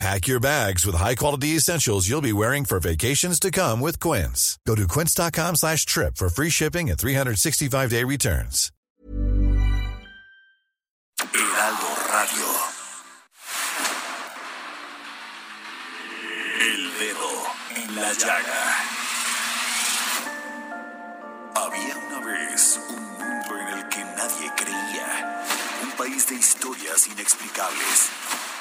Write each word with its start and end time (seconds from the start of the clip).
Pack 0.00 0.26
your 0.26 0.40
bags 0.40 0.84
with 0.84 0.96
high-quality 0.96 1.48
essentials 1.56 2.08
you'll 2.08 2.20
be 2.20 2.32
wearing 2.32 2.64
for 2.64 2.80
vacations 2.80 3.38
to 3.40 3.50
come 3.50 3.80
with 3.80 4.00
Quince. 4.00 4.58
Go 4.66 4.74
to 4.74 4.86
quince.com 4.88 5.56
slash 5.56 5.86
trip 5.86 6.16
for 6.16 6.28
free 6.28 6.50
shipping 6.50 6.90
and 6.90 6.98
365-day 6.98 8.04
returns. 8.04 8.70
Heraldo 11.32 11.86
Radio. 12.10 12.48
El 16.60 16.98
dedo 16.98 17.30
en 17.76 17.94
la 17.96 18.12
llaga. 18.12 18.64
Había 21.54 21.96
una 22.08 22.26
vez 22.26 22.80
un 22.90 23.02
mundo 23.12 23.58
en 23.58 23.78
el 23.78 23.88
que 23.88 24.04
nadie 24.04 24.50
creía. 24.56 25.44
Un 25.84 25.90
país 25.92 26.26
de 26.28 26.34
historias 26.34 27.06
inexplicables. 27.08 28.10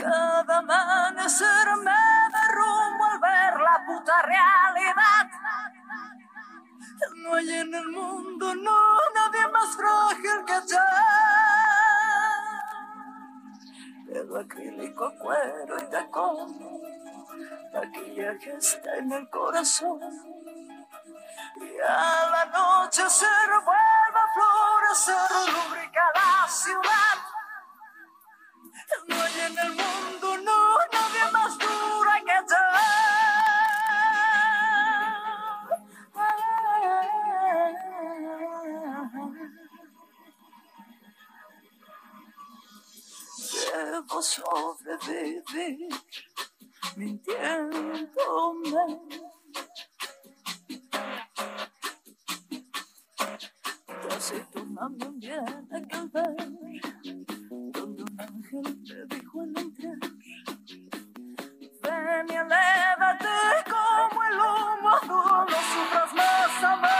cada 0.00 0.58
amanecer 0.58 1.76
me 1.84 2.00
derrumbo 2.32 3.04
al 3.04 3.18
ver 3.20 3.60
la 3.60 3.84
puta 3.86 4.22
realidad. 4.22 5.26
No 7.16 7.34
hay 7.34 7.50
en 7.50 7.74
el 7.74 7.88
mundo, 7.88 8.54
no, 8.54 8.98
nadie 9.14 9.48
más 9.48 9.76
frágil 9.76 10.44
que 10.46 10.60
yo. 10.68 10.78
Dedo 14.06 14.38
acrílico, 14.38 15.12
cuero 15.18 15.76
y 15.78 15.90
tacón. 15.90 16.58
Maquillaje 17.72 18.56
está 18.56 18.96
en 18.96 19.12
el 19.12 19.28
corazón. 19.28 20.00
Y 21.56 21.80
al 21.80 22.34
anochecer 22.34 23.50
vuelve 23.64 24.18
a 24.18 24.32
florecer, 24.34 25.54
lubrica 25.54 26.02
la 26.14 26.48
ciudad. 26.48 27.29
Yo. 44.20 44.76
Debo 44.84 45.00
sobrevivir 45.02 45.88
mintiéndome. 46.96 48.00
Casi 54.08 54.40
tu 54.52 54.64
mami 54.66 55.08
viene 55.16 55.68
aquel 55.72 56.08
ver 56.08 56.36
donde 57.72 58.02
un 58.02 58.20
ángel 58.20 58.66
te 58.84 59.16
dijo 59.16 59.40
al 59.40 59.58
entrar 59.58 59.98
ven 61.82 62.26
y 62.28 62.34
elévate 62.34 63.36
como 63.72 64.22
el 64.24 64.36
humo 64.38 64.88
azul 64.90 65.46
no 65.50 65.58
sufras 65.72 66.12
más 66.14 66.64
amor 66.64 66.99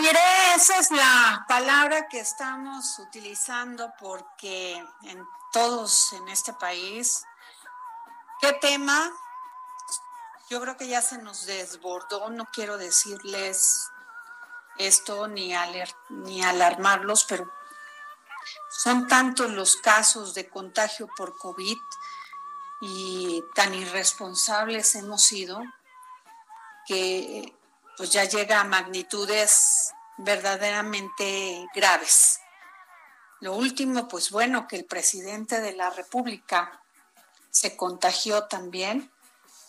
Sobreviviré, 0.00 0.54
esa 0.54 0.78
es 0.78 0.90
la 0.92 1.44
palabra 1.46 2.08
que 2.08 2.20
estamos 2.20 2.98
utilizando 3.00 3.92
porque 4.00 4.82
en 5.02 5.22
todos 5.52 6.14
en 6.14 6.26
este 6.28 6.54
país, 6.54 7.22
¿qué 8.40 8.54
tema? 8.54 9.10
Yo 10.48 10.58
creo 10.62 10.78
que 10.78 10.88
ya 10.88 11.02
se 11.02 11.18
nos 11.18 11.44
desbordó, 11.44 12.30
no 12.30 12.46
quiero 12.46 12.78
decirles 12.78 13.90
esto 14.78 15.28
ni, 15.28 15.52
aler- 15.52 15.94
ni 16.08 16.42
alarmarlos, 16.42 17.26
pero 17.26 17.52
son 18.70 19.06
tantos 19.06 19.50
los 19.50 19.76
casos 19.76 20.32
de 20.32 20.48
contagio 20.48 21.08
por 21.14 21.36
COVID 21.36 21.76
y 22.80 23.44
tan 23.54 23.74
irresponsables 23.74 24.94
hemos 24.94 25.22
sido 25.22 25.60
que 26.86 27.54
pues 28.00 28.12
ya 28.12 28.24
llega 28.24 28.62
a 28.62 28.64
magnitudes 28.64 29.92
verdaderamente 30.16 31.66
graves. 31.74 32.40
Lo 33.40 33.54
último, 33.54 34.08
pues 34.08 34.30
bueno, 34.30 34.66
que 34.66 34.76
el 34.76 34.86
presidente 34.86 35.60
de 35.60 35.74
la 35.74 35.90
República 35.90 36.80
se 37.50 37.76
contagió 37.76 38.44
también, 38.44 39.10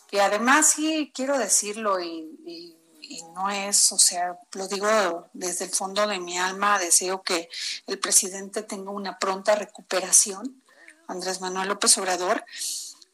que 0.08 0.22
además 0.22 0.68
sí 0.68 1.12
quiero 1.14 1.38
decirlo 1.38 2.00
y, 2.00 2.40
y- 2.46 2.78
y 3.02 3.24
no 3.36 3.50
es, 3.50 3.92
o 3.92 4.00
sea, 4.00 4.40
lo 4.54 4.66
digo 4.70 5.28
desde 5.34 5.66
el 5.66 5.72
fondo 5.72 6.08
de 6.08 6.22
mi 6.22 6.38
alma, 6.40 6.80
deseo 6.80 7.22
que 7.24 7.50
el 7.86 8.00
presidente 8.00 8.64
tenga 8.64 8.92
una 8.92 9.20
pronta 9.20 9.56
recuperación, 9.56 10.64
Andrés 11.08 11.42
Manuel 11.42 11.68
López 11.68 11.98
Obrador, 11.98 12.46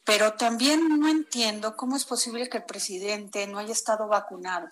pero 0.03 0.33
también 0.33 0.99
no 0.99 1.07
entiendo 1.07 1.75
cómo 1.75 1.97
es 1.97 2.05
posible 2.05 2.49
que 2.49 2.57
el 2.57 2.65
presidente 2.65 3.47
no 3.47 3.57
haya 3.57 3.73
estado 3.73 4.07
vacunado. 4.07 4.67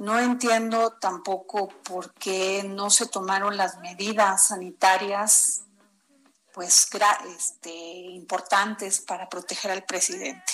No 0.00 0.18
entiendo 0.18 0.92
tampoco 0.98 1.68
por 1.68 2.14
qué 2.14 2.62
no 2.64 2.88
se 2.88 3.04
tomaron 3.06 3.58
las 3.58 3.76
medidas 3.80 4.46
sanitarias 4.48 5.60
pues 6.54 6.88
este, 7.36 7.70
importantes 7.70 9.02
para 9.02 9.28
proteger 9.28 9.70
al 9.72 9.84
presidente. 9.84 10.52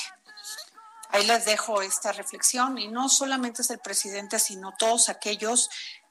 Ahí 1.11 1.25
les 1.25 1.45
dejo 1.45 1.81
esta 1.81 2.11
reflexión 2.11 2.77
y 2.77 2.89
no 2.89 3.09
solamente 3.09 3.62
es 3.62 3.71
el 3.71 3.79
presidente, 3.79 4.41
sino 4.41 4.75
todos 4.77 5.09
aquellos 5.09 5.71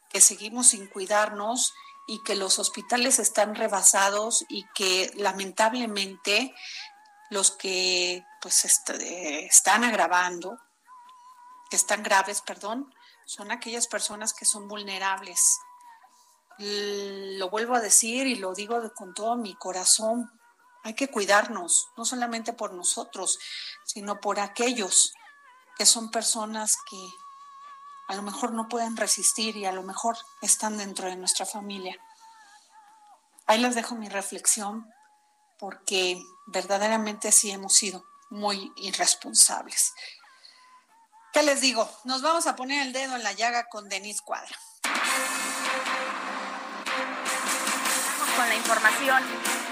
que 0.09 0.21
seguimos 0.21 0.67
sin 0.67 0.87
cuidarnos 0.87 1.73
y 2.07 2.23
que 2.23 2.35
los 2.37 2.57
hospitales 2.57 3.19
están 3.19 3.53
rebasados 3.53 4.45
y 4.47 4.65
que 4.73 5.11
lamentablemente 5.15 6.55
los 7.29 7.51
que 7.51 8.23
pues 8.41 8.63
est- 8.63 8.91
eh, 8.91 9.45
están 9.45 9.83
agravando, 9.83 10.57
que 11.69 11.75
están 11.75 12.01
graves, 12.01 12.39
perdón, 12.41 12.94
son 13.25 13.51
aquellas 13.51 13.87
personas 13.87 14.33
que 14.33 14.45
son 14.45 14.67
vulnerables. 14.67 15.59
Lo 16.57 17.49
vuelvo 17.49 17.75
a 17.75 17.81
decir 17.81 18.27
y 18.27 18.35
lo 18.35 18.53
digo 18.53 18.93
con 18.93 19.13
todo 19.13 19.35
mi 19.35 19.55
corazón. 19.55 20.31
Hay 20.83 20.93
que 20.93 21.09
cuidarnos, 21.09 21.89
no 21.97 22.05
solamente 22.05 22.53
por 22.53 22.73
nosotros, 22.73 23.39
sino 23.85 24.19
por 24.21 24.39
aquellos 24.39 25.13
que 25.77 25.85
son 25.85 26.11
personas 26.11 26.77
que 26.89 27.09
a 28.07 28.15
lo 28.15 28.21
mejor 28.21 28.53
no 28.53 28.67
pueden 28.69 28.95
resistir 28.95 29.57
y 29.57 29.65
a 29.65 29.71
lo 29.71 29.83
mejor 29.83 30.15
están 30.41 30.77
dentro 30.77 31.07
de 31.07 31.15
nuestra 31.15 31.45
familia. 31.45 31.97
Ahí 33.47 33.59
les 33.59 33.75
dejo 33.75 33.95
mi 33.95 34.09
reflexión 34.09 34.87
porque 35.57 36.21
verdaderamente 36.47 37.31
sí 37.31 37.51
hemos 37.51 37.73
sido 37.73 38.05
muy 38.29 38.71
irresponsables. 38.75 39.93
¿Qué 41.35 41.43
les 41.43 41.59
digo? 41.59 41.85
Nos 42.05 42.21
vamos 42.21 42.47
a 42.47 42.55
poner 42.55 42.87
el 42.87 42.93
dedo 42.93 43.17
en 43.17 43.21
la 43.21 43.33
llaga 43.33 43.65
con 43.67 43.89
Denise 43.89 44.21
Cuadra. 44.23 44.55
con 48.37 48.47
la 48.47 48.55
información. 48.55 49.21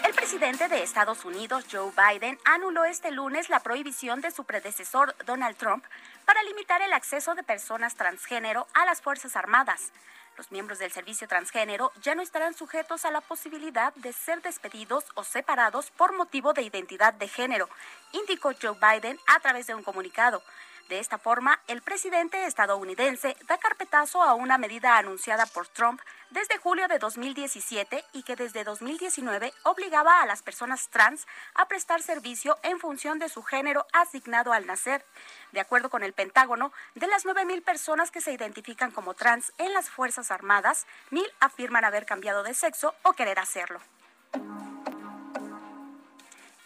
El 0.06 0.14
presidente 0.14 0.68
de 0.68 0.84
Estados 0.84 1.24
Unidos, 1.24 1.64
Joe 1.72 1.92
Biden, 1.92 2.38
anuló 2.44 2.84
este 2.84 3.12
lunes 3.12 3.50
la 3.50 3.62
prohibición 3.62 4.20
de 4.20 4.32
su 4.32 4.44
predecesor, 4.44 5.16
Donald 5.26 5.56
Trump, 5.56 5.86
para 6.26 6.44
limitar 6.44 6.82
el 6.82 6.92
acceso 6.92 7.34
de 7.34 7.44
personas 7.44 7.96
transgénero 7.96 8.68
a 8.74 8.84
las 8.84 9.02
Fuerzas 9.02 9.38
Armadas. 9.38 9.94
Los 10.38 10.52
miembros 10.52 10.80
del 10.80 10.92
servicio 10.92 11.30
transgénero 11.30 11.94
ya 12.02 12.14
no 12.14 12.22
estarán 12.22 12.56
sujetos 12.56 13.06
a 13.06 13.12
la 13.12 13.22
posibilidad 13.22 13.94
de 13.96 14.12
ser 14.12 14.42
despedidos 14.42 15.06
o 15.16 15.24
separados 15.24 15.92
por 15.92 16.14
motivo 16.14 16.52
de 16.52 16.64
identidad 16.64 17.14
de 17.14 17.30
género, 17.30 17.70
indicó 18.12 18.52
Joe 18.62 18.78
Biden 18.82 19.18
a 19.28 19.40
través 19.40 19.68
de 19.68 19.76
un 19.76 19.84
comunicado. 19.84 20.44
De 20.90 21.00
esta 21.00 21.18
forma, 21.18 21.60
el 21.68 21.82
presidente 21.82 22.46
estadounidense 22.46 23.38
da 23.48 23.58
carpetazo 23.58 24.22
a 24.22 24.34
una 24.34 24.58
medida 24.58 24.98
anunciada 24.98 25.46
por 25.46 25.68
Trump 25.68 26.02
desde 26.30 26.58
julio 26.58 26.88
de 26.88 27.00
2017 27.00 28.04
y 28.12 28.24
que 28.24 28.36
desde 28.36 28.64
2019 28.64 29.54
obligaba 29.64 30.22
a 30.22 30.26
las 30.26 30.42
personas 30.42 30.90
trans 30.90 31.26
a 31.56 31.68
prestar 31.68 32.02
servicio 32.02 32.58
en 32.64 32.80
función 32.80 33.18
de 33.18 33.30
su 33.30 33.44
género 33.44 33.86
asignado 33.94 34.52
al 34.52 34.66
nacer. 34.66 35.06
De 35.52 35.62
acuerdo 35.62 35.90
con 35.90 36.04
el 36.04 36.14
Pentágono, 36.14 36.74
de 36.96 37.08
las 37.08 37.26
9.000 37.26 37.64
personas 37.64 38.12
que 38.12 38.22
se 38.22 38.34
identifican 38.34 38.92
como 38.92 39.14
trans 39.14 39.54
en 39.58 39.74
las 39.74 39.90
Fuerzas 39.90 40.32
Armadas, 40.32 40.86
1.000 41.12 41.24
afirman 41.40 41.86
haber 41.86 42.06
cambiado 42.06 42.44
de 42.44 42.54
sexo 42.54 42.94
o 43.04 43.14
querer 43.14 43.40
hacerlo. 43.40 43.80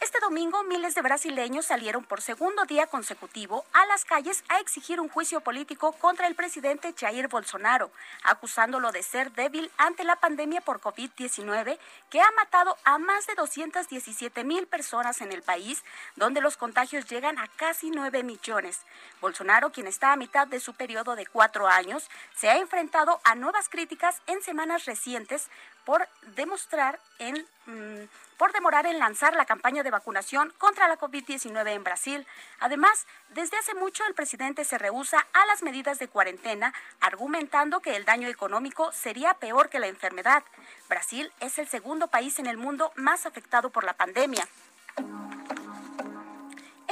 Este 0.08 0.22
domingo 0.22 0.64
miles 0.64 0.96
de 0.96 1.02
brasileños 1.02 1.66
salieron 1.66 2.02
por 2.06 2.22
segundo 2.22 2.64
día 2.64 2.88
consecutivo 2.88 3.66
a 3.74 3.86
las 3.88 4.06
calles 4.06 4.42
a 4.48 4.62
exigir 4.62 5.02
un 5.02 5.10
juicio 5.10 5.42
político 5.42 5.92
contra 5.92 6.28
el 6.28 6.36
presidente 6.36 6.96
Jair 6.98 7.28
Bolsonaro, 7.28 7.92
acusándolo 8.24 8.94
de 8.94 9.04
ser 9.04 9.34
débil 9.34 9.70
ante 9.78 10.06
la 10.06 10.16
pandemia 10.16 10.62
por 10.62 10.80
COVID-19 10.80 11.78
que 12.10 12.22
ha 12.22 12.32
matado 12.38 12.78
a 12.86 12.98
más 13.00 13.28
de 13.28 13.36
217 13.36 14.46
mil 14.46 14.66
personas 14.66 15.20
en 15.20 15.34
el 15.34 15.42
país, 15.42 15.84
donde 16.16 16.40
los 16.40 16.56
contagios 16.56 17.06
llegan 17.08 17.38
a 17.38 17.50
casi 17.58 17.92
9 17.92 18.24
millones. 18.24 18.80
Bolsonaro, 19.20 19.74
quien 19.74 19.88
está 19.88 20.14
a 20.14 20.16
mitad 20.16 20.48
de 20.48 20.62
su 20.62 20.74
periodo 20.74 21.18
de 21.18 21.26
cuatro 21.26 21.68
años, 21.68 22.10
se 22.34 22.50
ha 22.50 22.56
enfrentado 22.56 23.20
a 23.26 23.36
nuevas 23.36 23.68
críticas 23.68 24.22
en 24.26 24.42
semanas 24.42 24.86
recientes 24.86 25.50
por 25.84 26.08
demostrar 26.36 26.98
en 27.20 27.46
mm, 27.66 28.08
por 28.38 28.54
demorar 28.54 28.86
en 28.86 29.00
lanzar 29.00 29.36
la 29.36 29.46
campaña 29.46 29.84
de 29.84 29.92
vacunación 29.92 30.54
contra 30.58 30.88
la 30.88 30.98
COVID-19 30.98 31.68
en 31.74 31.84
Brasil. 31.84 32.28
Además, 32.60 33.08
desde 33.30 33.58
hace 33.58 33.74
mucho 33.74 34.06
el 34.06 34.14
presidente 34.14 34.64
se 34.64 34.78
rehúsa 34.78 35.28
a 35.34 35.46
las 35.48 35.64
medidas 35.64 36.00
de 36.00 36.08
cuarentena, 36.08 36.74
argumentando 37.02 37.80
que 37.80 37.96
el 37.96 38.06
daño 38.06 38.28
económico 38.28 38.92
sería 38.92 39.34
peor 39.36 39.70
que 39.70 39.80
la 39.80 39.88
enfermedad. 39.88 40.44
Brasil 40.88 41.32
es 41.40 41.58
el 41.60 41.68
segundo 41.68 42.08
país 42.08 42.40
en 42.40 42.48
el 42.48 42.58
mundo 42.58 42.92
más 42.96 43.26
afectado 43.26 43.70
por 43.70 43.84
la 43.84 43.94
pandemia. 43.94 44.48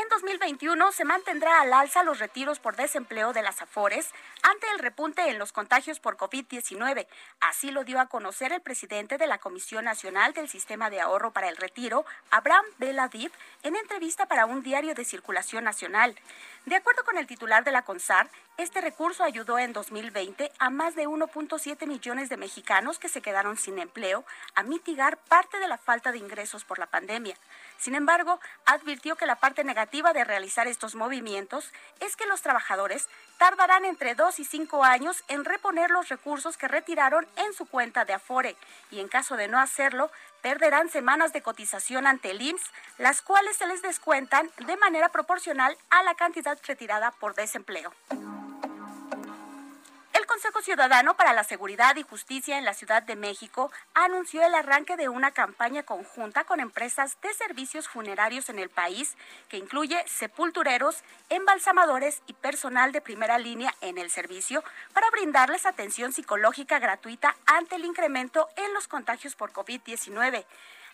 En 0.06 0.10
2021 0.10 0.92
se 0.92 1.04
mantendrá 1.04 1.62
al 1.62 1.74
alza 1.74 2.04
los 2.04 2.20
retiros 2.20 2.60
por 2.60 2.76
desempleo 2.76 3.34
de 3.34 3.42
las 3.42 3.64
AFORES 3.64 4.12
ante 4.44 4.68
el 4.72 4.78
repunte 4.78 5.28
en 5.30 5.40
los 5.40 5.52
contagios 5.52 6.00
por 6.00 6.16
COVID-19. 6.16 7.08
Así 7.40 7.72
lo 7.72 7.84
dio 7.84 8.00
a 8.00 8.06
conocer 8.06 8.52
el 8.52 8.62
presidente 8.62 9.18
de 9.18 9.26
la 9.26 9.40
Comisión 9.40 9.86
Nacional 9.86 10.34
del 10.34 10.48
Sistema 10.48 10.92
de 10.92 11.02
Ahorro 11.02 11.32
para 11.32 11.50
el 11.50 11.58
Retiro, 11.58 12.06
Abraham 12.30 12.66
Beladib, 12.78 13.32
en 13.64 13.76
entrevista 13.76 14.28
para 14.28 14.46
un 14.46 14.62
diario 14.62 14.94
de 14.94 15.06
circulación 15.06 15.64
nacional. 15.64 16.14
De 16.68 16.76
acuerdo 16.76 17.04
con 17.04 17.18
el 17.18 17.26
titular 17.26 17.64
de 17.64 17.72
la 17.72 17.82
CONSAR, 17.82 18.30
este 18.58 18.82
recurso 18.82 19.24
ayudó 19.24 19.58
en 19.58 19.74
2020 19.74 20.52
a 20.60 20.70
más 20.70 20.96
de 20.96 21.08
1.7 21.08 21.88
millones 21.88 22.30
de 22.30 22.38
mexicanos 22.38 23.00
que 23.00 23.10
se 23.10 23.24
quedaron 23.24 23.58
sin 23.58 23.80
empleo 23.80 24.24
a 24.54 24.62
mitigar 24.62 25.18
parte 25.18 25.58
de 25.58 25.68
la 25.68 25.80
falta 25.80 26.12
de 26.12 26.20
ingresos 26.20 26.64
por 26.64 26.78
la 26.78 26.86
pandemia. 26.86 27.36
Sin 27.78 27.96
embargo, 27.96 28.40
advirtió 28.66 29.16
que 29.16 29.26
la 29.26 29.36
parte 29.36 29.64
negativa 29.64 30.14
de 30.14 30.24
realizar 30.24 30.68
estos 30.68 30.96
movimientos 30.96 31.72
es 32.00 32.16
que 32.16 32.26
los 32.26 32.42
trabajadores 32.42 33.08
tardarán 33.38 33.86
entre 33.86 34.16
dos 34.16 34.40
y 34.40 34.46
cinco 34.46 34.84
años 34.84 35.24
en 35.28 35.46
reponer 35.46 35.92
los 35.92 36.10
recursos 36.10 36.58
que 36.58 36.68
retiraron 36.68 37.28
en 37.36 37.54
su 37.54 37.66
cuenta 37.66 38.06
de 38.06 38.14
Afore 38.14 38.56
y 38.92 39.00
en 39.00 39.08
caso 39.08 39.36
de 39.36 39.48
no 39.48 39.60
hacerlo, 39.60 40.12
perderán 40.42 40.90
semanas 40.90 41.34
de 41.34 41.42
cotización 41.42 42.08
ante 42.08 42.32
el 42.32 42.42
IMSS, 42.42 42.72
las 42.98 43.22
cuales 43.22 43.58
se 43.58 43.68
les 43.68 43.82
descuentan 43.82 44.50
de 44.66 44.78
manera 44.78 45.10
proporcional 45.10 45.78
a 45.90 46.04
la 46.04 46.16
cantidad 46.16 46.58
retirada 46.66 47.12
por 47.12 47.36
desempleo. 47.36 47.92
Consejo 50.36 50.62
Ciudadano 50.62 51.16
para 51.16 51.32
la 51.32 51.46
Seguridad 51.46 51.96
y 51.96 52.04
Justicia 52.04 52.58
en 52.58 52.66
la 52.66 52.74
Ciudad 52.74 53.02
de 53.02 53.16
México 53.16 53.72
anunció 53.94 54.46
el 54.46 54.54
arranque 54.54 54.98
de 54.98 55.08
una 55.08 55.32
campaña 55.32 55.84
conjunta 55.84 56.44
con 56.44 56.60
empresas 56.60 57.16
de 57.22 57.34
servicios 57.34 57.88
funerarios 57.88 58.50
en 58.50 58.60
el 58.60 58.68
país 58.68 59.16
que 59.48 59.56
incluye 59.56 60.04
sepultureros, 60.08 61.06
embalsamadores 61.30 62.22
y 62.28 62.34
personal 62.34 62.92
de 62.92 63.00
primera 63.00 63.38
línea 63.38 63.74
en 63.80 63.98
el 63.98 64.12
servicio 64.12 64.62
para 64.92 65.10
brindarles 65.10 65.66
atención 65.66 66.12
psicológica 66.12 66.80
gratuita 66.80 67.34
ante 67.46 67.78
el 67.78 67.86
incremento 67.86 68.50
en 68.58 68.74
los 68.74 68.90
contagios 68.90 69.36
por 69.36 69.54
COVID-19. 69.54 70.44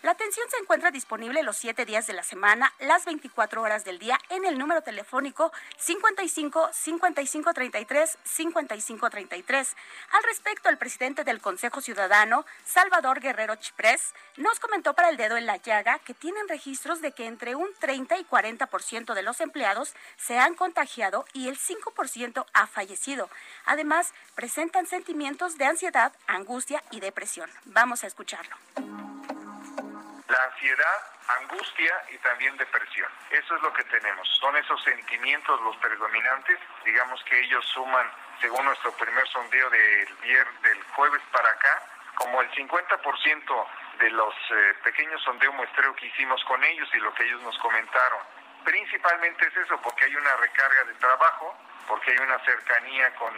La 0.02 0.10
atención 0.10 0.44
se 0.50 0.56
encuentra 0.56 0.90
disponible 0.90 1.44
los 1.44 1.56
siete 1.56 1.84
días 1.84 2.08
de 2.08 2.12
la 2.12 2.24
semana, 2.24 2.72
las 2.80 3.04
24 3.04 3.62
horas 3.62 3.84
del 3.84 4.00
día, 4.00 4.18
en 4.30 4.44
el 4.44 4.58
número 4.58 4.82
telefónico 4.82 5.52
55 5.76 6.70
55 6.72 7.54
33 7.54 8.18
55 8.24 9.10
33. 9.10 9.76
Al 10.10 10.22
respecto, 10.24 10.68
el 10.68 10.76
presidente 10.76 11.22
del 11.22 11.40
Consejo 11.40 11.80
Ciudadano, 11.80 12.44
Salvador 12.64 13.20
Guerrero 13.20 13.54
Chiprés, 13.54 14.12
nos 14.36 14.58
comentó 14.58 14.92
para 14.94 15.08
el 15.08 15.16
dedo 15.16 15.36
en 15.36 15.46
la 15.46 15.58
llaga 15.58 16.00
que 16.00 16.14
tienen 16.14 16.48
registros 16.48 17.00
de 17.00 17.12
que 17.12 17.26
entre 17.26 17.54
un 17.54 17.68
30 17.78 18.18
y 18.18 18.24
40% 18.24 19.14
de 19.14 19.22
los 19.22 19.40
empleados 19.40 19.94
se 20.16 20.36
han 20.36 20.56
contagiado 20.56 21.26
y 21.32 21.46
el 21.46 21.56
5% 21.56 22.44
ha 22.52 22.66
fallecido. 22.66 23.30
Además, 23.66 24.12
presentan 24.34 24.86
sentimientos 24.86 25.58
de 25.58 25.66
ansiedad, 25.66 26.12
angustia 26.26 26.82
y 26.90 26.98
depresión. 26.98 27.48
Vamos 27.66 28.02
a 28.02 28.08
escucharlo 28.08 28.56
la 30.32 30.44
ansiedad, 30.44 30.98
angustia 31.40 32.04
y 32.10 32.18
también 32.18 32.56
depresión. 32.56 33.10
Eso 33.30 33.54
es 33.54 33.62
lo 33.62 33.72
que 33.72 33.84
tenemos. 33.84 34.26
Son 34.40 34.56
esos 34.56 34.82
sentimientos 34.82 35.60
los 35.60 35.76
predominantes. 35.76 36.58
Digamos 36.84 37.22
que 37.24 37.38
ellos 37.40 37.64
suman, 37.66 38.10
según 38.40 38.64
nuestro 38.64 38.92
primer 38.92 39.26
sondeo 39.28 39.68
del, 39.70 40.08
del 40.62 40.82
jueves 40.94 41.22
para 41.30 41.50
acá, 41.50 41.82
como 42.14 42.40
el 42.40 42.50
50% 42.52 43.66
de 43.98 44.10
los 44.10 44.34
eh, 44.50 44.74
pequeños 44.84 45.22
sondeos 45.22 45.54
muestreo 45.54 45.94
que 45.96 46.06
hicimos 46.06 46.42
con 46.44 46.62
ellos 46.64 46.88
y 46.94 46.98
lo 46.98 47.12
que 47.14 47.24
ellos 47.24 47.42
nos 47.42 47.58
comentaron. 47.58 48.20
Principalmente 48.64 49.46
es 49.46 49.56
eso, 49.56 49.80
porque 49.82 50.04
hay 50.06 50.16
una 50.16 50.36
recarga 50.36 50.84
de 50.84 50.94
trabajo, 50.94 51.56
porque 51.86 52.12
hay 52.12 52.18
una 52.18 52.38
cercanía 52.44 53.14
con 53.16 53.34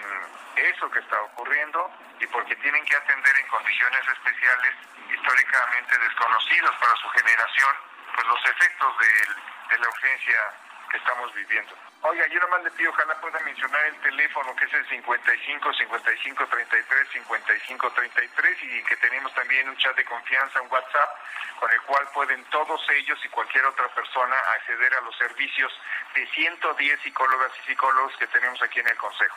eso 0.56 0.90
que 0.90 0.98
está 0.98 1.20
ocurriendo 1.22 1.90
y 2.20 2.26
porque 2.28 2.54
tienen 2.56 2.84
que 2.84 2.96
atender 2.96 3.36
en 3.38 3.46
condiciones 3.48 4.00
especiales 4.08 4.74
históricamente 5.12 5.98
desconocidos 5.98 6.74
para 6.76 6.96
su 6.96 7.08
generación, 7.10 7.74
pues 8.14 8.26
los 8.26 8.46
efectos 8.46 8.98
de, 8.98 9.78
la 9.78 9.88
urgencia 9.88 10.54
que 10.90 10.96
estamos 10.98 11.34
viviendo. 11.34 11.74
Oiga, 12.06 12.26
yo 12.26 12.38
nomás 12.38 12.62
le 12.62 12.70
pido, 12.72 12.90
ojalá 12.90 13.18
pueda 13.18 13.40
mencionar 13.40 13.82
el 13.86 13.96
teléfono 14.02 14.54
que 14.56 14.66
es 14.66 14.74
el 14.74 14.86
55 14.90 15.72
55 15.72 16.46
33 16.48 17.08
55 17.08 17.90
33 17.92 18.62
y 18.62 18.84
que 18.84 18.96
tenemos 18.96 19.32
también 19.32 19.66
un 19.70 19.76
chat 19.78 19.96
de 19.96 20.04
confianza, 20.04 20.60
un 20.60 20.70
WhatsApp, 20.70 21.10
con 21.58 21.72
el 21.72 21.80
cual 21.80 22.06
pueden 22.12 22.44
todos 22.50 22.78
ellos 22.90 23.18
y 23.24 23.28
cualquier 23.30 23.64
otra 23.64 23.88
persona 23.94 24.36
acceder 24.54 24.94
a 24.96 25.00
los 25.00 25.16
servicios 25.16 25.72
de 26.14 26.26
110 26.26 27.00
psicólogas 27.00 27.52
y 27.62 27.68
psicólogos 27.68 28.14
que 28.18 28.26
tenemos 28.26 28.60
aquí 28.60 28.80
en 28.80 28.88
el 28.88 28.96
Consejo. 28.98 29.36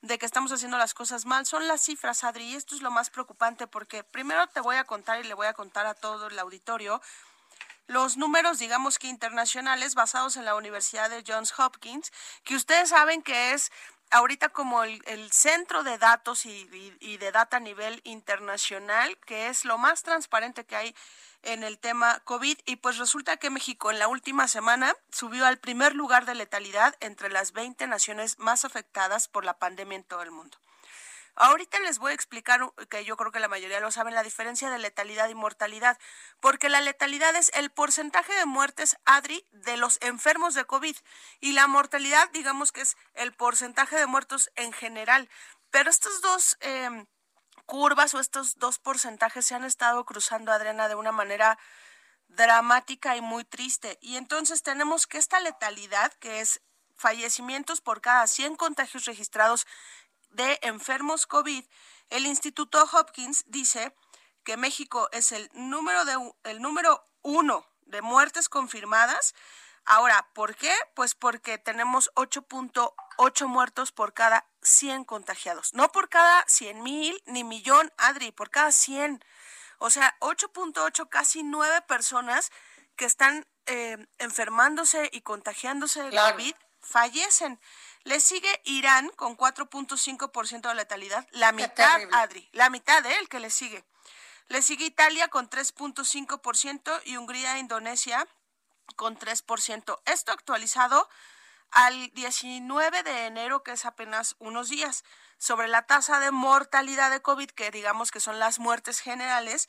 de 0.00 0.18
que 0.18 0.26
estamos 0.26 0.52
haciendo 0.52 0.78
las 0.78 0.94
cosas 0.94 1.26
mal, 1.26 1.46
son 1.46 1.66
las 1.68 1.82
cifras, 1.82 2.24
Adri, 2.24 2.44
y 2.44 2.54
esto 2.54 2.74
es 2.74 2.82
lo 2.82 2.90
más 2.90 3.10
preocupante 3.10 3.66
porque 3.66 4.04
primero 4.04 4.46
te 4.48 4.60
voy 4.60 4.76
a 4.76 4.84
contar 4.84 5.20
y 5.20 5.24
le 5.24 5.34
voy 5.34 5.46
a 5.46 5.54
contar 5.54 5.86
a 5.86 5.94
todo 5.94 6.28
el 6.28 6.38
auditorio 6.38 7.00
los 7.88 8.18
números, 8.18 8.58
digamos 8.58 8.98
que 8.98 9.08
internacionales, 9.08 9.94
basados 9.94 10.36
en 10.36 10.44
la 10.44 10.54
Universidad 10.54 11.08
de 11.08 11.24
Johns 11.26 11.58
Hopkins, 11.58 12.12
que 12.44 12.54
ustedes 12.54 12.90
saben 12.90 13.22
que 13.22 13.54
es 13.54 13.72
ahorita 14.10 14.48
como 14.50 14.84
el, 14.84 15.30
centro 15.32 15.82
de 15.82 15.98
datos 15.98 16.46
y, 16.46 16.64
de 17.18 17.32
data 17.32 17.58
a 17.58 17.60
nivel 17.60 18.00
internacional, 18.04 19.16
que 19.18 19.48
es 19.48 19.64
lo 19.64 19.78
más 19.78 20.02
transparente 20.02 20.64
que 20.64 20.76
hay 20.76 20.94
en 21.42 21.62
el 21.62 21.78
tema 21.78 22.20
COVID. 22.24 22.58
Y 22.66 22.76
pues 22.76 22.98
resulta 22.98 23.36
que 23.36 23.50
México 23.50 23.90
en 23.90 23.98
la 23.98 24.08
última 24.08 24.48
semana 24.48 24.94
subió 25.10 25.46
al 25.46 25.58
primer 25.58 25.94
lugar 25.94 26.26
de 26.26 26.34
letalidad 26.34 26.94
entre 27.00 27.30
las 27.30 27.52
20 27.52 27.86
naciones 27.86 28.38
más 28.38 28.64
afectadas 28.64 29.28
por 29.28 29.44
la 29.44 29.58
pandemia 29.58 29.96
en 29.96 30.04
todo 30.04 30.22
el 30.22 30.30
mundo. 30.30 30.58
Ahorita 31.40 31.78
les 31.78 32.00
voy 32.00 32.10
a 32.10 32.14
explicar, 32.16 32.60
que 32.90 33.04
yo 33.04 33.16
creo 33.16 33.30
que 33.30 33.38
la 33.38 33.46
mayoría 33.46 33.78
lo 33.78 33.92
saben, 33.92 34.12
la 34.12 34.24
diferencia 34.24 34.70
de 34.70 34.78
letalidad 34.80 35.28
y 35.28 35.36
mortalidad, 35.36 35.96
porque 36.40 36.68
la 36.68 36.80
letalidad 36.80 37.36
es 37.36 37.52
el 37.54 37.70
porcentaje 37.70 38.32
de 38.32 38.44
muertes, 38.44 38.96
Adri, 39.04 39.46
de 39.52 39.76
los 39.76 39.98
enfermos 40.02 40.54
de 40.54 40.64
COVID, 40.64 40.96
y 41.38 41.52
la 41.52 41.68
mortalidad, 41.68 42.28
digamos 42.32 42.72
que 42.72 42.80
es 42.80 42.96
el 43.14 43.32
porcentaje 43.32 43.96
de 43.96 44.06
muertos 44.06 44.50
en 44.56 44.72
general. 44.72 45.28
Pero 45.70 45.90
estos 45.90 46.20
dos 46.22 46.56
em, 46.58 47.06
curvas 47.66 48.14
o 48.14 48.18
estos 48.18 48.58
dos 48.58 48.80
porcentajes 48.80 49.46
se 49.46 49.54
han 49.54 49.62
estado 49.62 50.04
cruzando, 50.04 50.50
Adriana, 50.50 50.88
de 50.88 50.96
una 50.96 51.12
manera 51.12 51.56
dramática 52.26 53.16
y 53.16 53.20
muy 53.20 53.44
triste. 53.44 53.96
Y 54.00 54.16
entonces 54.16 54.64
tenemos 54.64 55.06
que 55.06 55.18
esta 55.18 55.38
letalidad, 55.38 56.12
que 56.14 56.40
es 56.40 56.60
fallecimientos 56.98 57.80
por 57.80 58.00
cada 58.00 58.26
100 58.26 58.56
contagios 58.56 59.04
registrados 59.04 59.66
de 60.30 60.58
enfermos 60.62 61.26
COVID, 61.26 61.64
el 62.10 62.26
Instituto 62.26 62.82
Hopkins 62.92 63.44
dice 63.48 63.94
que 64.44 64.56
México 64.56 65.08
es 65.12 65.32
el 65.32 65.50
número, 65.52 66.04
de, 66.04 66.32
el 66.44 66.62
número 66.62 67.04
uno 67.22 67.66
de 67.82 68.02
muertes 68.02 68.48
confirmadas. 68.48 69.34
Ahora, 69.84 70.28
¿por 70.34 70.54
qué? 70.54 70.72
Pues 70.94 71.14
porque 71.14 71.58
tenemos 71.58 72.10
8.8 72.14 73.46
muertos 73.46 73.92
por 73.92 74.12
cada 74.12 74.46
100 74.62 75.04
contagiados. 75.04 75.74
No 75.74 75.90
por 75.92 76.08
cada 76.08 76.44
100 76.46 76.82
mil 76.82 77.22
ni 77.26 77.44
millón, 77.44 77.92
Adri, 77.96 78.32
por 78.32 78.50
cada 78.50 78.72
100. 78.72 79.24
O 79.78 79.90
sea, 79.90 80.16
8.8, 80.20 81.08
casi 81.08 81.42
9 81.42 81.82
personas 81.82 82.50
que 82.96 83.04
están 83.04 83.46
eh, 83.66 84.06
enfermándose 84.18 85.08
y 85.12 85.20
contagiándose 85.20 86.02
de 86.02 86.16
COVID 86.16 86.54
fallecen. 86.80 87.60
Le 88.08 88.20
sigue 88.20 88.48
Irán 88.64 89.10
con 89.16 89.36
4.5% 89.36 90.66
de 90.66 90.74
letalidad, 90.74 91.28
la 91.32 91.52
mitad, 91.52 92.00
Adri, 92.12 92.48
la 92.52 92.70
mitad 92.70 93.02
de 93.02 93.14
él 93.18 93.28
que 93.28 93.38
le 93.38 93.50
sigue. 93.50 93.84
Le 94.46 94.62
sigue 94.62 94.86
Italia 94.86 95.28
con 95.28 95.50
3.5% 95.50 97.02
y 97.04 97.18
Hungría 97.18 97.56
e 97.56 97.58
Indonesia 97.58 98.26
con 98.96 99.18
3%. 99.18 100.00
Esto 100.06 100.32
actualizado 100.32 101.06
al 101.70 102.10
19 102.14 103.02
de 103.02 103.26
enero, 103.26 103.62
que 103.62 103.72
es 103.72 103.84
apenas 103.84 104.36
unos 104.38 104.70
días, 104.70 105.04
sobre 105.36 105.68
la 105.68 105.82
tasa 105.82 106.18
de 106.18 106.30
mortalidad 106.30 107.10
de 107.10 107.20
COVID, 107.20 107.50
que 107.50 107.70
digamos 107.70 108.10
que 108.10 108.20
son 108.20 108.38
las 108.38 108.58
muertes 108.58 109.00
generales, 109.00 109.68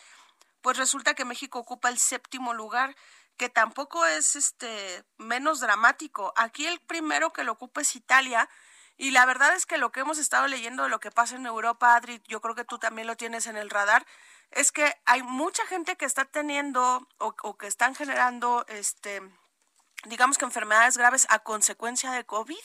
pues 0.61 0.77
resulta 0.77 1.13
que 1.13 1.25
México 1.25 1.59
ocupa 1.59 1.89
el 1.89 1.99
séptimo 1.99 2.53
lugar 2.53 2.95
que 3.39 3.49
tampoco 3.49 4.05
es 4.05 4.35
este 4.35 5.05
menos 5.17 5.61
dramático. 5.61 6.33
Aquí 6.35 6.67
el 6.67 6.81
primero 6.81 7.31
que 7.31 7.45
lo 7.45 7.53
ocupa 7.53 7.81
es 7.81 7.95
Italia. 7.95 8.49
Y 8.97 9.11
la 9.11 9.25
verdad 9.25 9.55
es 9.55 9.65
que 9.65 9.77
lo 9.77 9.93
que 9.93 10.01
hemos 10.01 10.17
estado 10.17 10.45
leyendo 10.47 10.83
de 10.83 10.89
lo 10.89 10.99
que 10.99 11.09
pasa 11.09 11.37
en 11.37 11.45
Europa, 11.45 11.95
Adri, 11.95 12.21
yo 12.27 12.41
creo 12.41 12.53
que 12.53 12.65
tú 12.65 12.79
también 12.79 13.07
lo 13.07 13.15
tienes 13.15 13.47
en 13.47 13.55
el 13.55 13.69
radar, 13.69 14.05
es 14.51 14.73
que 14.73 14.93
hay 15.05 15.23
mucha 15.23 15.65
gente 15.67 15.95
que 15.95 16.03
está 16.03 16.25
teniendo 16.25 17.07
o, 17.17 17.33
o 17.43 17.57
que 17.57 17.67
están 17.67 17.95
generando 17.95 18.65
este 18.67 19.21
digamos 20.05 20.37
que 20.37 20.45
enfermedades 20.45 20.97
graves 20.97 21.27
a 21.29 21.39
consecuencia 21.39 22.11
de 22.11 22.25
COVID. 22.25 22.57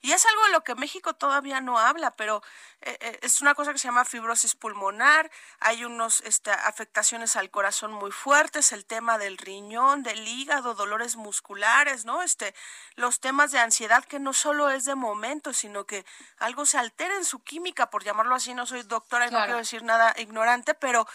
Y 0.00 0.12
es 0.12 0.24
algo 0.26 0.44
de 0.44 0.52
lo 0.52 0.62
que 0.62 0.76
México 0.76 1.14
todavía 1.14 1.60
no 1.60 1.76
habla, 1.76 2.12
pero 2.12 2.40
eh, 2.82 2.96
eh, 3.00 3.18
es 3.22 3.40
una 3.40 3.56
cosa 3.56 3.72
que 3.72 3.80
se 3.80 3.88
llama 3.88 4.04
fibrosis 4.04 4.54
pulmonar, 4.54 5.28
hay 5.58 5.84
unas 5.84 6.20
este, 6.20 6.52
afectaciones 6.52 7.34
al 7.34 7.50
corazón 7.50 7.90
muy 7.90 8.12
fuertes, 8.12 8.70
el 8.70 8.84
tema 8.84 9.18
del 9.18 9.38
riñón, 9.38 10.04
del 10.04 10.26
hígado, 10.28 10.74
dolores 10.74 11.16
musculares, 11.16 12.04
¿no? 12.04 12.22
Este, 12.22 12.54
los 12.94 13.18
temas 13.18 13.50
de 13.50 13.58
ansiedad 13.58 14.04
que 14.04 14.20
no 14.20 14.32
solo 14.32 14.70
es 14.70 14.84
de 14.84 14.94
momento, 14.94 15.52
sino 15.52 15.84
que 15.84 16.06
algo 16.38 16.64
se 16.64 16.78
altera 16.78 17.16
en 17.16 17.24
su 17.24 17.42
química, 17.42 17.90
por 17.90 18.04
llamarlo 18.04 18.36
así, 18.36 18.54
no 18.54 18.66
soy 18.66 18.84
doctora 18.84 19.26
y 19.26 19.32
no 19.32 19.40
quiero 19.40 19.58
decir 19.58 19.82
nada 19.82 20.14
ignorante, 20.16 20.74
pero 20.74 21.08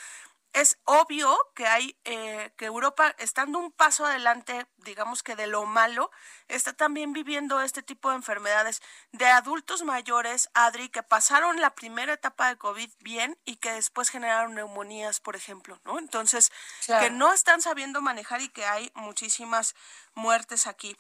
es 0.53 0.77
obvio 0.85 1.37
que 1.55 1.67
hay 1.67 1.97
eh, 2.05 2.53
que 2.57 2.65
Europa 2.65 3.13
estando 3.17 3.59
un 3.59 3.71
paso 3.71 4.05
adelante 4.05 4.67
digamos 4.77 5.23
que 5.23 5.35
de 5.35 5.47
lo 5.47 5.65
malo 5.65 6.11
está 6.47 6.73
también 6.73 7.13
viviendo 7.13 7.61
este 7.61 7.81
tipo 7.81 8.09
de 8.09 8.15
enfermedades 8.15 8.81
de 9.11 9.25
adultos 9.25 9.83
mayores 9.83 10.49
Adri 10.53 10.89
que 10.89 11.03
pasaron 11.03 11.59
la 11.59 11.75
primera 11.75 12.13
etapa 12.13 12.49
de 12.49 12.57
covid 12.57 12.89
bien 12.99 13.37
y 13.45 13.57
que 13.57 13.71
después 13.73 14.09
generaron 14.09 14.55
neumonías 14.55 15.19
por 15.19 15.35
ejemplo 15.35 15.79
no 15.83 15.99
entonces 15.99 16.51
que 16.85 17.09
no 17.09 17.33
están 17.33 17.61
sabiendo 17.61 18.01
manejar 18.01 18.41
y 18.41 18.49
que 18.49 18.65
hay 18.65 18.91
muchísimas 18.95 19.75
muertes 20.13 20.67
aquí. 20.67 20.97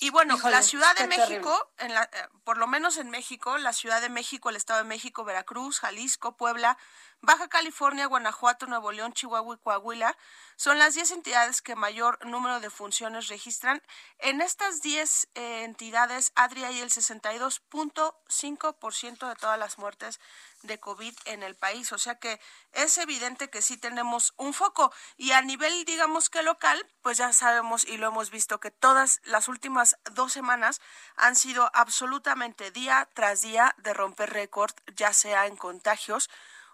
Y 0.00 0.08
bueno, 0.08 0.38
la 0.44 0.62
Ciudad 0.62 0.96
de 0.96 1.06
México, 1.06 1.70
en 1.76 1.92
la, 1.92 2.04
eh, 2.04 2.28
por 2.44 2.56
lo 2.56 2.66
menos 2.66 2.96
en 2.96 3.10
México, 3.10 3.58
la 3.58 3.74
Ciudad 3.74 4.00
de 4.00 4.08
México, 4.08 4.48
el 4.48 4.56
Estado 4.56 4.78
de 4.78 4.88
México, 4.88 5.22
Veracruz, 5.22 5.80
Jalisco, 5.80 6.34
Puebla, 6.34 6.78
Baja 7.24 7.46
California, 7.46 8.06
Guanajuato, 8.06 8.66
Nuevo 8.66 8.90
León, 8.90 9.12
Chihuahua 9.12 9.54
y 9.54 9.58
Coahuila 9.58 10.18
son 10.56 10.80
las 10.80 10.94
10 10.94 11.12
entidades 11.12 11.62
que 11.62 11.76
mayor 11.76 12.18
número 12.26 12.58
de 12.58 12.68
funciones 12.68 13.28
registran. 13.28 13.80
En 14.18 14.40
estas 14.40 14.82
10 14.82 15.28
eh, 15.34 15.62
entidades, 15.62 16.32
Adri, 16.34 16.64
hay 16.64 16.80
el 16.80 16.90
62.5% 16.90 19.28
de 19.28 19.36
todas 19.36 19.56
las 19.56 19.78
muertes 19.78 20.18
de 20.62 20.80
COVID 20.80 21.14
en 21.26 21.44
el 21.44 21.54
país. 21.54 21.92
O 21.92 21.98
sea 21.98 22.16
que 22.16 22.40
es 22.72 22.98
evidente 22.98 23.50
que 23.50 23.62
sí 23.62 23.76
tenemos 23.76 24.34
un 24.36 24.52
foco. 24.52 24.92
Y 25.16 25.30
a 25.30 25.42
nivel, 25.42 25.84
digamos 25.84 26.28
que 26.28 26.42
local, 26.42 26.84
pues 27.02 27.18
ya 27.18 27.32
sabemos 27.32 27.84
y 27.84 27.98
lo 27.98 28.08
hemos 28.08 28.30
visto 28.30 28.58
que 28.58 28.72
todas 28.72 29.20
las 29.22 29.46
últimas 29.46 29.96
dos 30.12 30.32
semanas 30.32 30.80
han 31.14 31.36
sido 31.36 31.70
absolutamente 31.72 32.72
día 32.72 33.08
tras 33.14 33.42
día 33.42 33.76
de 33.78 33.94
romper 33.94 34.32
récord, 34.32 34.74
ya 34.96 35.12
sea 35.12 35.46
en 35.46 35.56
contagios 35.56 36.28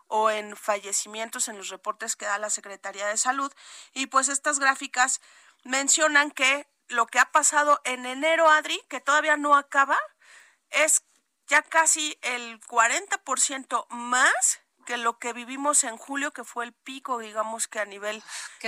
o 0.08 0.30
en 0.30 0.56
fallecimientos 0.56 1.48
en 1.48 1.56
los 1.56 1.68
reportes 1.68 2.16
que 2.16 2.26
da 2.26 2.38
la 2.38 2.50
Secretaría 2.50 3.06
de 3.06 3.16
Salud. 3.16 3.52
Y 3.92 4.06
pues 4.06 4.28
estas 4.28 4.58
gráficas 4.58 5.20
mencionan 5.64 6.30
que 6.30 6.66
lo 6.88 7.06
que 7.06 7.18
ha 7.18 7.30
pasado 7.30 7.80
en 7.84 8.06
enero, 8.06 8.50
Adri, 8.50 8.80
que 8.88 9.00
todavía 9.00 9.36
no 9.36 9.56
acaba, 9.56 9.98
es 10.70 11.02
ya 11.46 11.62
casi 11.62 12.18
el 12.22 12.60
40% 12.60 13.86
más 13.90 14.60
que 14.86 14.96
lo 14.96 15.18
que 15.18 15.34
vivimos 15.34 15.84
en 15.84 15.98
julio, 15.98 16.32
que 16.32 16.44
fue 16.44 16.64
el 16.64 16.72
pico, 16.72 17.18
digamos 17.18 17.68
que 17.68 17.78
a 17.78 17.84
nivel 17.84 18.22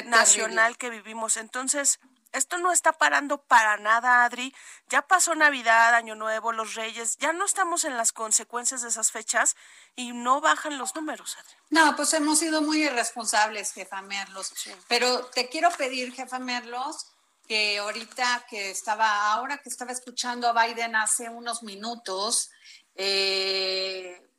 nacional 0.05 0.77
que 0.77 0.91
vivimos. 0.91 1.39
Entonces, 1.39 1.99
esto 2.33 2.59
no 2.59 2.73
está 2.73 2.93
parando 2.93 3.43
para 3.43 3.77
nada, 3.77 4.25
Adri. 4.25 4.55
Ya 4.89 5.03
pasó 5.03 5.35
Navidad, 5.35 5.95
Año 5.95 6.15
Nuevo, 6.15 6.53
los 6.53 6.75
Reyes, 6.75 7.17
ya 7.19 7.33
no 7.33 7.45
estamos 7.45 7.85
en 7.85 7.97
las 7.97 8.13
consecuencias 8.13 8.83
de 8.83 8.89
esas 8.89 9.11
fechas 9.11 9.57
y 9.97 10.13
no 10.13 10.41
bajan 10.41 10.79
los 10.79 10.95
números, 10.95 11.37
Adri. 11.39 11.55
No, 11.71 11.97
pues 11.97 12.13
hemos 12.15 12.39
sido 12.39 12.63
muy 12.63 12.85
irresponsables, 12.85 13.73
jefa 13.73 14.03
Merlos. 14.03 14.53
Pero 14.89 15.27
te 15.27 15.49
quiero 15.49 15.71
pedir, 15.71 16.13
jefa 16.13 16.39
Merlos, 16.39 17.13
que 17.47 17.79
ahorita 17.79 18.47
que 18.49 18.71
estaba, 18.71 19.33
ahora 19.33 19.59
que 19.59 19.69
estaba 19.69 19.93
escuchando 19.93 20.49
a 20.49 20.67
Biden 20.67 20.95
hace 20.95 21.29
unos 21.29 21.63
minutos, 21.63 22.51
eh, 22.95 24.30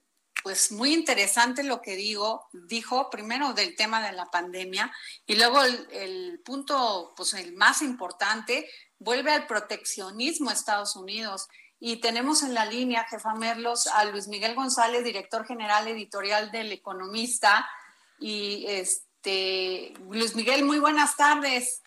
pues 0.43 0.71
muy 0.71 0.93
interesante 0.93 1.63
lo 1.63 1.81
que 1.81 1.95
digo, 1.95 2.47
dijo 2.51 3.09
primero 3.09 3.53
del 3.53 3.75
tema 3.75 4.05
de 4.05 4.13
la 4.13 4.25
pandemia 4.25 4.91
y 5.25 5.35
luego 5.35 5.61
el, 5.63 6.41
punto, 6.43 7.13
pues 7.15 7.33
el 7.33 7.53
más 7.53 7.81
importante, 7.81 8.69
vuelve 8.97 9.31
al 9.31 9.47
proteccionismo 9.47 10.51
Estados 10.51 10.95
Unidos. 10.95 11.47
Y 11.79 11.97
tenemos 11.97 12.43
en 12.43 12.53
la 12.53 12.65
línea, 12.65 13.07
jefa 13.09 13.33
Merlos, 13.33 13.87
a 13.87 14.05
Luis 14.05 14.27
Miguel 14.27 14.53
González, 14.53 15.03
director 15.03 15.45
general 15.45 15.87
editorial 15.87 16.51
del 16.51 16.71
Economista. 16.71 17.67
Y 18.19 18.65
este, 18.67 19.93
Luis 20.09 20.35
Miguel, 20.35 20.63
muy 20.63 20.79
buenas 20.79 21.15
tardes. 21.15 21.81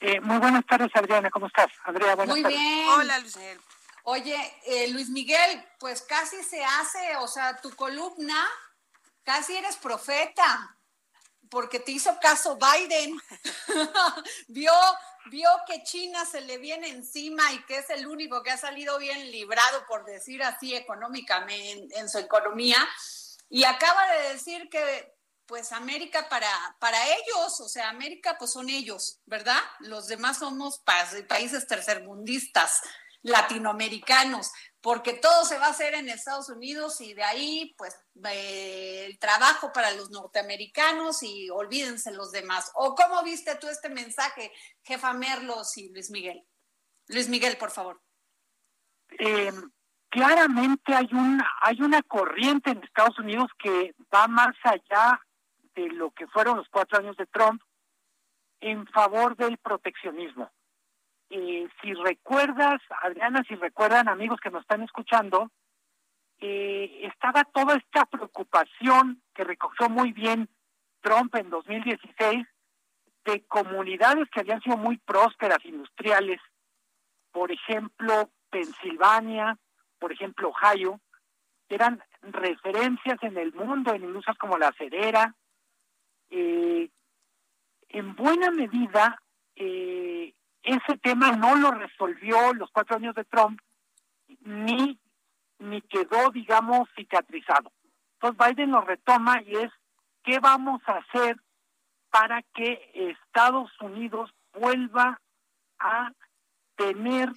Eh, 0.00 0.20
muy 0.20 0.38
buenas 0.38 0.66
tardes, 0.66 0.90
Adriana, 0.94 1.30
¿cómo 1.30 1.46
estás? 1.46 1.70
Andrea, 1.84 2.16
buenas 2.16 2.36
muy 2.36 2.44
bien. 2.44 2.88
Hola, 2.88 3.18
Luis 3.20 3.36
Miguel. 3.36 3.60
Oye, 4.08 4.38
eh, 4.66 4.86
Luis 4.86 5.08
Miguel, 5.08 5.68
pues 5.80 6.00
casi 6.02 6.40
se 6.44 6.64
hace, 6.64 7.16
o 7.16 7.26
sea, 7.26 7.56
tu 7.60 7.74
columna, 7.74 8.46
casi 9.24 9.56
eres 9.56 9.74
profeta, 9.78 10.78
porque 11.50 11.80
te 11.80 11.90
hizo 11.90 12.16
caso 12.20 12.56
Biden. 12.56 13.20
vio, 14.46 14.72
vio 15.28 15.50
que 15.66 15.82
China 15.82 16.24
se 16.24 16.40
le 16.42 16.58
viene 16.58 16.88
encima 16.90 17.52
y 17.52 17.64
que 17.64 17.78
es 17.78 17.90
el 17.90 18.06
único 18.06 18.44
que 18.44 18.52
ha 18.52 18.56
salido 18.56 18.96
bien 19.00 19.28
librado, 19.32 19.84
por 19.88 20.04
decir 20.04 20.40
así, 20.44 20.72
económicamente, 20.72 21.98
en 21.98 22.08
su 22.08 22.18
economía. 22.18 22.78
Y 23.48 23.64
acaba 23.64 24.06
de 24.12 24.34
decir 24.34 24.68
que 24.70 25.16
pues 25.46 25.72
América 25.72 26.28
para, 26.28 26.48
para 26.78 26.98
ellos, 27.08 27.60
o 27.60 27.68
sea, 27.68 27.88
América 27.88 28.36
pues 28.38 28.52
son 28.52 28.68
ellos, 28.68 29.20
¿verdad? 29.26 29.60
Los 29.80 30.06
demás 30.06 30.38
somos 30.38 30.80
países 30.80 31.66
tercermundistas, 31.66 32.82
latinoamericanos, 33.26 34.52
porque 34.80 35.14
todo 35.14 35.44
se 35.44 35.58
va 35.58 35.66
a 35.66 35.70
hacer 35.70 35.94
en 35.94 36.08
Estados 36.08 36.48
Unidos 36.48 37.00
y 37.00 37.12
de 37.12 37.24
ahí 37.24 37.74
pues 37.76 37.98
eh, 38.24 39.04
el 39.06 39.18
trabajo 39.18 39.72
para 39.72 39.90
los 39.90 40.10
norteamericanos 40.10 41.22
y 41.24 41.50
olvídense 41.50 42.12
los 42.12 42.30
demás. 42.30 42.70
¿O 42.74 42.94
cómo 42.94 43.22
viste 43.24 43.56
tú 43.56 43.66
este 43.68 43.88
mensaje, 43.88 44.52
jefa 44.84 45.12
Merlos 45.12 45.76
y 45.76 45.88
Luis 45.92 46.10
Miguel? 46.10 46.46
Luis 47.08 47.28
Miguel, 47.28 47.56
por 47.56 47.72
favor. 47.72 48.00
Eh, 49.18 49.52
claramente 50.08 50.94
hay 50.94 51.08
una, 51.10 51.48
hay 51.62 51.82
una 51.82 52.02
corriente 52.02 52.70
en 52.70 52.82
Estados 52.84 53.18
Unidos 53.18 53.50
que 53.58 53.94
va 54.14 54.28
más 54.28 54.54
allá 54.62 55.20
de 55.74 55.88
lo 55.88 56.12
que 56.12 56.28
fueron 56.28 56.58
los 56.58 56.68
cuatro 56.68 56.98
años 56.98 57.16
de 57.16 57.26
Trump 57.26 57.60
en 58.60 58.86
favor 58.86 59.36
del 59.36 59.58
proteccionismo. 59.58 60.50
Eh, 61.30 61.68
si 61.82 61.92
recuerdas, 61.94 62.80
Adriana, 63.02 63.42
si 63.48 63.54
recuerdan 63.56 64.08
amigos 64.08 64.38
que 64.40 64.50
nos 64.50 64.62
están 64.62 64.82
escuchando, 64.82 65.50
eh, 66.38 67.00
estaba 67.02 67.44
toda 67.44 67.76
esta 67.76 68.04
preocupación 68.06 69.22
que 69.34 69.44
recogió 69.44 69.88
muy 69.88 70.12
bien 70.12 70.48
Trump 71.00 71.34
en 71.34 71.50
2016 71.50 72.46
de 73.24 73.44
comunidades 73.46 74.28
que 74.30 74.40
habían 74.40 74.60
sido 74.62 74.76
muy 74.76 74.98
prósperas, 74.98 75.64
industriales, 75.64 76.40
por 77.32 77.50
ejemplo, 77.50 78.30
Pensilvania, 78.50 79.58
por 79.98 80.12
ejemplo, 80.12 80.50
Ohio, 80.50 81.00
eran 81.68 82.02
referencias 82.22 83.18
en 83.22 83.36
el 83.36 83.52
mundo 83.52 83.92
en 83.92 84.04
industrias 84.04 84.38
como 84.38 84.58
la 84.58 84.68
acedera, 84.68 85.34
eh, 86.30 86.88
en 87.88 88.14
buena 88.14 88.50
medida 88.50 89.20
eh, 89.54 90.34
ese 90.66 90.98
tema 90.98 91.32
no 91.32 91.56
lo 91.56 91.70
resolvió 91.70 92.52
los 92.54 92.70
cuatro 92.70 92.96
años 92.96 93.14
de 93.14 93.24
Trump 93.24 93.60
ni 94.40 94.98
ni 95.58 95.80
quedó 95.82 96.30
digamos 96.30 96.88
cicatrizado 96.94 97.72
entonces 98.14 98.56
Biden 98.56 98.72
lo 98.72 98.82
retoma 98.82 99.42
y 99.42 99.56
es 99.56 99.72
qué 100.24 100.38
vamos 100.40 100.82
a 100.86 100.98
hacer 100.98 101.36
para 102.10 102.42
que 102.54 102.90
Estados 102.94 103.70
Unidos 103.80 104.32
vuelva 104.52 105.20
a 105.78 106.10
tener 106.76 107.30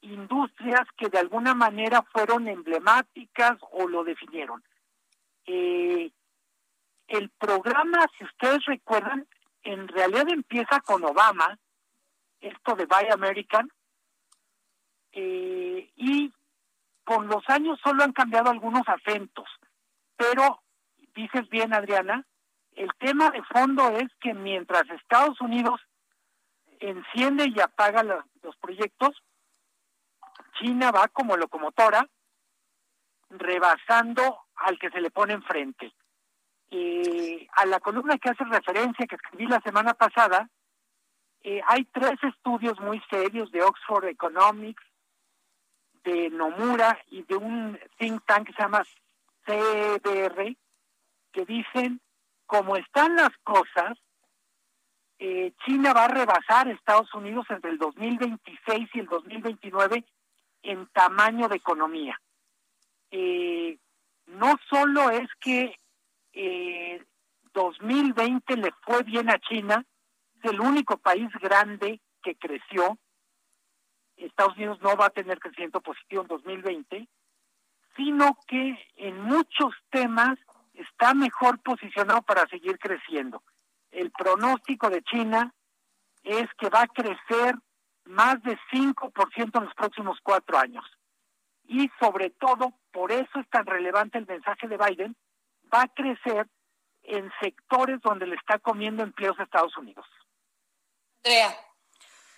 industrias 0.00 0.86
que 0.96 1.08
de 1.08 1.18
alguna 1.18 1.54
manera 1.54 2.02
fueron 2.12 2.48
emblemáticas 2.48 3.58
o 3.72 3.88
lo 3.88 4.04
definieron. 4.04 4.62
Eh, 5.46 6.10
el 7.08 7.30
programa, 7.30 8.06
si 8.16 8.24
ustedes 8.24 8.64
recuerdan, 8.66 9.26
en 9.62 9.88
realidad 9.88 10.28
empieza 10.28 10.80
con 10.80 11.04
Obama, 11.04 11.58
esto 12.48 12.74
de 12.74 12.86
Buy 12.86 13.08
American, 13.12 13.70
eh, 15.12 15.90
y 15.96 16.32
con 17.04 17.28
los 17.28 17.42
años 17.48 17.78
solo 17.82 18.04
han 18.04 18.12
cambiado 18.12 18.50
algunos 18.50 18.82
acentos, 18.88 19.48
pero 20.16 20.62
dices 21.14 21.48
bien, 21.48 21.72
Adriana, 21.72 22.26
el 22.74 22.90
tema 22.98 23.30
de 23.30 23.42
fondo 23.44 23.88
es 23.96 24.08
que 24.20 24.34
mientras 24.34 24.88
Estados 24.90 25.40
Unidos 25.40 25.80
enciende 26.78 27.46
y 27.48 27.60
apaga 27.60 28.02
los 28.02 28.56
proyectos, 28.56 29.22
China 30.58 30.90
va 30.90 31.08
como 31.08 31.36
locomotora 31.36 32.06
rebasando 33.30 34.40
al 34.56 34.78
que 34.78 34.90
se 34.90 35.00
le 35.00 35.10
pone 35.10 35.34
enfrente. 35.34 35.92
Eh, 36.70 37.46
a 37.52 37.64
la 37.66 37.80
columna 37.80 38.18
que 38.18 38.30
hace 38.30 38.44
referencia, 38.44 39.06
que 39.06 39.16
escribí 39.16 39.46
la 39.46 39.60
semana 39.60 39.94
pasada, 39.94 40.48
eh, 41.48 41.62
hay 41.68 41.84
tres 41.84 42.18
estudios 42.24 42.80
muy 42.80 43.00
serios 43.08 43.52
de 43.52 43.62
Oxford 43.62 44.06
Economics, 44.06 44.82
de 46.02 46.28
Nomura 46.30 46.98
y 47.08 47.22
de 47.22 47.36
un 47.36 47.78
think 47.98 48.20
tank 48.26 48.48
que 48.48 48.52
se 48.52 48.62
llama 48.62 48.82
CBR, 49.44 50.56
que 51.30 51.44
dicen, 51.46 52.00
como 52.46 52.76
están 52.76 53.14
las 53.14 53.30
cosas, 53.44 53.96
eh, 55.20 55.52
China 55.64 55.92
va 55.92 56.06
a 56.06 56.08
rebasar 56.08 56.66
Estados 56.66 57.14
Unidos 57.14 57.46
entre 57.50 57.70
el 57.70 57.78
2026 57.78 58.88
y 58.94 58.98
el 58.98 59.06
2029 59.06 60.04
en 60.64 60.88
tamaño 60.88 61.46
de 61.46 61.56
economía. 61.58 62.20
Eh, 63.12 63.78
no 64.26 64.56
solo 64.68 65.10
es 65.10 65.28
que 65.38 65.76
eh, 66.32 67.04
2020 67.54 68.56
le 68.56 68.72
fue 68.82 69.04
bien 69.04 69.30
a 69.30 69.38
China, 69.38 69.84
es 70.42 70.50
el 70.50 70.60
único 70.60 70.96
país 70.98 71.28
grande 71.40 72.00
que 72.22 72.36
creció. 72.36 72.98
Estados 74.16 74.56
Unidos 74.56 74.80
no 74.82 74.96
va 74.96 75.06
a 75.06 75.10
tener 75.10 75.38
crecimiento 75.38 75.80
positivo 75.80 76.22
en 76.22 76.28
2020, 76.28 77.08
sino 77.96 78.38
que 78.46 78.78
en 78.96 79.20
muchos 79.20 79.74
temas 79.90 80.38
está 80.74 81.14
mejor 81.14 81.60
posicionado 81.62 82.22
para 82.22 82.46
seguir 82.46 82.78
creciendo. 82.78 83.42
El 83.90 84.10
pronóstico 84.10 84.90
de 84.90 85.02
China 85.02 85.54
es 86.22 86.46
que 86.58 86.68
va 86.68 86.82
a 86.82 86.88
crecer 86.88 87.56
más 88.04 88.42
de 88.42 88.58
5% 88.72 89.58
en 89.58 89.64
los 89.64 89.74
próximos 89.74 90.18
cuatro 90.22 90.58
años. 90.58 90.84
Y 91.64 91.90
sobre 92.00 92.30
todo, 92.30 92.74
por 92.92 93.10
eso 93.10 93.40
es 93.40 93.48
tan 93.48 93.66
relevante 93.66 94.18
el 94.18 94.26
mensaje 94.26 94.68
de 94.68 94.76
Biden, 94.76 95.16
va 95.72 95.82
a 95.82 95.88
crecer 95.88 96.46
en 97.02 97.30
sectores 97.40 98.00
donde 98.02 98.26
le 98.26 98.36
está 98.36 98.58
comiendo 98.58 99.02
empleos 99.02 99.38
a 99.38 99.44
Estados 99.44 99.76
Unidos. 99.76 100.06
Andrea. 101.26 101.58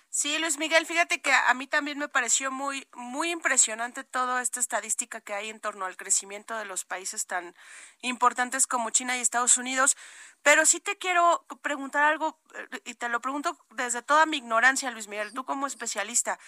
Sí, 0.09 0.39
Luis 0.39 0.57
Miguel, 0.57 0.87
fíjate 0.87 1.21
que 1.21 1.31
a 1.31 1.53
mí 1.53 1.67
también 1.67 1.99
me 1.99 2.09
pareció 2.09 2.49
muy 2.49 2.87
muy 2.95 3.29
impresionante 3.29 4.03
toda 4.03 4.41
esta 4.41 4.59
estadística 4.59 5.21
que 5.21 5.35
hay 5.35 5.49
en 5.49 5.59
torno 5.59 5.85
al 5.85 5.95
crecimiento 5.95 6.57
de 6.57 6.65
los 6.65 6.85
países 6.85 7.27
tan 7.27 7.55
importantes 8.01 8.65
como 8.65 8.89
China 8.89 9.15
y 9.15 9.21
Estados 9.21 9.59
Unidos, 9.59 9.95
pero 10.41 10.65
sí 10.65 10.79
te 10.79 10.97
quiero 10.97 11.45
preguntar 11.61 12.03
algo 12.03 12.39
y 12.85 12.95
te 12.95 13.09
lo 13.09 13.21
pregunto 13.21 13.55
desde 13.69 14.01
toda 14.01 14.25
mi 14.25 14.37
ignorancia, 14.37 14.89
Luis 14.89 15.07
Miguel, 15.07 15.33
tú 15.33 15.45
como 15.45 15.67
especialista. 15.67 16.39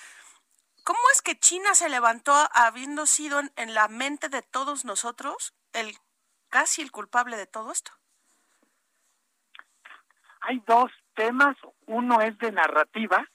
¿Cómo 0.84 1.00
es 1.14 1.22
que 1.22 1.38
China 1.38 1.76
se 1.76 1.90
levantó 1.90 2.34
habiendo 2.54 3.06
sido 3.06 3.40
en 3.56 3.74
la 3.76 3.88
mente 3.88 4.30
de 4.30 4.42
todos 4.42 4.84
nosotros 4.84 5.54
el 5.74 5.96
casi 6.50 6.82
el 6.82 6.92
culpable 6.92 7.38
de 7.38 7.46
todo 7.46 7.72
esto? 7.72 7.92
Hay 10.42 10.60
dos 10.66 10.92
temas, 11.16 11.56
uno 11.92 12.22
es 12.22 12.38
de 12.40 12.52
narrativa 12.52 13.26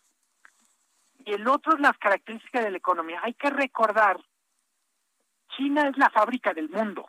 y 1.25 1.33
el 1.35 1.47
otro 1.49 1.75
es 1.75 1.81
las 1.81 1.97
características 1.99 2.65
de 2.65 2.71
la 2.71 2.79
economía. 2.79 3.21
Hay 3.23 3.35
que 3.35 3.51
recordar, 3.51 4.19
China 5.57 5.89
es 5.89 5.97
la 5.99 6.11
fábrica 6.11 6.55
del 6.55 6.69
mundo. 6.69 7.09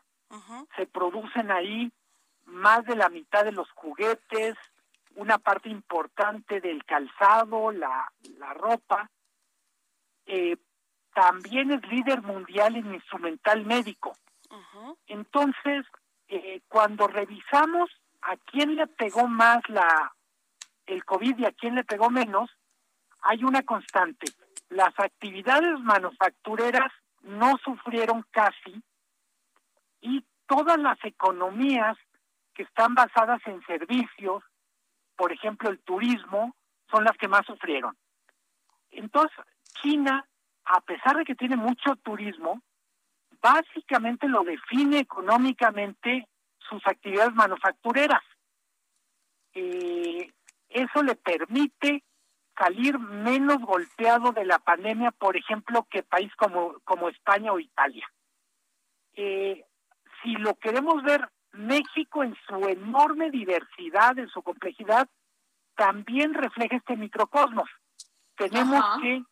Se 0.75 0.85
producen 0.85 1.51
ahí 1.51 1.91
más 2.45 2.83
de 2.85 2.95
la 2.95 3.09
mitad 3.09 3.45
de 3.45 3.53
los 3.53 3.69
juguetes, 3.71 4.55
una 5.15 5.37
parte 5.37 5.69
importante 5.69 6.59
del 6.59 6.83
calzado, 6.83 7.71
la, 7.71 8.11
la 8.37 8.53
ropa. 8.53 9.09
Eh, 10.25 10.57
también 11.13 11.71
es 11.71 11.81
líder 11.87 12.21
mundial 12.21 12.75
en 12.75 12.93
instrumental 12.93 13.65
médico. 13.65 14.17
Entonces, 15.07 15.85
eh, 16.27 16.61
cuando 16.67 17.07
revisamos 17.07 17.89
a 18.21 18.35
quién 18.37 18.75
le 18.75 18.87
pegó 18.87 19.27
más 19.27 19.61
la 19.69 20.13
el 20.87 21.05
COVID 21.05 21.37
y 21.37 21.45
a 21.45 21.51
quién 21.51 21.75
le 21.75 21.83
pegó 21.83 22.09
menos, 22.09 22.49
hay 23.21 23.43
una 23.43 23.63
constante. 23.63 24.27
Las 24.69 24.97
actividades 24.99 25.79
manufactureras 25.79 26.91
no 27.21 27.57
sufrieron 27.63 28.25
casi 28.31 28.81
y 30.01 30.25
todas 30.47 30.79
las 30.79 30.97
economías 31.03 31.97
que 32.53 32.63
están 32.63 32.95
basadas 32.95 33.41
en 33.45 33.61
servicios, 33.65 34.43
por 35.15 35.31
ejemplo 35.31 35.69
el 35.69 35.79
turismo, 35.79 36.55
son 36.89 37.03
las 37.03 37.17
que 37.17 37.27
más 37.27 37.45
sufrieron. 37.45 37.95
Entonces, 38.91 39.37
China, 39.81 40.25
a 40.65 40.81
pesar 40.81 41.17
de 41.17 41.25
que 41.25 41.35
tiene 41.35 41.55
mucho 41.55 41.95
turismo, 41.97 42.61
básicamente 43.41 44.27
lo 44.27 44.43
define 44.43 44.99
económicamente 44.99 46.27
sus 46.57 46.85
actividades 46.87 47.33
manufactureras. 47.33 48.23
Eh, 49.53 50.31
eso 50.83 51.03
le 51.03 51.15
permite 51.15 52.03
salir 52.57 52.97
menos 52.99 53.59
golpeado 53.59 54.31
de 54.31 54.45
la 54.45 54.59
pandemia, 54.59 55.11
por 55.11 55.37
ejemplo, 55.37 55.87
que 55.89 56.03
país 56.03 56.33
como, 56.35 56.79
como 56.83 57.09
España 57.09 57.51
o 57.51 57.59
Italia. 57.59 58.07
Eh, 59.13 59.63
si 60.21 60.33
lo 60.33 60.55
queremos 60.55 61.03
ver, 61.03 61.29
México 61.53 62.23
en 62.23 62.35
su 62.47 62.67
enorme 62.67 63.31
diversidad, 63.31 64.17
en 64.17 64.27
su 64.29 64.41
complejidad, 64.41 65.07
también 65.75 66.33
refleja 66.33 66.77
este 66.77 66.97
microcosmos. 66.97 67.69
Tenemos 68.35 68.83
que 69.01 69.23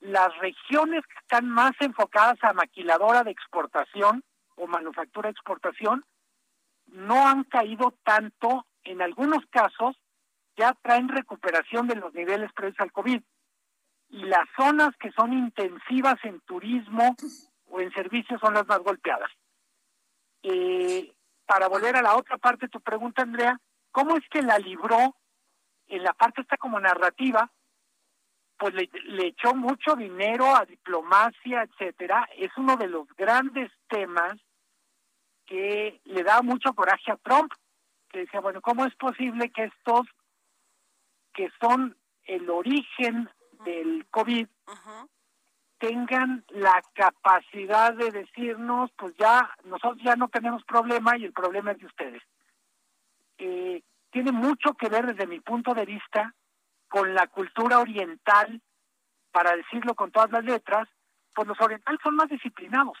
las 0.00 0.36
regiones 0.38 1.02
que 1.06 1.18
están 1.20 1.48
más 1.48 1.72
enfocadas 1.80 2.38
a 2.42 2.52
maquiladora 2.52 3.22
de 3.22 3.30
exportación 3.30 4.24
o 4.56 4.66
manufactura 4.66 5.28
de 5.28 5.32
exportación 5.32 6.04
no 6.86 7.26
han 7.26 7.44
caído 7.44 7.94
tanto, 8.04 8.66
en 8.84 9.00
algunos 9.00 9.46
casos 9.50 9.96
ya 10.56 10.76
traen 10.82 11.08
recuperación 11.08 11.86
de 11.86 11.96
los 11.96 12.12
niveles 12.14 12.52
previos 12.52 12.78
al 12.80 12.92
COVID. 12.92 13.22
Y 14.10 14.24
las 14.24 14.46
zonas 14.56 14.90
que 14.98 15.10
son 15.12 15.32
intensivas 15.32 16.16
en 16.24 16.40
turismo 16.40 17.16
o 17.70 17.80
en 17.80 17.92
servicios 17.92 18.40
son 18.40 18.54
las 18.54 18.66
más 18.66 18.78
golpeadas. 18.80 19.30
Eh, 20.42 21.14
para 21.46 21.68
volver 21.68 21.96
a 21.96 22.02
la 22.02 22.16
otra 22.16 22.36
parte 22.36 22.66
de 22.66 22.70
tu 22.70 22.80
pregunta, 22.80 23.22
Andrea, 23.22 23.58
¿cómo 23.90 24.16
es 24.16 24.28
que 24.28 24.42
la 24.42 24.58
libró 24.58 25.16
en 25.86 26.02
la 26.02 26.12
parte 26.12 26.42
esta 26.42 26.56
como 26.56 26.78
narrativa? 26.78 27.50
Pues 28.58 28.74
le, 28.74 28.90
le 29.04 29.28
echó 29.28 29.54
mucho 29.54 29.96
dinero 29.96 30.54
a 30.54 30.66
diplomacia, 30.66 31.62
etcétera. 31.62 32.28
Es 32.36 32.50
uno 32.56 32.76
de 32.76 32.88
los 32.88 33.08
grandes 33.16 33.70
temas 33.88 34.34
que 35.46 36.00
le 36.04 36.22
da 36.22 36.42
mucho 36.42 36.74
coraje 36.74 37.10
a 37.10 37.16
Trump, 37.16 37.52
que 38.10 38.20
decía, 38.20 38.40
bueno, 38.40 38.60
¿cómo 38.60 38.84
es 38.84 38.94
posible 38.96 39.50
que 39.50 39.64
estos 39.64 40.06
que 41.32 41.50
son 41.60 41.96
el 42.24 42.48
origen 42.50 43.28
del 43.64 44.06
COVID 44.10 44.46
tengan 45.82 46.44
la 46.50 46.80
capacidad 46.94 47.92
de 47.94 48.12
decirnos, 48.12 48.90
pues 48.96 49.14
ya 49.18 49.50
nosotros 49.64 50.00
ya 50.04 50.14
no 50.14 50.28
tenemos 50.28 50.62
problema 50.64 51.18
y 51.18 51.24
el 51.24 51.32
problema 51.32 51.72
es 51.72 51.78
de 51.78 51.86
ustedes. 51.86 52.22
Eh, 53.38 53.82
tiene 54.12 54.30
mucho 54.30 54.74
que 54.74 54.88
ver 54.88 55.06
desde 55.06 55.26
mi 55.26 55.40
punto 55.40 55.74
de 55.74 55.84
vista 55.84 56.34
con 56.88 57.12
la 57.14 57.26
cultura 57.26 57.80
oriental, 57.80 58.62
para 59.32 59.56
decirlo 59.56 59.96
con 59.96 60.12
todas 60.12 60.30
las 60.30 60.44
letras, 60.44 60.88
pues 61.34 61.48
los 61.48 61.60
orientales 61.60 62.00
son 62.04 62.14
más 62.14 62.28
disciplinados. 62.28 62.98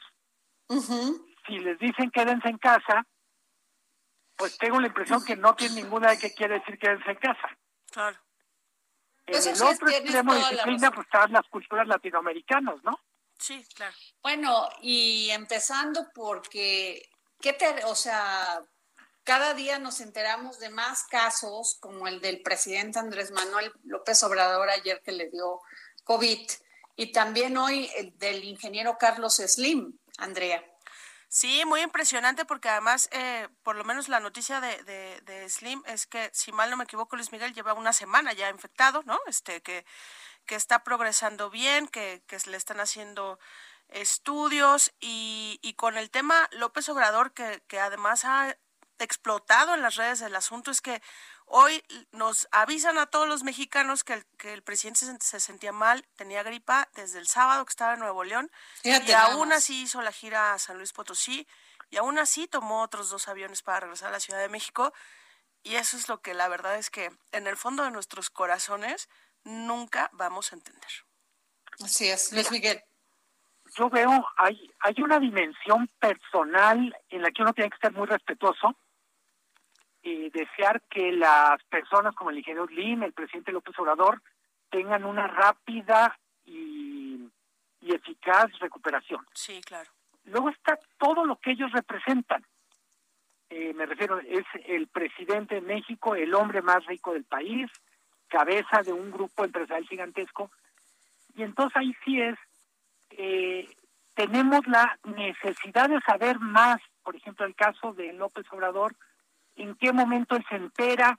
Si 1.46 1.58
les 1.60 1.78
dicen 1.78 2.10
quédense 2.10 2.48
en 2.48 2.58
casa, 2.58 3.06
pues 4.36 4.58
tengo 4.58 4.80
la 4.80 4.88
impresión 4.88 5.22
que 5.24 5.36
no 5.36 5.54
tiene 5.54 5.82
ninguna 5.82 6.10
de 6.10 6.18
que 6.18 6.34
quiere 6.34 6.58
decir 6.58 6.78
quédense 6.80 7.10
en 7.12 7.18
casa. 7.18 7.58
Claro. 7.92 8.18
En 9.26 9.34
el 9.36 9.62
otro 9.62 9.88
extremo 9.88 10.34
de 10.34 10.40
disciplina, 10.40 10.90
pues 10.90 11.06
están 11.06 11.32
las 11.32 11.46
culturas 11.48 11.86
latinoamericanas, 11.86 12.82
¿no? 12.82 12.98
Sí, 13.38 13.64
claro. 13.74 13.94
Bueno, 14.22 14.68
y 14.80 15.30
empezando 15.30 16.08
porque, 16.14 17.08
¿qué 17.40 17.52
te, 17.52 17.84
o 17.84 17.94
sea, 17.94 18.64
cada 19.24 19.54
día 19.54 19.78
nos 19.78 20.00
enteramos 20.00 20.58
de 20.58 20.70
más 20.70 21.04
casos, 21.04 21.76
como 21.80 22.08
el 22.08 22.20
del 22.20 22.42
presidente 22.42 22.98
Andrés 22.98 23.30
Manuel 23.30 23.72
López 23.84 24.22
Obrador 24.24 24.68
ayer 24.70 25.00
que 25.04 25.12
le 25.12 25.30
dio 25.30 25.60
COVID, 26.04 26.50
y 26.96 27.12
también 27.12 27.56
hoy 27.56 27.90
el 27.96 28.16
del 28.18 28.44
ingeniero 28.44 28.96
Carlos 28.98 29.36
Slim, 29.36 29.98
Andrea. 30.18 30.64
Sí, 31.34 31.64
muy 31.64 31.80
impresionante 31.80 32.44
porque 32.44 32.68
además, 32.68 33.08
eh, 33.10 33.48
por 33.62 33.74
lo 33.74 33.84
menos 33.84 34.10
la 34.10 34.20
noticia 34.20 34.60
de, 34.60 34.82
de, 34.84 35.48
Slim 35.48 35.82
es 35.86 36.06
que, 36.06 36.28
si 36.34 36.52
mal 36.52 36.68
no 36.68 36.76
me 36.76 36.84
equivoco, 36.84 37.16
Luis 37.16 37.32
Miguel 37.32 37.54
lleva 37.54 37.72
una 37.72 37.94
semana 37.94 38.34
ya 38.34 38.50
infectado, 38.50 39.02
¿no? 39.06 39.18
Este, 39.26 39.62
que, 39.62 39.86
que 40.44 40.56
está 40.56 40.84
progresando 40.84 41.48
bien, 41.48 41.88
que, 41.88 42.22
que 42.26 42.36
le 42.46 42.58
están 42.58 42.80
haciendo 42.80 43.38
estudios 43.88 44.92
y, 45.00 45.58
y 45.62 45.72
con 45.74 45.96
el 45.96 46.10
tema 46.10 46.50
López 46.52 46.86
Obrador, 46.90 47.32
que, 47.32 47.62
que 47.66 47.80
además 47.80 48.26
ha 48.26 48.54
explotado 48.98 49.74
en 49.74 49.80
las 49.80 49.96
redes 49.96 50.20
el 50.20 50.36
asunto, 50.36 50.70
es 50.70 50.82
que 50.82 51.02
Hoy 51.54 51.84
nos 52.12 52.48
avisan 52.50 52.96
a 52.96 53.04
todos 53.04 53.28
los 53.28 53.42
mexicanos 53.42 54.04
que 54.04 54.14
el, 54.14 54.24
que 54.38 54.54
el 54.54 54.62
presidente 54.62 55.04
se, 55.20 55.38
sentía 55.38 55.70
mal, 55.70 56.02
tenía 56.16 56.42
gripa 56.42 56.88
desde 56.94 57.18
el 57.18 57.26
sábado 57.26 57.62
que 57.66 57.68
estaba 57.68 57.92
en 57.92 58.00
Nuevo 58.00 58.24
León 58.24 58.50
y 58.82 59.12
aún 59.12 59.52
así 59.52 59.82
hizo 59.82 60.00
la 60.00 60.12
gira 60.12 60.54
a 60.54 60.58
San 60.58 60.78
Luis 60.78 60.94
Potosí 60.94 61.46
y 61.90 61.98
aún 61.98 62.18
así 62.18 62.46
tomó 62.46 62.80
otros 62.80 63.10
dos 63.10 63.28
aviones 63.28 63.60
para 63.60 63.80
regresar 63.80 64.08
a 64.08 64.12
la 64.12 64.20
Ciudad 64.20 64.40
de 64.40 64.48
México 64.48 64.94
y 65.62 65.74
eso 65.74 65.98
es 65.98 66.08
lo 66.08 66.22
que 66.22 66.32
la 66.32 66.48
verdad 66.48 66.76
es 66.76 66.88
que 66.88 67.10
en 67.32 67.46
el 67.46 67.58
fondo 67.58 67.84
de 67.84 67.90
nuestros 67.90 68.30
corazones 68.30 69.10
nunca 69.44 70.08
vamos 70.14 70.52
a 70.52 70.56
entender. 70.56 70.90
Así 71.84 72.08
es, 72.08 72.32
Luis 72.32 72.50
Miguel. 72.50 72.82
Yo 73.76 73.90
veo, 73.90 74.26
hay, 74.38 74.70
hay 74.80 74.94
una 75.02 75.20
dimensión 75.20 75.86
personal 76.00 76.96
en 77.10 77.20
la 77.20 77.30
que 77.30 77.42
uno 77.42 77.52
tiene 77.52 77.68
que 77.68 77.74
estar 77.74 77.92
muy 77.92 78.06
respetuoso 78.06 78.74
eh, 80.02 80.30
desear 80.32 80.82
que 80.90 81.12
las 81.12 81.62
personas 81.64 82.14
como 82.14 82.30
el 82.30 82.38
ingeniero 82.38 82.66
Lim, 82.66 83.04
el 83.04 83.12
presidente 83.12 83.52
López 83.52 83.78
Obrador, 83.78 84.20
tengan 84.70 85.04
una 85.04 85.28
rápida 85.28 86.18
y, 86.44 87.28
eficaz 87.82 88.46
recuperación. 88.58 89.24
Sí, 89.34 89.60
claro. 89.60 89.90
Luego 90.24 90.48
está 90.48 90.78
todo 90.98 91.26
lo 91.26 91.36
que 91.36 91.52
ellos 91.52 91.70
representan. 91.72 92.44
Eh, 93.50 93.74
me 93.74 93.86
refiero, 93.86 94.18
es 94.20 94.44
el 94.66 94.86
presidente 94.88 95.56
de 95.56 95.60
México, 95.60 96.14
el 96.14 96.34
hombre 96.34 96.62
más 96.62 96.84
rico 96.86 97.12
del 97.12 97.24
país, 97.24 97.70
cabeza 98.28 98.82
de 98.82 98.92
un 98.92 99.10
grupo 99.10 99.44
empresarial 99.44 99.86
gigantesco. 99.86 100.50
Y 101.36 101.42
entonces 101.42 101.76
ahí 101.76 101.94
sí 102.04 102.20
es, 102.20 102.38
eh, 103.10 103.68
tenemos 104.14 104.66
la 104.66 104.98
necesidad 105.04 105.90
de 105.90 106.00
saber 106.00 106.40
más, 106.40 106.80
por 107.02 107.14
ejemplo, 107.14 107.44
el 107.44 107.54
caso 107.54 107.92
de 107.92 108.12
López 108.14 108.46
Obrador, 108.52 108.94
en 109.56 109.74
qué 109.76 109.92
momento 109.92 110.36
él 110.36 110.44
se 110.48 110.56
entera, 110.56 111.18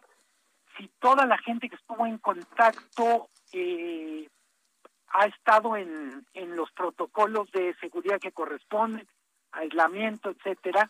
si 0.77 0.87
toda 0.99 1.25
la 1.25 1.37
gente 1.37 1.69
que 1.69 1.75
estuvo 1.75 2.05
en 2.05 2.17
contacto 2.17 3.29
eh, 3.51 4.27
ha 5.09 5.25
estado 5.27 5.77
en, 5.77 6.25
en 6.33 6.55
los 6.55 6.71
protocolos 6.71 7.51
de 7.51 7.75
seguridad 7.75 8.19
que 8.19 8.31
corresponden, 8.31 9.07
aislamiento, 9.51 10.31
etcétera. 10.31 10.89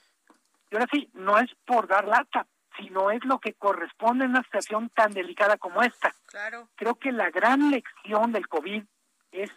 Y 0.72 0.76
ahora 0.76 0.88
sí, 0.92 1.10
no 1.14 1.38
es 1.38 1.50
por 1.66 1.88
dar 1.88 2.08
lata, 2.08 2.48
sino 2.78 3.12
es 3.12 3.24
lo 3.26 3.40
que 3.40 3.54
corresponde 3.54 4.26
en 4.26 4.32
una 4.32 4.44
situación 4.44 4.90
tan 4.90 5.12
delicada 5.12 5.58
como 5.58 5.82
esta. 5.82 6.14
Claro. 6.26 6.70
Creo 6.76 6.96
que 6.96 7.12
la 7.12 7.30
gran 7.30 7.70
lección 7.70 8.32
del 8.32 8.48
COVID 8.48 8.84
es 9.32 9.52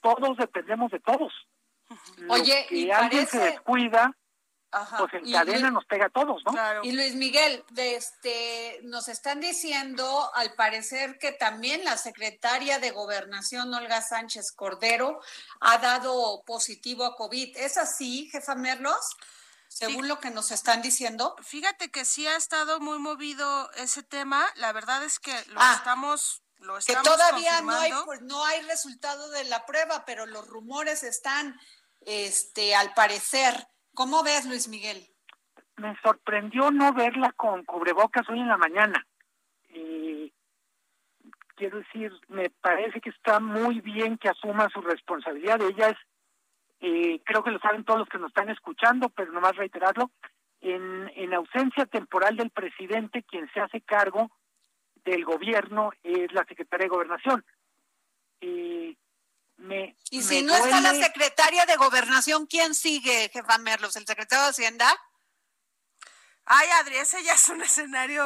todos 0.00 0.36
dependemos 0.36 0.90
de 0.90 1.00
todos. 1.00 1.32
Oye, 2.28 2.66
y 2.70 2.90
alguien 2.90 3.26
se 3.26 3.38
descuida, 3.38 4.14
pues 4.70 5.14
en 5.14 5.32
cadena 5.32 5.70
nos 5.70 5.84
pega 5.86 6.06
a 6.06 6.10
todos, 6.10 6.42
¿no? 6.44 6.52
Y 6.82 6.92
Luis 6.92 7.14
Miguel, 7.14 7.64
este, 7.76 8.80
nos 8.84 9.08
están 9.08 9.40
diciendo, 9.40 10.30
al 10.34 10.54
parecer, 10.54 11.18
que 11.18 11.32
también 11.32 11.84
la 11.84 11.96
secretaria 11.96 12.78
de 12.78 12.90
Gobernación, 12.90 13.72
Olga 13.72 14.02
Sánchez 14.02 14.52
Cordero, 14.52 15.20
ha 15.60 15.78
dado 15.78 16.42
positivo 16.44 17.04
a 17.04 17.16
COVID. 17.16 17.56
¿Es 17.56 17.78
así, 17.78 18.28
jefa 18.30 18.54
Merlos? 18.54 19.16
Según 19.68 20.08
lo 20.08 20.18
que 20.18 20.30
nos 20.30 20.50
están 20.50 20.82
diciendo. 20.82 21.36
Fíjate 21.42 21.90
que 21.90 22.04
sí 22.04 22.26
ha 22.26 22.36
estado 22.36 22.80
muy 22.80 22.98
movido 22.98 23.70
ese 23.72 24.02
tema. 24.02 24.44
La 24.56 24.72
verdad 24.72 25.04
es 25.04 25.18
que 25.18 25.32
lo 25.48 25.60
ah, 25.60 25.74
estamos 25.76 26.42
lo 26.56 26.78
estamos 26.78 27.02
que 27.02 27.10
todavía 27.10 27.60
no 27.60 27.78
hay 27.78 27.92
pues, 28.04 28.22
no 28.22 28.44
hay 28.44 28.62
resultado 28.62 29.28
de 29.28 29.44
la 29.44 29.66
prueba, 29.66 30.04
pero 30.06 30.26
los 30.26 30.46
rumores 30.48 31.02
están 31.02 31.58
este 32.00 32.74
al 32.74 32.94
parecer 32.94 33.68
¿Cómo 33.94 34.22
ves, 34.22 34.46
Luis 34.46 34.68
Miguel? 34.68 35.06
Me 35.76 35.96
sorprendió 36.02 36.70
no 36.70 36.92
verla 36.92 37.32
con 37.32 37.64
cubrebocas 37.64 38.28
hoy 38.28 38.40
en 38.40 38.48
la 38.48 38.56
mañana. 38.56 39.04
quiero 41.56 41.78
decir, 41.78 42.12
me 42.28 42.50
parece 42.50 43.00
que 43.00 43.10
está 43.10 43.40
muy 43.40 43.80
bien 43.80 44.16
que 44.16 44.28
asuma 44.28 44.68
su 44.72 44.80
responsabilidad. 44.80 45.60
Ella 45.60 45.88
es, 45.88 45.96
eh, 46.80 47.20
creo 47.24 47.42
que 47.42 47.50
lo 47.50 47.58
saben 47.58 47.84
todos 47.84 47.98
los 47.98 48.08
que 48.08 48.18
nos 48.18 48.28
están 48.28 48.48
escuchando, 48.48 49.08
pero 49.08 49.32
nomás 49.32 49.56
reiterarlo, 49.56 50.12
en, 50.60 51.10
en 51.16 51.34
ausencia 51.34 51.86
temporal 51.86 52.36
del 52.36 52.50
presidente, 52.50 53.24
quien 53.24 53.50
se 53.52 53.60
hace 53.60 53.80
cargo 53.80 54.30
del 55.04 55.24
gobierno 55.24 55.90
es 56.02 56.32
la 56.32 56.44
secretaria 56.44 56.84
de 56.84 56.90
Gobernación. 56.90 57.44
Eh, 58.40 58.96
y 60.10 60.22
si 60.22 60.42
no 60.42 60.54
está 60.54 60.80
la 60.80 60.94
secretaria 60.94 61.66
de 61.66 61.76
Gobernación, 61.76 62.46
¿quién 62.46 62.74
sigue, 62.74 63.30
jefa 63.32 63.58
Merlos? 63.58 63.96
¿El 63.96 64.06
secretario 64.06 64.44
de 64.44 64.50
Hacienda? 64.50 64.98
Ay, 66.50 66.68
Adri, 66.80 66.96
ese 66.96 67.22
ya 67.22 67.34
es 67.34 67.48
un 67.50 67.60
escenario. 67.60 68.24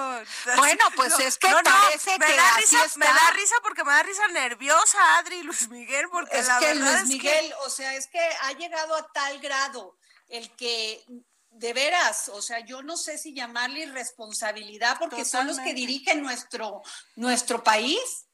Bueno, 0.56 0.84
pues 0.96 1.18
es 1.18 1.38
que 1.38 1.48
parece 1.48 2.18
me 2.18 2.26
que 2.26 2.36
da 2.36 2.56
risa, 2.56 2.86
Me 2.96 3.06
da 3.06 3.30
risa 3.34 3.54
porque 3.62 3.82
me 3.82 3.90
da 3.90 4.02
risa 4.04 4.28
nerviosa, 4.28 5.18
Adri 5.18 5.42
Luis 5.42 5.68
Miguel, 5.68 6.06
porque 6.10 6.38
es 6.38 6.46
la 6.46 6.58
que 6.60 6.66
verdad 6.66 6.98
Luis 7.00 7.08
Miguel, 7.08 7.52
o 7.64 7.70
sea, 7.70 7.94
es 7.94 8.06
que 8.06 8.20
ha 8.42 8.52
llegado 8.52 8.94
a 8.94 9.10
tal 9.12 9.40
grado 9.40 9.98
el 10.28 10.54
que 10.54 11.04
de 11.50 11.72
veras, 11.72 12.28
o 12.28 12.40
sea, 12.40 12.60
yo 12.60 12.82
no 12.82 12.96
sé 12.96 13.18
si 13.18 13.34
llamarle 13.34 13.80
irresponsabilidad 13.80 14.98
porque 14.98 15.24
son 15.24 15.46
los 15.48 15.58
que 15.58 15.74
dirigen 15.74 16.22
nuestro 16.22 16.82
nuestro 17.16 17.62
país 17.62 18.26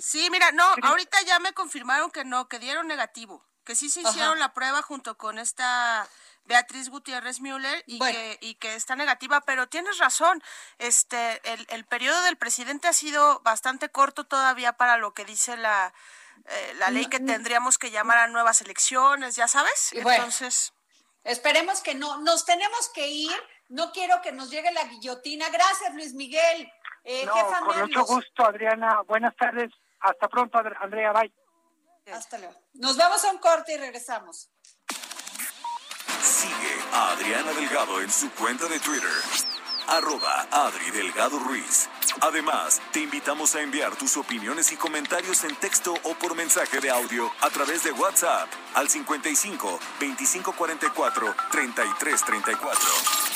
Sí, 0.00 0.28
mira, 0.30 0.52
no, 0.52 0.64
ahorita 0.82 1.22
ya 1.22 1.38
me 1.38 1.52
confirmaron 1.52 2.10
que 2.10 2.24
no, 2.24 2.48
que 2.48 2.58
dieron 2.58 2.86
negativo, 2.86 3.44
que 3.64 3.74
sí 3.74 3.90
se 3.90 4.02
hicieron 4.02 4.38
la 4.38 4.52
prueba 4.52 4.82
junto 4.82 5.16
con 5.16 5.38
esta 5.38 6.08
Beatriz 6.44 6.88
Gutiérrez 6.88 7.40
Müller 7.40 7.82
y, 7.86 7.98
que, 7.98 8.38
y 8.40 8.54
que 8.56 8.74
está 8.74 8.96
negativa, 8.96 9.40
pero 9.42 9.68
tienes 9.68 9.98
razón, 9.98 10.42
este, 10.78 11.40
el, 11.52 11.66
el 11.70 11.84
periodo 11.84 12.20
del 12.22 12.36
presidente 12.36 12.88
ha 12.88 12.92
sido 12.92 13.40
bastante 13.40 13.88
corto 13.88 14.24
todavía 14.24 14.72
para 14.72 14.96
lo 14.96 15.14
que 15.14 15.24
dice 15.24 15.56
la, 15.56 15.92
eh, 16.46 16.74
la 16.78 16.90
ley 16.90 17.06
que 17.06 17.20
tendríamos 17.20 17.78
que 17.78 17.90
llamar 17.90 18.18
a 18.18 18.28
nuevas 18.28 18.60
elecciones, 18.60 19.36
ya 19.36 19.48
sabes. 19.48 19.92
Entonces. 19.92 20.72
Esperemos 21.24 21.80
que 21.80 21.94
no. 21.94 22.18
Nos 22.18 22.44
tenemos 22.44 22.88
que 22.88 23.08
ir. 23.08 23.36
No 23.68 23.92
quiero 23.92 24.20
que 24.22 24.32
nos 24.32 24.50
llegue 24.50 24.72
la 24.72 24.84
guillotina. 24.84 25.48
Gracias, 25.50 25.94
Luis 25.94 26.14
Miguel. 26.14 26.72
Eh, 27.04 27.26
con 27.64 27.78
mucho 27.78 28.04
gusto, 28.04 28.44
Adriana. 28.44 29.02
Buenas 29.06 29.34
tardes. 29.36 29.70
Hasta 30.00 30.28
pronto, 30.28 30.58
Andrea. 30.80 31.12
Bye. 31.12 31.32
Hasta 32.12 32.38
luego. 32.38 32.54
Nos 32.74 32.96
vamos 32.96 33.24
a 33.24 33.30
un 33.30 33.38
corte 33.38 33.74
y 33.74 33.76
regresamos. 33.76 34.50
Sigue 36.22 36.74
a 36.92 37.12
Adriana 37.12 37.52
Delgado 37.52 38.00
en 38.00 38.10
su 38.10 38.30
cuenta 38.32 38.66
de 38.66 38.80
Twitter 38.80 39.10
arroba 39.90 40.46
Adri 40.52 40.90
Delgado 40.92 41.38
Ruiz. 41.38 41.88
Además, 42.20 42.80
te 42.92 43.00
invitamos 43.00 43.54
a 43.54 43.62
enviar 43.62 43.96
tus 43.96 44.16
opiniones 44.16 44.70
y 44.72 44.76
comentarios 44.76 45.44
en 45.44 45.56
texto 45.56 45.94
o 46.04 46.14
por 46.14 46.34
mensaje 46.36 46.80
de 46.80 46.90
audio 46.90 47.30
a 47.40 47.50
través 47.50 47.84
de 47.84 47.92
WhatsApp 47.92 48.48
al 48.74 48.88
55 48.88 49.78
2544 50.00 51.34
3334. 51.50 53.29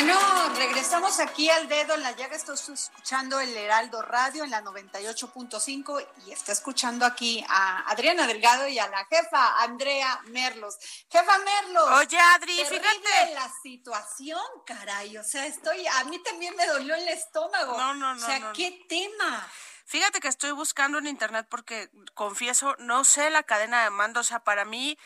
Bueno, 0.00 0.16
regresamos 0.54 1.18
aquí 1.18 1.50
al 1.50 1.66
dedo 1.66 1.94
en 1.94 2.04
la 2.04 2.12
llaga. 2.12 2.36
Estoy 2.36 2.54
escuchando 2.54 3.40
el 3.40 3.56
Heraldo 3.56 4.00
Radio 4.00 4.44
en 4.44 4.50
la 4.52 4.62
98.5 4.62 6.06
y 6.24 6.30
está 6.30 6.52
escuchando 6.52 7.04
aquí 7.04 7.44
a 7.48 7.80
Adriana 7.90 8.28
Delgado 8.28 8.68
y 8.68 8.78
a 8.78 8.86
la 8.86 9.04
jefa 9.06 9.60
Andrea 9.60 10.20
Merlos. 10.26 10.78
Jefa 11.10 11.38
Merlos. 11.38 11.90
Oye, 11.98 12.16
Adri, 12.16 12.52
fíjate. 12.52 13.34
la 13.34 13.50
situación, 13.60 14.40
caray. 14.64 15.16
O 15.16 15.24
sea, 15.24 15.46
estoy, 15.46 15.84
a 15.84 16.04
mí 16.04 16.22
también 16.22 16.54
me 16.54 16.64
dolió 16.66 16.94
el 16.94 17.08
estómago. 17.08 17.76
No, 17.76 17.92
no, 17.94 18.14
no. 18.14 18.22
O 18.22 18.24
sea, 18.24 18.52
¿qué 18.52 18.86
tema? 18.88 19.48
Fíjate 19.84 20.20
que 20.20 20.28
estoy 20.28 20.52
buscando 20.52 20.98
en 20.98 21.08
internet 21.08 21.48
porque 21.50 21.90
confieso, 22.14 22.76
no 22.78 23.02
sé 23.02 23.30
la 23.30 23.42
cadena 23.42 23.82
de 23.82 23.90
mando. 23.90 24.20
O 24.20 24.24
sea, 24.24 24.38
para 24.38 24.64
mí 24.64 24.96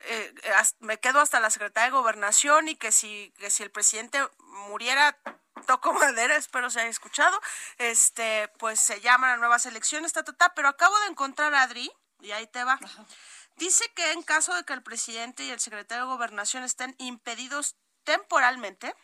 eh, 0.00 0.34
me 0.80 0.98
quedo 0.98 1.20
hasta 1.20 1.40
la 1.40 1.50
secretaria 1.50 1.90
de 1.90 1.96
gobernación 1.96 2.68
y 2.68 2.76
que 2.76 2.92
si, 2.92 3.32
que 3.38 3.50
si 3.50 3.62
el 3.62 3.70
presidente 3.70 4.20
muriera, 4.68 5.18
toco 5.66 5.92
madera, 5.94 6.36
espero 6.36 6.70
se 6.70 6.80
haya 6.80 6.90
escuchado, 6.90 7.40
este, 7.78 8.48
pues 8.58 8.80
se 8.80 9.00
llaman 9.00 9.30
a 9.30 9.36
nuevas 9.36 9.66
elecciones, 9.66 10.12
ta, 10.12 10.24
ta, 10.24 10.54
pero 10.54 10.68
acabo 10.68 10.98
de 11.00 11.06
encontrar 11.08 11.54
a 11.54 11.62
Adri, 11.62 11.90
y 12.20 12.32
ahí 12.32 12.46
te 12.46 12.64
va. 12.64 12.78
Dice 13.56 13.84
que 13.94 14.12
en 14.12 14.22
caso 14.22 14.54
de 14.54 14.64
que 14.64 14.72
el 14.72 14.82
presidente 14.82 15.44
y 15.44 15.50
el 15.50 15.60
secretario 15.60 16.04
de 16.04 16.12
gobernación 16.12 16.64
estén 16.64 16.94
impedidos 16.98 17.76
temporalmente, 18.04 18.94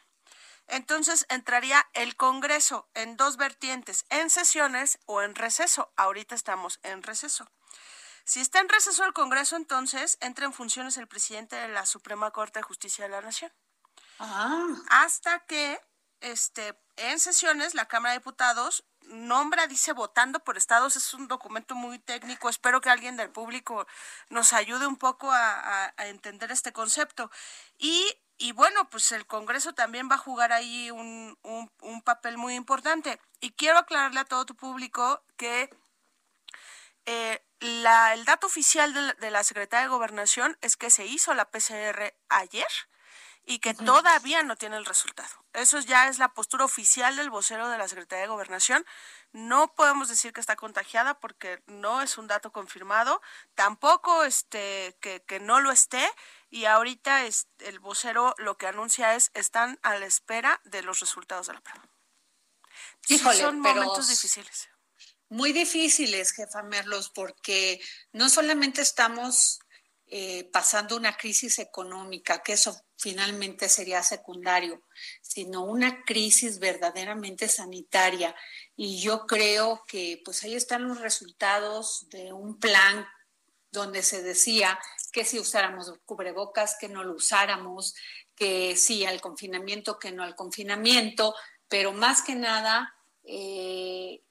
entonces 0.66 1.26
entraría 1.28 1.86
el 1.92 2.16
Congreso 2.16 2.88
en 2.94 3.16
dos 3.16 3.36
vertientes, 3.36 4.06
en 4.08 4.30
sesiones 4.30 4.98
o 5.06 5.22
en 5.22 5.34
receso. 5.34 5.92
Ahorita 5.96 6.34
estamos 6.34 6.80
en 6.82 7.02
receso. 7.02 7.50
Si 8.24 8.40
está 8.40 8.60
en 8.60 8.68
receso 8.68 9.04
el 9.04 9.12
Congreso, 9.12 9.56
entonces 9.56 10.16
entra 10.20 10.46
en 10.46 10.52
funciones 10.52 10.96
el 10.96 11.06
presidente 11.06 11.56
de 11.56 11.68
la 11.68 11.84
Suprema 11.84 12.30
Corte 12.30 12.58
de 12.58 12.64
Justicia 12.64 13.04
de 13.04 13.10
la 13.10 13.20
Nación. 13.20 13.52
Ah. 14.18 14.66
Hasta 14.88 15.40
que 15.40 15.78
este, 16.20 16.74
en 16.96 17.20
sesiones 17.20 17.74
la 17.74 17.86
Cámara 17.86 18.12
de 18.12 18.20
Diputados 18.20 18.84
nombra, 19.02 19.66
dice 19.66 19.92
votando 19.92 20.40
por 20.40 20.56
estados, 20.56 20.96
es 20.96 21.12
un 21.12 21.28
documento 21.28 21.74
muy 21.74 21.98
técnico, 21.98 22.48
espero 22.48 22.80
que 22.80 22.88
alguien 22.88 23.18
del 23.18 23.30
público 23.30 23.86
nos 24.30 24.54
ayude 24.54 24.86
un 24.86 24.96
poco 24.96 25.30
a, 25.30 25.92
entender 25.98 26.50
este 26.50 26.72
concepto. 26.72 27.30
Y, 27.76 28.06
y, 28.38 28.52
bueno, 28.52 28.88
pues 28.88 29.12
el 29.12 29.26
Congreso 29.26 29.74
también 29.74 30.08
va 30.10 30.14
a 30.14 30.18
jugar 30.18 30.52
ahí 30.52 30.90
un, 30.90 31.38
un, 31.42 31.70
un 31.82 32.02
papel 32.02 32.38
muy 32.38 32.54
importante. 32.54 33.20
Y 33.40 33.50
quiero 33.52 33.78
aclararle 33.78 34.20
a 34.20 34.24
todo 34.24 34.46
tu 34.46 34.56
público 34.56 35.22
que 35.36 35.68
eh, 37.06 37.44
la, 37.64 38.12
el 38.12 38.24
dato 38.24 38.46
oficial 38.46 39.16
de 39.18 39.30
la, 39.30 39.42
Secretaría 39.42 39.84
de 39.84 39.88
Gobernación 39.88 40.58
es 40.60 40.76
que 40.76 40.90
se 40.90 41.06
hizo 41.06 41.32
la 41.34 41.50
PCR 41.50 42.14
ayer 42.28 42.68
y 43.46 43.58
que 43.58 43.74
todavía 43.74 44.42
no 44.42 44.56
tiene 44.56 44.76
el 44.76 44.84
resultado. 44.84 45.44
Eso 45.52 45.78
ya 45.80 46.08
es 46.08 46.18
la 46.18 46.32
postura 46.32 46.64
oficial 46.64 47.16
del 47.16 47.30
vocero 47.30 47.68
de 47.68 47.78
la 47.78 47.88
Secretaría 47.88 48.22
de 48.22 48.28
Gobernación. 48.28 48.84
No 49.32 49.74
podemos 49.74 50.08
decir 50.08 50.32
que 50.32 50.40
está 50.40 50.56
contagiada 50.56 51.18
porque 51.20 51.62
no 51.66 52.02
es 52.02 52.18
un 52.18 52.26
dato 52.26 52.52
confirmado, 52.52 53.22
tampoco 53.54 54.24
este 54.24 54.96
que, 55.00 55.22
que 55.22 55.40
no 55.40 55.60
lo 55.60 55.70
esté 55.70 56.06
y 56.50 56.66
ahorita 56.66 57.24
es, 57.24 57.48
el 57.60 57.80
vocero 57.80 58.34
lo 58.38 58.56
que 58.56 58.66
anuncia 58.66 59.14
es 59.14 59.30
están 59.34 59.78
a 59.82 59.96
la 59.98 60.06
espera 60.06 60.60
de 60.64 60.82
los 60.82 61.00
resultados 61.00 61.46
de 61.46 61.54
la 61.54 61.60
prueba. 61.60 61.88
son 63.34 63.60
momentos 63.60 64.08
difíciles 64.08 64.68
muy 65.28 65.52
difíciles, 65.52 66.32
jefa 66.32 66.62
Merlos, 66.62 67.10
porque 67.10 67.80
no 68.12 68.28
solamente 68.28 68.82
estamos 68.82 69.58
eh, 70.06 70.48
pasando 70.52 70.96
una 70.96 71.16
crisis 71.16 71.58
económica, 71.58 72.42
que 72.42 72.52
eso 72.52 72.76
finalmente 72.96 73.68
sería 73.68 74.02
secundario, 74.02 74.82
sino 75.22 75.64
una 75.64 76.04
crisis 76.04 76.58
verdaderamente 76.58 77.48
sanitaria. 77.48 78.34
Y 78.76 79.00
yo 79.00 79.26
creo 79.26 79.82
que 79.88 80.20
pues 80.24 80.44
ahí 80.44 80.54
están 80.54 80.86
los 80.86 81.00
resultados 81.00 82.06
de 82.10 82.32
un 82.32 82.58
plan 82.58 83.06
donde 83.72 84.02
se 84.02 84.22
decía 84.22 84.78
que 85.10 85.24
si 85.24 85.38
usáramos 85.38 85.92
cubrebocas, 86.04 86.76
que 86.78 86.88
no 86.88 87.02
lo 87.02 87.14
usáramos, 87.14 87.94
que 88.36 88.76
sí 88.76 89.04
al 89.04 89.20
confinamiento, 89.20 89.98
que 89.98 90.12
no 90.12 90.22
al 90.22 90.36
confinamiento, 90.36 91.34
pero 91.68 91.92
más 91.92 92.22
que 92.22 92.34
nada 92.34 92.94
eh, 93.24 94.22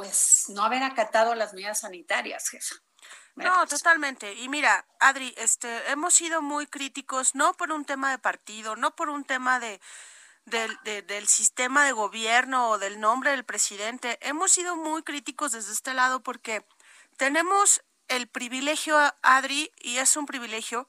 pues 0.00 0.46
no 0.48 0.64
haber 0.64 0.82
acatado 0.82 1.34
las 1.34 1.52
medidas 1.52 1.80
sanitarias, 1.80 2.48
jefa. 2.48 2.74
No, 3.34 3.66
totalmente. 3.66 4.32
Y 4.32 4.48
mira, 4.48 4.86
Adri, 4.98 5.34
este, 5.36 5.90
hemos 5.90 6.14
sido 6.14 6.40
muy 6.40 6.66
críticos, 6.66 7.34
no 7.34 7.52
por 7.52 7.70
un 7.70 7.84
tema 7.84 8.10
de 8.10 8.16
partido, 8.16 8.76
no 8.76 8.96
por 8.96 9.10
un 9.10 9.24
tema 9.24 9.60
de, 9.60 9.78
del 10.46 11.28
sistema 11.28 11.84
de 11.84 11.92
gobierno 11.92 12.70
o 12.70 12.78
del 12.78 12.98
nombre 12.98 13.32
del 13.32 13.44
presidente. 13.44 14.18
Hemos 14.22 14.52
sido 14.52 14.74
muy 14.74 15.02
críticos 15.02 15.52
desde 15.52 15.74
este 15.74 15.92
lado 15.92 16.22
porque 16.22 16.66
tenemos 17.18 17.82
el 18.08 18.26
privilegio, 18.26 18.96
Adri, 19.20 19.70
y 19.80 19.98
es 19.98 20.16
un 20.16 20.24
privilegio, 20.24 20.88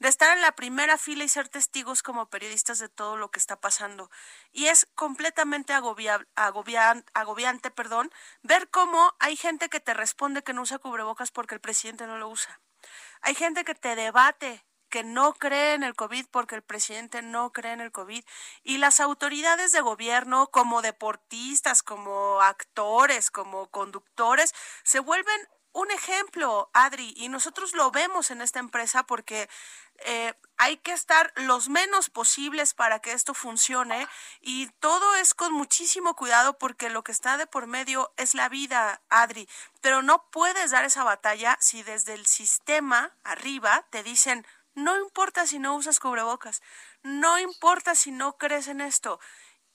de 0.00 0.08
estar 0.08 0.36
en 0.36 0.42
la 0.42 0.52
primera 0.52 0.98
fila 0.98 1.22
y 1.22 1.28
ser 1.28 1.48
testigos 1.48 2.02
como 2.02 2.28
periodistas 2.28 2.78
de 2.78 2.88
todo 2.88 3.16
lo 3.16 3.30
que 3.30 3.38
está 3.38 3.60
pasando. 3.60 4.10
Y 4.50 4.66
es 4.66 4.86
completamente 4.94 5.72
agobiante 5.72 7.70
perdón, 7.70 8.10
ver 8.42 8.68
cómo 8.70 9.14
hay 9.20 9.36
gente 9.36 9.68
que 9.68 9.78
te 9.78 9.94
responde 9.94 10.42
que 10.42 10.54
no 10.54 10.62
usa 10.62 10.78
cubrebocas 10.78 11.30
porque 11.30 11.54
el 11.54 11.60
presidente 11.60 12.06
no 12.06 12.18
lo 12.18 12.28
usa. 12.28 12.60
Hay 13.20 13.34
gente 13.34 13.64
que 13.64 13.74
te 13.74 13.94
debate 13.94 14.64
que 14.88 15.04
no 15.04 15.34
cree 15.34 15.74
en 15.74 15.84
el 15.84 15.94
COVID 15.94 16.26
porque 16.30 16.56
el 16.56 16.62
presidente 16.62 17.22
no 17.22 17.52
cree 17.52 17.72
en 17.72 17.80
el 17.80 17.92
COVID. 17.92 18.24
Y 18.64 18.78
las 18.78 19.00
autoridades 19.00 19.70
de 19.72 19.82
gobierno, 19.82 20.48
como 20.48 20.82
deportistas, 20.82 21.82
como 21.82 22.40
actores, 22.40 23.30
como 23.30 23.68
conductores, 23.70 24.52
se 24.82 24.98
vuelven 24.98 25.48
un 25.72 25.90
ejemplo, 25.90 26.70
Adri, 26.72 27.14
y 27.16 27.28
nosotros 27.28 27.74
lo 27.74 27.90
vemos 27.90 28.30
en 28.30 28.40
esta 28.40 28.58
empresa 28.58 29.04
porque 29.04 29.48
eh, 29.98 30.34
hay 30.56 30.78
que 30.78 30.92
estar 30.92 31.32
los 31.36 31.68
menos 31.68 32.10
posibles 32.10 32.74
para 32.74 32.98
que 32.98 33.12
esto 33.12 33.34
funcione 33.34 34.08
y 34.40 34.66
todo 34.80 35.14
es 35.16 35.34
con 35.34 35.52
muchísimo 35.52 36.16
cuidado 36.16 36.58
porque 36.58 36.90
lo 36.90 37.04
que 37.04 37.12
está 37.12 37.36
de 37.36 37.46
por 37.46 37.66
medio 37.66 38.12
es 38.16 38.34
la 38.34 38.48
vida, 38.48 39.00
Adri, 39.10 39.48
pero 39.80 40.02
no 40.02 40.24
puedes 40.30 40.72
dar 40.72 40.84
esa 40.84 41.04
batalla 41.04 41.56
si 41.60 41.82
desde 41.82 42.14
el 42.14 42.26
sistema 42.26 43.12
arriba 43.22 43.86
te 43.90 44.02
dicen, 44.02 44.46
no 44.74 44.96
importa 44.96 45.46
si 45.46 45.58
no 45.58 45.74
usas 45.74 46.00
cubrebocas, 46.00 46.62
no 47.02 47.38
importa 47.38 47.94
si 47.94 48.10
no 48.10 48.38
crees 48.38 48.68
en 48.68 48.80
esto. 48.80 49.20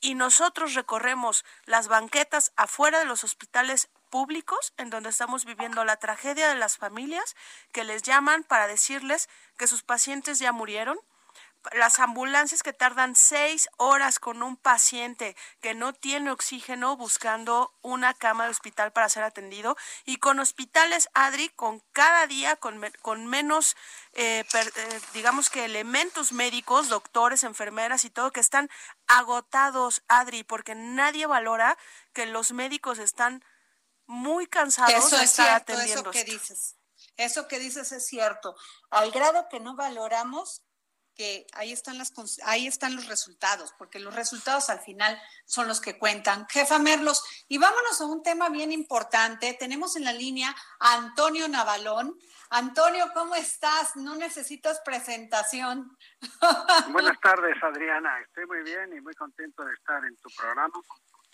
Y 0.02 0.16
nosotros 0.16 0.74
recorremos 0.74 1.46
las 1.66 1.88
banquetas 1.88 2.52
afuera 2.56 3.00
de 3.00 3.06
los 3.06 3.24
hospitales 3.24 3.90
públicos 4.16 4.72
en 4.78 4.90
donde 4.90 5.10
estamos 5.10 5.44
viviendo 5.44 5.84
la 5.84 5.98
tragedia 5.98 6.48
de 6.48 6.56
las 6.56 6.78
familias 6.78 7.36
que 7.74 7.84
les 7.84 8.02
llaman 8.02 8.46
para 8.46 8.66
decirles 8.66 9.28
que 9.58 9.68
sus 9.68 9.84
pacientes 9.84 10.40
ya 10.40 10.54
murieron, 10.54 10.98
las 11.74 12.00
ambulancias 12.00 12.64
que 12.64 12.72
tardan 12.72 13.18
seis 13.18 13.68
horas 13.76 14.20
con 14.20 14.42
un 14.42 14.56
paciente 14.56 15.36
que 15.60 15.74
no 15.74 15.92
tiene 15.92 16.32
oxígeno 16.32 16.96
buscando 16.96 17.74
una 17.82 18.14
cama 18.14 18.46
de 18.46 18.52
hospital 18.52 18.94
para 18.94 19.10
ser 19.10 19.24
atendido 19.24 19.76
y 20.06 20.16
con 20.16 20.40
hospitales, 20.40 21.10
Adri, 21.14 21.50
con 21.50 21.82
cada 21.92 22.26
día 22.26 22.56
con, 22.56 22.82
con 23.02 23.26
menos, 23.26 23.76
eh, 24.14 24.46
eh, 24.54 25.02
digamos 25.14 25.50
que 25.50 25.66
elementos 25.66 26.32
médicos, 26.32 26.88
doctores, 26.88 27.44
enfermeras 27.44 28.06
y 28.06 28.10
todo, 28.10 28.32
que 28.32 28.40
están 28.40 28.70
agotados, 29.08 30.04
Adri, 30.08 30.46
porque 30.46 30.74
nadie 30.74 31.26
valora 31.26 31.78
que 32.14 32.26
los 32.26 32.54
médicos 32.54 32.98
están 32.98 33.44
muy 34.08 34.48
cansados 34.48 35.06
eso 35.06 35.18
es 35.18 35.32
cierto, 35.32 35.74
Eso 35.74 36.12
que 36.12 36.24
dices, 36.24 36.76
eso 37.18 37.48
que 37.48 37.60
dices 37.60 37.92
es 37.92 38.06
cierto. 38.06 38.56
Al 38.90 39.12
grado 39.12 39.48
que 39.50 39.60
no 39.60 39.76
valoramos 39.76 40.66
que 41.16 41.48
ahí 41.54 41.72
están 41.72 41.98
las 41.98 42.14
ahí 42.44 42.68
están 42.68 42.96
los 42.96 43.08
resultados, 43.08 43.74
porque 43.78 44.00
los 44.00 44.14
resultados 44.14 44.70
al 44.70 44.82
final 44.82 45.20
son 45.46 45.68
los 45.68 45.80
que 45.80 45.98
cuentan. 45.98 46.46
Jefa 46.50 46.78
Merlos, 46.78 47.24
y 47.48 47.58
vámonos 47.58 48.02
a 48.02 48.06
un 48.06 48.22
tema 48.22 48.50
bien 48.50 48.72
importante. 48.72 49.54
Tenemos 49.54 49.96
en 49.96 50.04
la 50.04 50.14
línea 50.14 50.54
a 50.80 50.96
Antonio 50.96 51.48
Navalón. 51.48 52.18
Antonio, 52.50 53.06
¿cómo 53.14 53.34
estás? 53.36 53.96
No 53.96 54.16
necesitas 54.16 54.82
presentación. 54.84 55.98
Buenas 56.92 57.20
tardes, 57.22 57.56
Adriana. 57.64 58.20
Estoy 58.22 58.46
muy 58.46 58.64
bien 58.64 58.96
y 58.96 59.02
muy 59.02 59.14
contento 59.14 59.64
de 59.64 59.74
estar 59.74 60.04
en 60.06 60.16
tu 60.18 60.30
programa. 60.38 60.74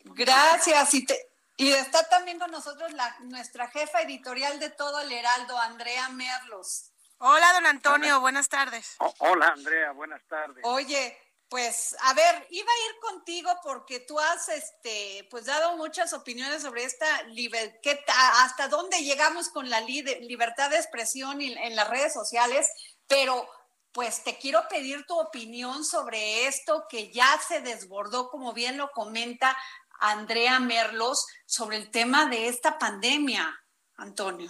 Gracias. 0.06 0.94
Y 0.94 1.06
te, 1.06 1.31
y 1.62 1.74
está 1.74 2.02
también 2.10 2.40
con 2.40 2.50
nosotros 2.50 2.92
la, 2.94 3.16
nuestra 3.20 3.70
jefa 3.70 4.02
editorial 4.02 4.60
de 4.60 4.72
todo 4.72 5.00
el 5.02 5.12
Heraldo, 5.12 5.56
Andrea 5.60 6.10
Merlos. 6.10 6.90
Hola, 7.20 7.54
don 7.54 7.68
Antonio, 7.68 8.20
buenas 8.20 8.50
tardes. 8.50 8.96
hola, 9.20 9.50
Andrea, 9.50 9.92
buenas 9.92 10.24
tardes. 10.28 10.66
Oye, 10.66 11.16
pues 11.50 11.96
a 12.02 12.16
ver, 12.16 12.48
iba 12.50 12.72
a 12.72 12.90
ir 12.90 13.00
contigo 13.00 13.52
porque 13.62 14.00
tú 14.00 14.20
has 14.20 14.50
este 14.50 15.28
pues 15.30 15.46
dado 15.46 15.78
muchas 15.78 16.14
opiniones 16.14 16.64
sobre 16.64 16.84
esta 16.84 17.22
libertad, 17.26 17.94
hasta 18.40 18.68
dónde 18.68 18.98
llegamos 19.04 19.50
con 19.50 19.70
la 19.70 19.82
libertad 19.82 20.72
de 20.72 20.78
expresión 20.78 21.42
en 21.42 21.76
las 21.76 21.88
redes 21.90 22.12
sociales, 22.12 22.72
pero 23.06 23.48
pues 23.92 24.24
te 24.24 24.38
quiero 24.38 24.68
pedir 24.70 25.06
tu 25.06 25.20
opinión 25.20 25.84
sobre 25.84 26.48
esto 26.48 26.86
que 26.90 27.12
ya 27.12 27.40
se 27.46 27.62
desbordó, 27.62 28.30
como 28.30 28.54
bien 28.54 28.78
lo 28.78 28.90
comenta 28.92 29.56
Andrea 30.02 30.60
Merlos 30.60 31.28
sobre 31.46 31.78
el 31.78 31.92
tema 31.92 32.26
de 32.26 32.48
esta 32.48 32.78
pandemia, 32.78 33.58
Antonio. 33.98 34.50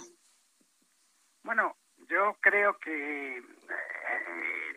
Bueno, 1.42 1.76
yo 2.08 2.36
creo 2.40 2.78
que 2.78 3.38
eh, 3.38 3.42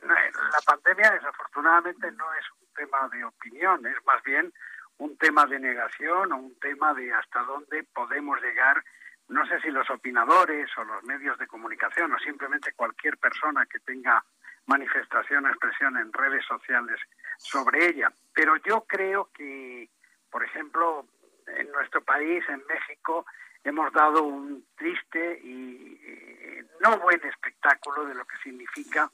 la 0.01 0.61
pandemia 0.65 1.11
desafortunadamente 1.11 2.11
no 2.11 2.33
es 2.33 2.45
un 2.59 2.73
tema 2.73 3.07
de 3.09 3.23
opinión, 3.23 3.85
es 3.85 4.05
más 4.05 4.21
bien 4.23 4.53
un 4.97 5.17
tema 5.17 5.45
de 5.45 5.59
negación 5.59 6.31
o 6.31 6.38
un 6.38 6.59
tema 6.59 6.93
de 6.93 7.13
hasta 7.13 7.41
dónde 7.43 7.83
podemos 7.93 8.41
llegar, 8.41 8.83
no 9.27 9.45
sé 9.47 9.59
si 9.61 9.69
los 9.69 9.89
opinadores 9.89 10.69
o 10.77 10.83
los 10.83 11.03
medios 11.03 11.38
de 11.38 11.47
comunicación 11.47 12.13
o 12.13 12.19
simplemente 12.19 12.73
cualquier 12.73 13.17
persona 13.17 13.65
que 13.65 13.79
tenga 13.79 14.23
manifestación 14.65 15.45
o 15.45 15.49
expresión 15.49 15.97
en 15.97 16.11
redes 16.11 16.45
sociales 16.45 16.99
sobre 17.38 17.88
ella. 17.88 18.11
Pero 18.33 18.55
yo 18.57 18.81
creo 18.88 19.29
que 19.33 19.89
por 20.36 20.43
ejemplo, 20.43 21.08
en 21.48 21.71
nuestro 21.71 22.04
país, 22.04 22.43
en 22.50 22.62
México, 22.67 23.26
hemos 23.63 23.89
dado 23.93 24.21
un 24.24 24.67
triste 24.76 25.39
y 25.41 25.98
no 26.82 27.00
buen 27.00 27.26
espectáculo 27.26 28.04
de 28.04 28.15
lo 28.15 28.26
que 28.26 28.36
significa 28.43 29.10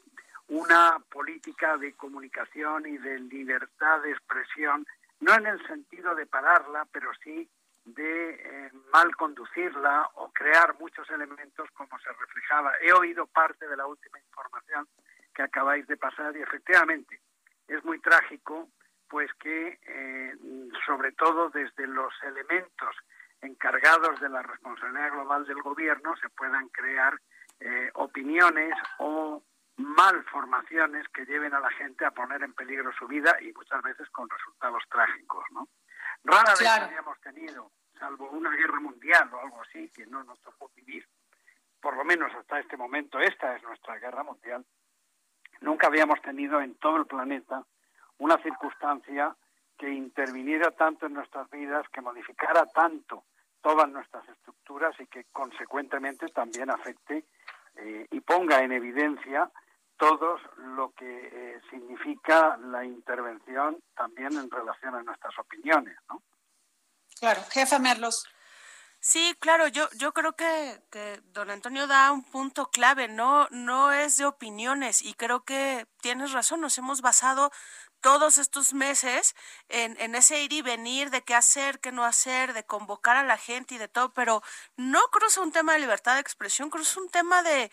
una 0.47 0.97
política 1.11 1.77
de 1.77 1.93
comunicación 1.93 2.87
y 2.87 2.97
de 2.97 3.19
libertad 3.19 4.01
de 4.01 4.13
expresión, 4.13 4.87
no 5.19 5.35
en 5.35 5.45
el 5.45 5.63
sentido 5.67 6.15
de 6.15 6.25
pararla, 6.25 6.87
pero 6.91 7.11
sí 7.23 7.47
de 7.85 8.31
eh, 8.31 8.71
mal 8.91 9.15
conducirla 9.15 10.09
o 10.15 10.31
crear 10.33 10.73
muchos 10.79 11.07
elementos 11.11 11.69
como 11.75 11.99
se 11.99 12.11
reflejaba. 12.13 12.71
He 12.81 12.93
oído 12.93 13.27
parte 13.27 13.67
de 13.67 13.77
la 13.77 13.85
última 13.85 14.17
información 14.17 14.87
que 15.35 15.43
acabáis 15.43 15.85
de 15.85 15.97
pasar 15.97 16.35
y 16.35 16.41
efectivamente 16.41 17.21
es 17.67 17.85
muy 17.85 17.99
trágico 17.99 18.69
pues 19.11 19.29
que 19.41 19.77
eh, 19.85 20.33
sobre 20.85 21.11
todo 21.11 21.49
desde 21.49 21.85
los 21.85 22.13
elementos 22.23 22.95
encargados 23.41 24.21
de 24.21 24.29
la 24.29 24.41
responsabilidad 24.41 25.11
global 25.11 25.45
del 25.45 25.61
gobierno 25.61 26.15
se 26.15 26.29
puedan 26.29 26.69
crear 26.69 27.19
eh, 27.59 27.91
opiniones 27.95 28.73
o 28.99 29.43
malformaciones 29.75 31.05
que 31.09 31.25
lleven 31.25 31.53
a 31.53 31.59
la 31.59 31.69
gente 31.71 32.05
a 32.05 32.11
poner 32.11 32.41
en 32.41 32.53
peligro 32.53 32.93
su 32.93 33.05
vida 33.05 33.35
y 33.41 33.51
muchas 33.51 33.81
veces 33.81 34.09
con 34.11 34.29
resultados 34.29 34.83
trágicos, 34.89 35.43
¿no? 35.51 35.67
Rara 36.23 36.53
vez 36.57 36.69
habíamos 36.69 37.19
tenido, 37.19 37.69
salvo 37.99 38.29
una 38.29 38.51
guerra 38.51 38.79
mundial 38.79 39.29
o 39.33 39.39
algo 39.41 39.61
así, 39.61 39.89
que 39.89 40.05
no 40.05 40.23
nos 40.23 40.39
tocó 40.39 40.71
vivir, 40.73 41.05
por 41.81 41.97
lo 41.97 42.05
menos 42.05 42.33
hasta 42.33 42.59
este 42.59 42.77
momento, 42.77 43.19
esta 43.19 43.57
es 43.57 43.63
nuestra 43.63 43.97
guerra 43.97 44.23
mundial, 44.23 44.65
nunca 45.59 45.87
habíamos 45.87 46.21
tenido 46.21 46.61
en 46.61 46.75
todo 46.75 46.95
el 46.95 47.07
planeta 47.07 47.65
una 48.21 48.37
circunstancia 48.37 49.35
que 49.77 49.89
interviniera 49.89 50.69
tanto 50.69 51.07
en 51.07 51.13
nuestras 51.13 51.49
vidas, 51.49 51.87
que 51.91 52.01
modificara 52.01 52.67
tanto 52.67 53.23
todas 53.61 53.89
nuestras 53.89 54.27
estructuras 54.29 54.93
y 54.99 55.07
que 55.07 55.25
consecuentemente 55.31 56.27
también 56.27 56.69
afecte 56.69 57.25
eh, 57.77 58.07
y 58.11 58.19
ponga 58.21 58.61
en 58.61 58.73
evidencia 58.73 59.49
todo 59.97 60.37
lo 60.75 60.91
que 60.91 61.29
eh, 61.33 61.61
significa 61.71 62.57
la 62.57 62.85
intervención 62.85 63.81
también 63.95 64.33
en 64.33 64.51
relación 64.51 64.93
a 64.93 65.01
nuestras 65.01 65.37
opiniones, 65.39 65.97
¿no? 66.07 66.21
Claro, 67.19 67.41
jefa 67.51 67.79
Merlos. 67.79 68.27
Sí, 69.03 69.35
claro, 69.39 69.67
yo, 69.67 69.89
yo 69.97 70.13
creo 70.13 70.35
que, 70.35 70.79
que, 70.91 71.19
don 71.33 71.49
Antonio 71.49 71.87
da 71.87 72.11
un 72.11 72.23
punto 72.23 72.69
clave, 72.69 73.07
no, 73.07 73.47
no 73.49 73.91
es 73.91 74.17
de 74.17 74.25
opiniones 74.25 75.01
y 75.01 75.15
creo 75.15 75.43
que 75.43 75.87
tienes 76.01 76.33
razón, 76.33 76.61
nos 76.61 76.77
hemos 76.77 77.01
basado 77.01 77.51
todos 78.01 78.37
estos 78.37 78.73
meses 78.73 79.35
en, 79.69 79.95
en, 79.99 80.15
ese 80.15 80.41
ir 80.41 80.51
y 80.53 80.61
venir 80.61 81.09
de 81.11 81.23
qué 81.23 81.35
hacer, 81.35 81.79
qué 81.79 81.91
no 81.91 82.03
hacer, 82.03 82.53
de 82.53 82.65
convocar 82.65 83.15
a 83.15 83.23
la 83.23 83.37
gente 83.37 83.75
y 83.75 83.77
de 83.77 83.87
todo, 83.87 84.11
pero 84.13 84.43
no 84.75 84.99
cruza 85.11 85.41
un 85.41 85.51
tema 85.51 85.73
de 85.73 85.79
libertad 85.79 86.15
de 86.15 86.21
expresión, 86.21 86.69
cruza 86.69 86.99
un 86.99 87.09
tema 87.09 87.43
de, 87.43 87.71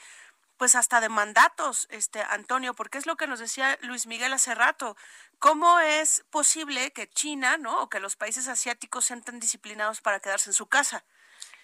pues 0.59 0.75
hasta 0.75 1.01
de 1.01 1.09
mandatos, 1.09 1.87
este 1.91 2.21
Antonio, 2.23 2.75
porque 2.75 2.99
es 2.99 3.07
lo 3.07 3.17
que 3.17 3.27
nos 3.27 3.38
decía 3.38 3.79
Luis 3.83 4.07
Miguel 4.07 4.33
hace 4.33 4.55
rato. 4.55 4.97
¿Cómo 5.38 5.79
es 5.79 6.25
posible 6.31 6.93
que 6.93 7.09
China, 7.09 7.57
¿no? 7.57 7.83
o 7.83 7.88
que 7.88 8.01
los 8.01 8.17
países 8.17 8.49
asiáticos 8.49 9.07
sean 9.07 9.23
tan 9.23 9.38
disciplinados 9.41 10.01
para 10.01 10.21
quedarse 10.21 10.51
en 10.51 10.55
su 10.55 10.67
casa 10.67 11.05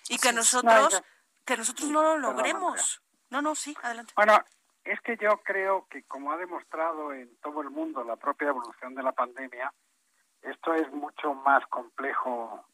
y 0.09 0.19
que 0.19 0.33
nosotros 0.33 1.03
que 1.45 1.57
nosotros 1.57 1.91
no 1.91 2.03
lo 2.03 2.19
logremos? 2.19 3.03
No, 3.31 3.43
no, 3.43 3.55
sí, 3.55 3.77
adelante. 3.83 4.13
Bueno, 4.17 4.43
es 4.85 5.01
que 5.01 5.17
yo 5.17 5.41
creo 5.43 5.87
que, 5.89 6.03
como 6.05 6.33
ha 6.33 6.37
demostrado 6.37 7.13
en 7.13 7.37
todo 7.41 7.63
el 7.63 7.71
mundo 7.71 8.05
la 8.05 8.17
propia 8.17 8.49
evolución 8.49 8.95
de 8.95 9.03
la 9.03 9.13
pandemia, 9.13 9.73
esto 10.43 10.75
es 10.75 10.91
mucho 10.93 11.35
más 11.35 11.67
complejo 11.69 12.67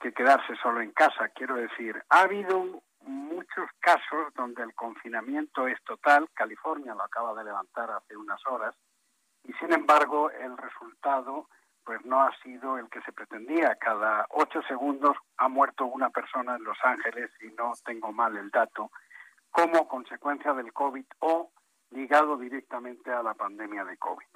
que 0.00 0.12
quedarse 0.12 0.56
solo 0.62 0.80
en 0.80 0.92
casa. 0.92 1.28
Quiero 1.34 1.56
decir, 1.56 2.02
ha 2.08 2.20
habido 2.20 2.82
muchos 3.02 3.68
casos 3.80 4.32
donde 4.34 4.62
el 4.62 4.74
confinamiento 4.74 5.66
es 5.68 5.82
total. 5.84 6.28
California 6.32 6.94
lo 6.94 7.02
acaba 7.02 7.34
de 7.34 7.44
levantar 7.44 7.90
hace 7.90 8.16
unas 8.16 8.40
horas. 8.46 8.74
Y 9.44 9.52
sin 9.54 9.72
embargo, 9.72 10.30
el 10.30 10.56
resultado 10.56 11.48
pues 11.84 12.04
no 12.04 12.20
ha 12.20 12.30
sido 12.42 12.76
el 12.76 12.88
que 12.90 13.00
se 13.00 13.12
pretendía. 13.12 13.74
Cada 13.76 14.26
ocho 14.30 14.60
segundos 14.62 15.16
ha 15.38 15.48
muerto 15.48 15.86
una 15.86 16.10
persona 16.10 16.56
en 16.56 16.64
Los 16.64 16.76
Ángeles, 16.82 17.30
y 17.40 17.46
no 17.52 17.72
tengo 17.82 18.12
mal 18.12 18.36
el 18.36 18.50
dato, 18.50 18.90
como 19.50 19.88
consecuencia 19.88 20.52
del 20.52 20.70
COVID 20.74 21.06
o 21.20 21.50
ligado 21.90 22.36
directamente 22.36 23.12
a 23.12 23.22
la 23.22 23.34
pandemia 23.34 23.84
de 23.84 23.96
COVID. 23.96 24.26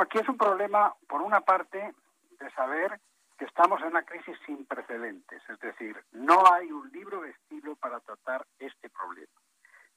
aquí 0.00 0.18
es 0.18 0.28
un 0.28 0.36
problema, 0.36 0.94
por 1.08 1.22
una 1.22 1.40
parte, 1.40 1.94
de 2.38 2.50
saber 2.52 3.00
que 3.38 3.44
estamos 3.44 3.80
en 3.80 3.88
una 3.88 4.04
crisis 4.04 4.36
sin 4.46 4.64
precedentes, 4.66 5.42
es 5.48 5.58
decir, 5.58 5.96
no 6.12 6.44
hay 6.52 6.70
un 6.70 6.90
libro 6.90 7.22
de 7.22 7.30
estilo 7.30 7.76
para 7.76 8.00
tratar 8.00 8.46
este 8.58 8.88
problema. 8.90 9.32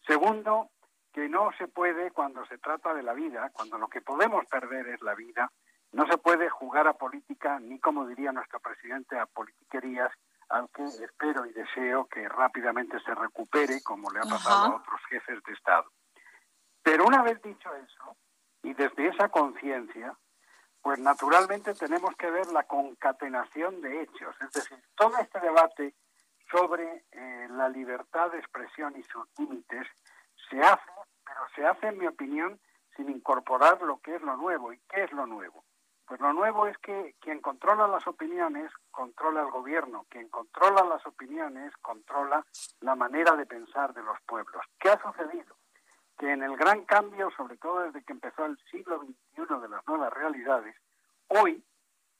Segundo, 0.07 0.69
que 1.13 1.29
no 1.29 1.51
se 1.57 1.67
puede, 1.67 2.11
cuando 2.11 2.45
se 2.47 2.57
trata 2.57 2.93
de 2.93 3.03
la 3.03 3.13
vida, 3.13 3.49
cuando 3.53 3.77
lo 3.77 3.87
que 3.87 4.01
podemos 4.01 4.45
perder 4.47 4.87
es 4.89 5.01
la 5.01 5.15
vida, 5.15 5.51
no 5.91 6.05
se 6.07 6.17
puede 6.17 6.49
jugar 6.49 6.87
a 6.87 6.93
política, 6.93 7.59
ni 7.59 7.79
como 7.79 8.05
diría 8.05 8.31
nuestro 8.31 8.59
presidente, 8.59 9.17
a 9.17 9.25
politiquerías, 9.25 10.11
aunque 10.49 10.83
espero 10.83 11.45
y 11.45 11.53
deseo 11.53 12.05
que 12.05 12.27
rápidamente 12.27 12.99
se 12.99 13.15
recupere, 13.15 13.81
como 13.81 14.11
le 14.11 14.19
ha 14.19 14.23
pasado 14.23 14.65
a 14.65 14.75
otros 14.75 14.99
jefes 15.09 15.41
de 15.43 15.53
Estado. 15.53 15.89
Pero 16.85 17.03
una 17.07 17.23
vez 17.23 17.41
dicho 17.41 17.73
eso, 17.73 18.15
y 18.61 18.75
desde 18.75 19.07
esa 19.07 19.29
conciencia, 19.29 20.15
pues 20.83 20.99
naturalmente 20.99 21.73
tenemos 21.73 22.15
que 22.15 22.29
ver 22.29 22.45
la 22.51 22.61
concatenación 22.67 23.81
de 23.81 24.03
hechos, 24.03 24.35
es 24.39 24.51
decir, 24.51 24.79
todo 24.95 25.17
este 25.17 25.39
debate 25.39 25.95
sobre 26.51 27.05
eh, 27.11 27.47
la 27.49 27.69
libertad 27.69 28.29
de 28.29 28.37
expresión 28.37 28.93
y 28.95 29.01
sus 29.01 29.25
límites 29.39 29.87
se 30.47 30.61
hace, 30.61 30.91
pero 31.25 31.39
se 31.55 31.65
hace, 31.65 31.87
en 31.87 31.97
mi 31.97 32.05
opinión, 32.05 32.61
sin 32.95 33.09
incorporar 33.09 33.81
lo 33.81 33.99
que 34.01 34.17
es 34.17 34.21
lo 34.21 34.37
nuevo. 34.37 34.71
¿Y 34.71 34.79
qué 34.87 35.05
es 35.05 35.11
lo 35.11 35.25
nuevo? 35.25 35.65
Pues 36.05 36.21
lo 36.21 36.33
nuevo 36.33 36.67
es 36.67 36.77
que 36.77 37.15
quien 37.19 37.41
controla 37.41 37.87
las 37.87 38.05
opiniones 38.05 38.71
controla 38.91 39.41
el 39.41 39.49
gobierno, 39.49 40.05
quien 40.07 40.29
controla 40.29 40.83
las 40.83 41.03
opiniones 41.07 41.75
controla 41.77 42.45
la 42.81 42.93
manera 42.93 43.35
de 43.35 43.47
pensar 43.47 43.91
de 43.95 44.03
los 44.03 44.21
pueblos. 44.27 44.63
¿Qué 44.77 44.89
ha 44.89 45.01
sucedido? 45.01 45.54
Que 46.17 46.31
en 46.31 46.43
el 46.43 46.55
gran 46.55 46.85
cambio, 46.85 47.29
sobre 47.31 47.57
todo 47.57 47.81
desde 47.81 48.03
que 48.03 48.13
empezó 48.13 48.45
el 48.45 48.57
siglo 48.71 48.99
XXI 48.99 49.61
de 49.61 49.69
las 49.69 49.85
nuevas 49.87 50.13
realidades, 50.13 50.75
hoy 51.27 51.63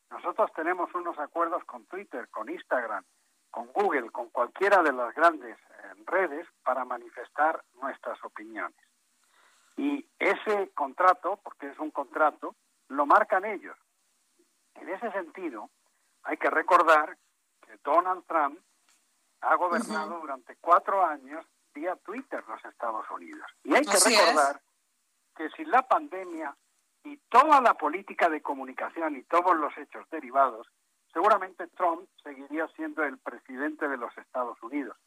nosotros 0.10 0.52
tenemos 0.54 0.93
unos 0.93 1.18
acuerdos 1.18 1.64
con 1.66 1.86
Twitter, 1.86 2.30
con 2.30 2.50
Instagram, 2.50 3.04
con 3.50 3.72
Google, 3.72 4.12
con 4.12 4.30
cualquiera 4.30 4.84
de 4.84 4.91
las 4.91 5.14
grandes 5.16 5.58
eh, 5.58 6.04
redes 6.06 6.48
para 6.64 6.84
manifestar 6.84 7.64
nuestras 7.82 8.22
opiniones. 8.24 8.76
Y 9.78 10.06
ese 10.20 10.72
contrato, 10.74 11.39
porque 11.43 11.68
es 11.68 11.80
un 11.80 11.91
contrato, 11.91 12.56
lo 12.89 13.06
marcan 13.06 13.46
ellos. 13.46 13.78
En 14.76 14.89
ese 14.89 15.12
sentido, 15.12 15.70
hay 16.24 16.38
que 16.38 16.50
recordar 16.50 17.18
que 17.62 17.78
Donald 17.84 18.26
Trump 18.26 18.60
ha 19.41 19.56
gobernado 19.56 20.20
durante 20.20 20.56
cuatro 20.58 21.06
años 21.06 21.46
vía 21.76 21.96
Twitter 21.98 22.44
los 22.48 22.64
Estados 22.66 23.06
Unidos. 23.12 23.46
Y 23.64 23.76
hay 23.76 23.86
que 23.86 24.00
recordar 24.00 24.62
que 25.36 25.50
si 25.52 25.66
la 25.66 25.88
pandemia 25.88 26.56
y 27.04 27.18
toda 27.30 27.62
la 27.62 27.76
política 27.76 28.30
de 28.30 28.42
comunicación 28.42 29.18
y 29.18 29.24
todos 29.24 29.56
los 29.58 29.78
hechos 29.78 30.10
derivados, 30.10 30.68
seguramente 31.14 31.68
Trump 31.68 32.10
seguiría 32.24 32.68
siendo 32.70 33.04
el 33.04 33.20
presidente 33.20 33.88
de 33.88 33.98
los 33.98 34.18
Estados 34.18 34.58
Unidos. 34.64 34.98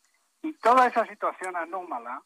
Y 0.43 0.53
toda 0.59 0.87
esa 0.87 1.05
situación 1.07 1.57
anómala 1.57 2.23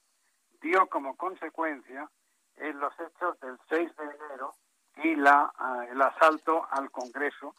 dio 0.60 0.86
como 0.88 1.16
consecuencia 1.16 2.10
en 2.56 2.78
los 2.78 2.92
hechos 3.00 3.40
del 3.40 3.58
6 3.68 3.96
de 3.96 4.04
enero 4.04 4.54
y 4.96 5.14
la, 5.16 5.52
ah, 5.56 5.86
el 5.90 6.02
asalto 6.02 6.66
al 6.70 6.90
Congreso, 6.90 7.54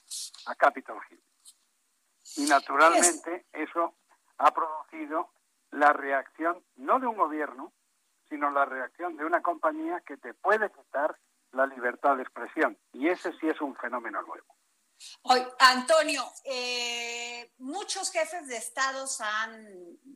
a 0.45 0.55
Capitol 0.55 0.99
Hill. 1.09 1.23
Y 2.37 2.45
naturalmente 2.45 3.45
eso 3.51 3.95
ha 4.37 4.51
producido 4.51 5.32
la 5.73 5.91
reacción 5.93 6.63
no 6.75 6.99
de 6.99 7.07
un 7.07 7.17
gobierno, 7.17 7.73
sino 8.29 8.49
la 8.51 8.65
reacción 8.65 9.17
de 9.17 9.25
una 9.25 9.41
compañía 9.41 10.01
que 10.05 10.17
te 10.17 10.33
puede 10.33 10.71
quitar 10.71 11.17
la 11.51 11.65
libertad 11.67 12.15
de 12.15 12.23
expresión. 12.23 12.77
Y 12.93 13.09
ese 13.09 13.31
sí 13.39 13.47
es 13.47 13.59
un 13.61 13.75
fenómeno 13.75 14.21
nuevo. 14.21 14.55
Hoy, 15.23 15.41
Antonio, 15.59 16.23
eh, 16.45 17.51
muchos 17.57 18.11
jefes 18.11 18.47
de 18.47 18.57
estados 18.57 19.19
han 19.19 19.67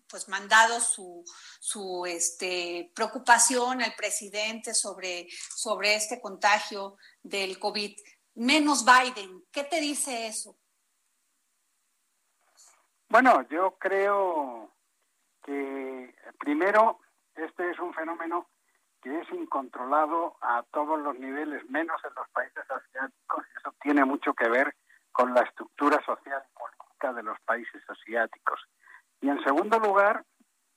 pues 0.07 0.29
mandado 0.29 0.79
su, 0.79 1.25
su 1.59 2.05
este, 2.05 2.91
preocupación 2.95 3.81
al 3.81 3.93
presidente 3.95 4.73
sobre, 4.73 5.27
sobre 5.55 5.95
este 5.95 6.21
contagio 6.21 6.97
del 7.21 7.59
COVID, 7.59 7.97
menos 8.35 8.85
Biden. 8.85 9.45
¿Qué 9.51 9.63
te 9.63 9.81
dice 9.81 10.27
eso? 10.27 10.57
Bueno, 13.09 13.47
yo 13.49 13.77
creo 13.79 14.76
que 15.47 16.13
primero 16.37 16.99
este 17.35 17.71
es 17.71 17.79
un 17.79 17.93
fenómeno 17.93 18.47
que 19.01 19.21
es 19.21 19.31
incontrolado 19.31 20.35
a 20.41 20.63
todos 20.71 20.99
los 20.99 21.17
niveles, 21.17 21.67
menos 21.69 22.03
en 22.03 22.13
los 22.15 22.27
países 22.29 22.63
asiáticos, 22.69 23.45
y 23.47 23.57
eso 23.57 23.73
tiene 23.81 24.03
mucho 24.03 24.33
que 24.33 24.49
ver 24.49 24.75
con 25.13 25.33
la 25.33 25.41
estructura 25.41 26.03
social 26.05 26.43
y 26.45 26.59
política 26.59 27.13
de 27.13 27.23
los 27.23 27.39
países 27.41 27.81
asiáticos. 27.89 28.59
Y 29.21 29.29
en 29.29 29.41
segundo 29.43 29.79
lugar, 29.79 30.25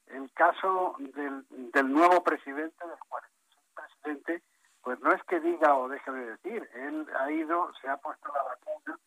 el 0.06 0.32
caso 0.32 0.94
del, 0.98 1.44
del 1.50 1.92
nuevo 1.92 2.22
presidente, 2.22 2.86
del 2.86 2.98
46 3.08 3.60
presidente, 3.74 4.42
pues 4.82 5.00
no 5.00 5.12
es 5.12 5.22
que 5.24 5.40
diga 5.40 5.74
o 5.74 5.88
deje 5.88 6.12
de 6.12 6.26
decir, 6.26 6.70
él 6.74 7.06
ha 7.18 7.30
ido, 7.32 7.72
se 7.80 7.88
ha 7.88 7.96
puesto 7.96 8.30
la 8.32 8.42
vacuna 8.44 8.98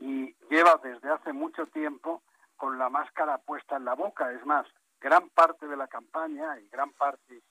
y 0.00 0.34
lleva 0.50 0.80
desde 0.82 1.10
hace 1.10 1.32
mucho 1.32 1.66
tiempo 1.68 2.22
con 2.56 2.78
la 2.78 2.88
máscara 2.88 3.38
puesta 3.38 3.76
en 3.76 3.84
la 3.84 3.94
boca. 3.94 4.30
Es 4.32 4.44
más, 4.44 4.66
gran 5.02 5.28
parte 5.30 5.66
de 5.66 5.76
la 5.76 5.88
campaña 5.88 6.58
y 6.60 6.68
gran 6.68 6.92
parte 6.92 7.42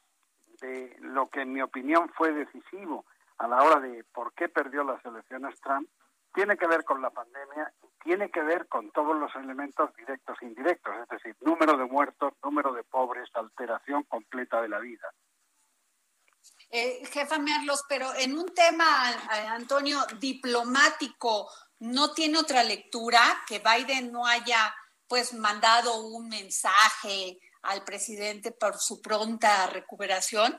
de 0.61 0.95
lo 1.01 1.29
que 1.29 1.41
en 1.41 1.53
mi 1.53 1.61
opinión 1.61 2.09
fue 2.15 2.31
decisivo 2.31 3.05
a 3.37 3.47
la 3.47 3.63
hora 3.63 3.79
de 3.79 4.03
por 4.13 4.33
qué 4.33 4.49
perdió 4.49 4.83
las 4.83 5.03
elecciones 5.03 5.59
Trump, 5.61 5.89
tiene 6.33 6.55
que 6.57 6.67
ver 6.67 6.85
con 6.85 7.01
la 7.01 7.09
pandemia 7.09 7.73
y 7.83 7.87
tiene 8.03 8.29
que 8.29 8.41
ver 8.41 8.67
con 8.67 8.91
todos 8.91 9.15
los 9.17 9.35
elementos 9.35 9.93
directos 9.95 10.37
e 10.41 10.45
indirectos, 10.45 10.93
es 11.03 11.09
decir, 11.09 11.35
número 11.41 11.75
de 11.77 11.85
muertos, 11.85 12.33
número 12.43 12.71
de 12.73 12.83
pobres, 12.83 13.29
alteración 13.33 14.03
completa 14.03 14.61
de 14.61 14.69
la 14.69 14.79
vida. 14.79 15.11
Eh, 16.69 17.05
jefa 17.05 17.37
Merlos, 17.37 17.83
pero 17.89 18.13
en 18.15 18.37
un 18.37 18.53
tema, 18.53 19.11
eh, 19.11 19.47
Antonio, 19.47 19.99
diplomático, 20.19 21.49
¿no 21.79 22.13
tiene 22.13 22.37
otra 22.37 22.63
lectura 22.63 23.19
que 23.45 23.59
Biden 23.59 24.11
no 24.11 24.25
haya 24.25 24.73
pues 25.11 25.33
mandado 25.33 26.03
un 26.03 26.29
mensaje 26.29 27.37
al 27.63 27.83
presidente 27.83 28.53
por 28.53 28.75
su 28.77 29.01
pronta 29.01 29.67
recuperación? 29.67 30.57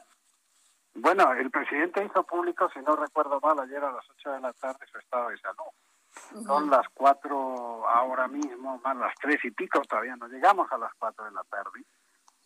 Bueno, 0.92 1.32
el 1.32 1.50
presidente 1.50 2.04
hizo 2.04 2.22
público, 2.24 2.68
si 2.74 2.80
no 2.80 2.94
recuerdo 2.94 3.40
mal, 3.40 3.58
ayer 3.60 3.82
a 3.82 3.90
las 3.90 4.04
8 4.10 4.30
de 4.32 4.40
la 4.40 4.52
tarde 4.52 4.86
su 4.92 4.98
estado 4.98 5.30
de 5.30 5.38
salud. 5.38 6.44
Son 6.44 6.68
las 6.68 6.86
4 6.92 7.88
ahora 7.88 8.28
mismo, 8.28 8.78
más 8.84 8.94
las 8.94 9.14
3 9.22 9.42
y 9.42 9.50
pico, 9.52 9.80
todavía 9.88 10.16
no 10.16 10.28
llegamos 10.28 10.70
a 10.70 10.76
las 10.76 10.92
4 10.98 11.24
de 11.24 11.30
la 11.30 11.44
tarde. 11.44 11.82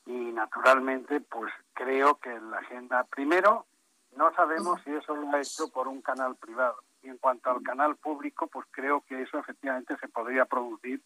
Y 0.07 0.31
naturalmente, 0.31 1.21
pues 1.23 1.53
creo 1.73 2.21
que 2.21 2.39
la 2.39 2.59
agenda, 2.59 3.03
primero, 3.03 3.67
no 4.15 4.33
sabemos 4.37 4.81
si 4.85 4.95
eso 4.95 5.17
lo 5.17 5.29
ha 5.33 5.41
hecho 5.41 5.73
por 5.73 5.89
un 5.89 6.03
canal 6.03 6.37
privado. 6.37 6.77
Y 7.03 7.09
en 7.09 7.19
cuanto 7.19 7.51
al 7.51 7.65
canal 7.65 7.97
público, 7.97 8.47
pues 8.47 8.65
creo 8.71 9.01
que 9.01 9.23
eso 9.23 9.41
efectivamente 9.41 9.97
se 10.01 10.07
podría 10.07 10.45
producir 10.45 11.03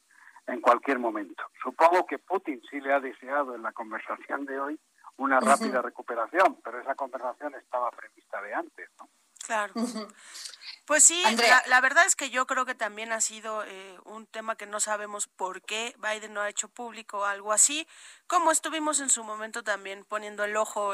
en 0.47 0.61
cualquier 0.61 0.99
momento. 0.99 1.45
Supongo 1.63 2.07
que 2.07 2.19
Putin 2.19 2.61
sí 2.71 2.81
le 2.81 2.93
ha 2.93 3.01
deseado 3.01 3.55
en 3.55 3.63
la 3.63 3.73
conversación 3.73 4.45
de 4.47 4.61
hoy 4.61 4.81
una 5.17 5.39
rápida 5.41 5.83
recuperación, 5.83 6.59
pero 6.65 6.81
esa 6.81 6.95
conversación 6.95 7.55
estaba 7.55 7.91
prevista 7.91 8.41
de 8.43 8.55
antes, 8.55 8.89
¿no? 8.99 9.09
Claro. 9.47 9.75
Pues 10.91 11.05
sí, 11.05 11.23
la, 11.67 11.81
verdad 11.81 12.05
es 12.05 12.17
que 12.17 12.31
yo 12.31 12.49
creo 12.49 12.67
que 12.67 12.75
también 12.75 13.13
ha 13.13 13.21
sido 13.21 13.63
eh, 13.63 13.97
un 14.07 14.27
tema 14.27 14.57
que 14.57 14.67
no 14.67 14.81
sabemos 14.81 15.29
por 15.29 15.63
qué 15.63 15.95
Biden 15.99 16.35
no 16.35 16.41
ha 16.41 16.49
hecho 16.49 16.67
público 16.67 17.27
algo 17.27 17.53
así, 17.53 17.87
como 18.27 18.51
estuvimos 18.51 18.99
en 18.99 19.09
su 19.09 19.23
momento 19.23 19.63
también 19.63 20.05
poniendo 20.05 20.43
el 20.43 20.57
ojo 20.57 20.93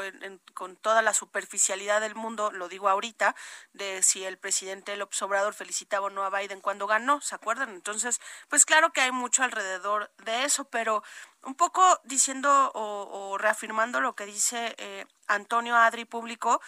con 0.53 0.75
toda 0.75 1.01
la 1.01 1.15
superficialidad 1.15 1.99
del 1.99 2.13
mundo, 2.13 2.51
lo 2.51 2.69
digo 2.69 2.89
ahorita, 2.89 3.35
de 3.73 4.03
si 4.03 4.23
el 4.23 4.37
presidente 4.37 4.95
López 4.97 5.19
Obrador 5.23 5.55
felicitaba 5.55 6.05
o 6.05 6.09
no 6.11 6.23
a 6.23 6.29
Biden 6.29 6.61
cuando 6.61 6.85
ganó, 6.85 7.19
¿se 7.21 7.33
acuerdan? 7.33 7.69
Entonces, 7.69 8.21
pues 8.49 8.67
claro 8.67 8.93
que 8.93 9.01
hay 9.01 9.11
mucho 9.11 9.41
alrededor 9.41 10.11
de 10.19 10.43
eso, 10.43 10.65
pero 10.65 11.01
un 11.41 11.55
poco 11.55 11.81
diciendo 12.03 12.71
o, 12.75 13.37
reafirmando 13.39 13.99
lo 13.99 14.15
que 14.15 14.25
dice 14.25 14.75
eh, 14.77 15.05
Antonio 15.27 15.75
Adri 15.75 16.05
Público, 16.05 16.61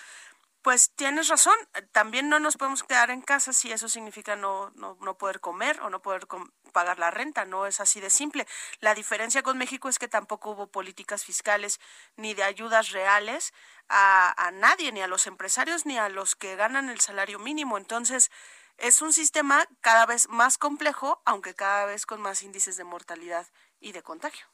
pues 0.62 0.92
tienes 0.96 1.28
razón, 1.28 1.56
también 1.92 2.30
no 2.30 2.40
nos 2.40 2.58
podemos 2.58 2.84
quedar 2.84 3.12
en 3.12 3.22
casa 3.22 3.54
si 3.54 3.72
eso 3.72 3.88
significa 3.88 4.36
no, 4.36 4.72
no, 4.76 4.98
no 5.02 5.18
poder 5.18 5.40
comer 5.40 5.80
o 5.82 5.90
no 5.90 6.02
poder 6.02 6.28
pagar 6.74 7.00
la 7.00 7.12
renta, 7.12 7.46
no 7.46 7.66
es 7.66 7.80
así 7.80 8.00
de 8.00 8.10
simple. 8.10 8.46
La 8.80 8.94
diferencia 8.94 9.42
con 9.42 9.58
México 9.58 9.90
es 9.90 10.00
que 10.00 10.08
tampoco 10.08 10.52
hubo 10.52 10.68
políticas 10.68 11.24
fiscales 11.24 11.80
ni 12.16 12.34
de 12.34 12.44
ayudas 12.44 12.92
reales 12.92 13.54
a, 13.88 14.34
a 14.48 14.52
nadie, 14.52 14.92
ni 14.92 15.02
a 15.02 15.08
los 15.08 15.28
empresarios, 15.28 15.86
ni 15.86 15.98
a 15.98 16.10
los 16.10 16.36
que 16.36 16.56
ganan 16.56 16.90
el 16.90 17.00
salario 17.00 17.40
mínimo. 17.40 17.78
Entonces, 17.78 18.30
es 18.78 19.02
un 19.02 19.14
sistema 19.14 19.66
cada 19.82 20.06
vez 20.06 20.30
más 20.30 20.58
complejo, 20.58 21.22
aunque 21.26 21.54
cada 21.54 21.86
vez 21.86 22.06
con 22.06 22.22
más 22.22 22.44
índices 22.44 22.78
de 22.78 22.84
mortalidad 22.84 23.48
y 23.80 23.92
de 23.92 24.04
contagio. 24.04 24.46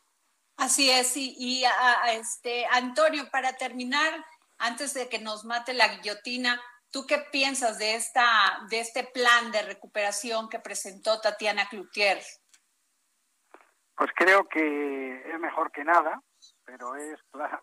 Así 0.58 0.90
es, 0.90 1.18
y, 1.18 1.36
y 1.38 1.66
a, 1.66 2.14
este 2.14 2.66
Antonio, 2.68 3.30
para 3.30 3.54
terminar, 3.54 4.26
antes 4.58 4.94
de 4.94 5.10
que 5.10 5.20
nos 5.20 5.46
mate 5.46 5.74
la 5.74 5.88
guillotina, 5.88 6.62
¿Tú 6.96 7.06
qué 7.06 7.18
piensas 7.30 7.78
de, 7.78 7.96
esta, 7.96 8.24
de 8.70 8.80
este 8.80 9.04
plan 9.04 9.52
de 9.52 9.64
recuperación 9.64 10.48
que 10.48 10.60
presentó 10.60 11.20
Tatiana 11.20 11.68
Cloutier? 11.68 12.20
Pues 13.96 14.12
creo 14.16 14.48
que 14.48 15.30
es 15.30 15.38
mejor 15.42 15.74
que 15.74 15.84
nada, 15.84 16.22
pero 16.64 16.96
es 16.96 17.22
claro. 17.34 17.62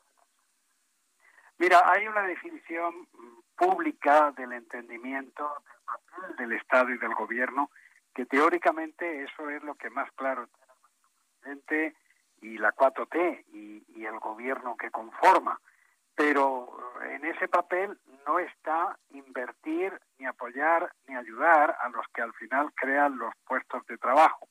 Mira, 1.56 1.90
hay 1.90 2.06
una 2.08 2.24
definición 2.24 3.08
pública 3.56 4.32
del 4.32 4.52
entendimiento 4.52 5.44
del 5.44 5.84
papel 5.86 6.36
del 6.36 6.52
Estado 6.52 6.90
y 6.90 6.98
del 6.98 7.14
Gobierno, 7.14 7.70
que 8.14 8.26
teóricamente 8.26 9.24
eso 9.24 9.48
es 9.48 9.62
lo 9.62 9.76
que 9.76 9.88
más 9.88 10.12
claro 10.12 10.46
tiene 10.46 10.72
el 10.74 11.60
presidente 11.62 11.96
y 12.42 12.58
la 12.58 12.74
4T 12.74 13.46
y, 13.54 13.82
y 13.98 14.04
el 14.04 14.18
Gobierno 14.18 14.76
que 14.76 14.90
conforma. 14.90 15.58
Pero 16.14 16.78
en 17.02 17.24
ese 17.24 17.48
papel 17.48 17.98
no 18.26 18.38
está 18.38 18.98
invertir, 19.10 19.98
ni 20.18 20.26
apoyar, 20.26 20.92
ni 21.06 21.16
ayudar 21.16 21.76
a 21.80 21.88
los 21.88 22.06
que 22.14 22.22
al 22.22 22.32
final 22.34 22.72
crean 22.74 23.18
los 23.18 23.34
puestos 23.46 23.84
de 23.86 23.98
trabajo. 23.98 24.48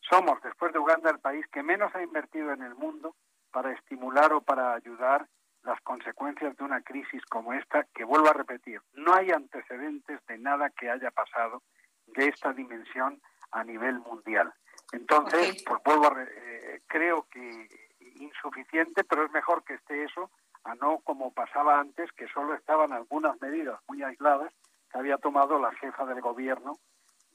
Somos, 0.00 0.40
después 0.42 0.72
de 0.72 0.78
Uganda, 0.78 1.10
el 1.10 1.18
país 1.18 1.46
que 1.52 1.62
menos 1.62 1.94
ha 1.94 2.02
invertido 2.02 2.52
en 2.52 2.62
el 2.62 2.74
mundo 2.74 3.14
para 3.50 3.72
estimular 3.72 4.32
o 4.32 4.40
para 4.40 4.74
ayudar 4.74 5.26
las 5.62 5.80
consecuencias 5.82 6.56
de 6.56 6.64
una 6.64 6.80
crisis 6.82 7.22
como 7.26 7.52
esta, 7.52 7.84
que 7.94 8.04
vuelvo 8.04 8.30
a 8.30 8.32
repetir, 8.32 8.80
no 8.94 9.14
hay 9.14 9.30
antecedentes 9.30 10.24
de 10.26 10.38
nada 10.38 10.70
que 10.70 10.88
haya 10.88 11.10
pasado 11.10 11.62
de 12.06 12.28
esta 12.28 12.52
dimensión 12.52 13.20
a 13.50 13.62
nivel 13.62 13.98
mundial. 14.00 14.52
Entonces, 14.92 15.62
pues 15.66 15.80
vuelvo 15.84 16.06
a, 16.06 16.22
eh, 16.22 16.80
creo 16.86 17.26
que 17.30 17.68
insuficiente, 18.16 19.04
pero 19.04 19.24
es 19.24 19.30
mejor 19.32 19.62
que 19.64 19.74
esté 19.74 20.04
eso 20.04 20.30
a 20.64 20.74
no 20.74 21.00
como 21.00 21.32
pasaba 21.32 21.80
antes, 21.80 22.10
que 22.12 22.28
solo 22.28 22.54
estaban 22.54 22.92
algunas 22.92 23.40
medidas 23.40 23.80
muy 23.88 24.02
aisladas 24.02 24.52
que 24.90 24.98
había 24.98 25.18
tomado 25.18 25.58
la 25.58 25.72
jefa 25.72 26.04
del 26.04 26.20
gobierno 26.20 26.78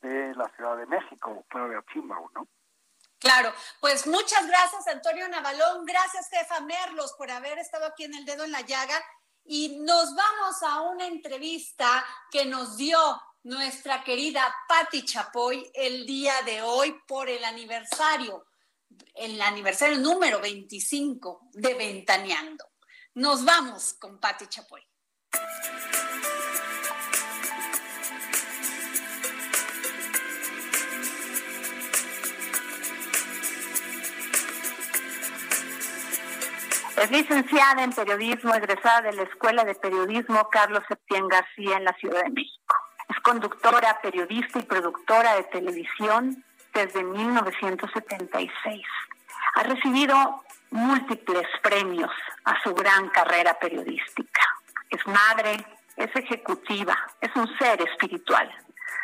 de 0.01 0.35
la 0.35 0.49
Ciudad 0.55 0.77
de 0.77 0.85
México, 0.85 1.45
Claudia 1.49 1.83
Chimbau, 1.91 2.29
¿no? 2.33 2.47
Claro, 3.19 3.51
pues 3.79 4.05
muchas 4.05 4.45
gracias 4.45 4.87
Antonio 4.87 5.27
Navalón, 5.29 5.85
gracias 5.85 6.29
jefa 6.29 6.59
Merlos 6.61 7.13
por 7.17 7.31
haber 7.31 7.57
estado 7.57 7.85
aquí 7.87 8.03
en 8.03 8.13
el 8.13 8.25
dedo 8.25 8.43
en 8.43 8.51
la 8.51 8.61
llaga 8.61 9.01
y 9.45 9.79
nos 9.79 10.13
vamos 10.15 10.61
a 10.63 10.81
una 10.81 11.07
entrevista 11.07 12.05
que 12.29 12.45
nos 12.45 12.77
dio 12.77 12.99
nuestra 13.43 14.03
querida 14.03 14.53
Patti 14.67 15.05
Chapoy 15.05 15.71
el 15.73 16.05
día 16.05 16.33
de 16.45 16.61
hoy 16.61 16.99
por 17.07 17.29
el 17.29 17.43
aniversario, 17.45 18.47
el 19.13 19.39
aniversario 19.41 19.97
número 19.97 20.39
25 20.39 21.49
de 21.53 21.73
Ventaneando. 21.75 22.65
Nos 23.15 23.45
vamos 23.45 23.93
con 23.93 24.19
Patti 24.19 24.45
Chapoy. 24.47 24.81
Es 36.97 37.09
licenciada 37.09 37.83
en 37.83 37.93
periodismo, 37.93 38.53
egresada 38.53 39.03
de 39.03 39.13
la 39.13 39.23
Escuela 39.23 39.63
de 39.63 39.75
Periodismo 39.75 40.49
Carlos 40.49 40.83
Septién 40.89 41.29
García 41.29 41.77
en 41.77 41.85
la 41.85 41.93
Ciudad 41.93 42.21
de 42.21 42.31
México. 42.31 42.75
Es 43.07 43.17
conductora, 43.21 44.01
periodista 44.01 44.59
y 44.59 44.63
productora 44.63 45.35
de 45.35 45.43
televisión 45.43 46.43
desde 46.73 47.01
1976. 47.01 48.81
Ha 49.55 49.63
recibido 49.63 50.43
múltiples 50.71 51.47
premios 51.61 52.11
a 52.43 52.61
su 52.61 52.73
gran 52.73 53.09
carrera 53.09 53.57
periodística. 53.59 54.41
Es 54.89 55.05
madre, 55.07 55.65
es 55.95 56.15
ejecutiva, 56.15 56.97
es 57.21 57.35
un 57.35 57.47
ser 57.57 57.81
espiritual. 57.81 58.51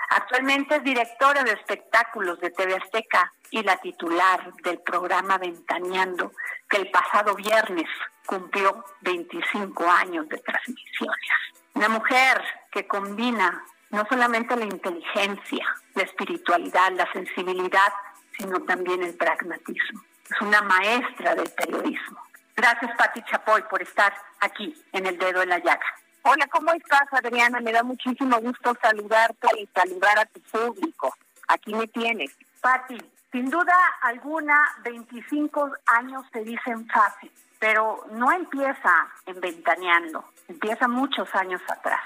Actualmente 0.10 0.76
es 0.76 0.84
directora 0.84 1.44
de 1.44 1.54
espectáculos 1.54 2.40
de 2.42 2.52
TV 2.52 2.76
Azteca 2.76 3.32
y 3.50 3.64
la 3.64 3.78
titular 3.78 4.54
del 4.64 4.80
programa 4.80 5.38
Ventaneando, 5.38 6.34
que 6.70 6.78
el 6.78 6.92
pasado 6.92 7.36
viernes 7.36 7.88
cumplió 8.26 8.84
25 9.02 9.90
años 9.90 10.28
de 10.28 10.38
transmisiones. 10.38 11.32
Una 11.74 11.90
mujer 11.90 12.44
que 12.72 12.86
combina 12.88 13.64
no 13.90 14.06
solamente 14.10 14.56
la 14.56 14.66
inteligencia, 14.66 15.66
la 15.96 16.04
espiritualidad, 16.04 16.92
la 16.92 17.10
sensibilidad, 17.14 17.94
sino 18.38 18.62
también 18.64 19.04
el 19.04 19.16
pragmatismo 19.16 20.02
es 20.30 20.42
una 20.42 20.62
maestra 20.62 21.36
del 21.36 21.50
periodismo. 21.52 22.20
Gracias, 22.56 22.92
Pati 22.98 23.22
Chapoy, 23.24 23.64
por 23.64 23.82
estar 23.82 24.14
aquí 24.40 24.74
en 24.92 25.06
el 25.06 25.18
dedo 25.18 25.42
en 25.42 25.50
la 25.50 25.60
llaga. 25.60 25.86
Hola, 26.24 26.46
¿cómo 26.52 26.72
estás, 26.74 27.12
Adriana? 27.12 27.60
Me 27.62 27.72
da 27.72 27.82
muchísimo 27.82 28.40
gusto 28.40 28.78
saludarte 28.82 29.48
y 29.60 29.68
saludar 29.74 30.20
a 30.20 30.26
tu 30.26 30.40
público. 30.42 31.16
Aquí 31.48 31.74
me 31.74 31.88
tienes. 31.88 32.32
Pati, 32.62 32.98
sin 33.32 33.50
duda 33.50 33.74
alguna, 34.02 34.56
25 34.84 35.72
años 35.88 36.24
te 36.32 36.44
dicen 36.44 36.88
fácil, 36.88 37.32
pero 37.60 38.06
no 38.12 38.32
empieza 38.32 39.08
en 39.26 39.42
Ventaneando, 39.42 40.26
empieza 40.48 40.88
muchos 40.88 41.34
años 41.34 41.62
atrás. 41.68 42.02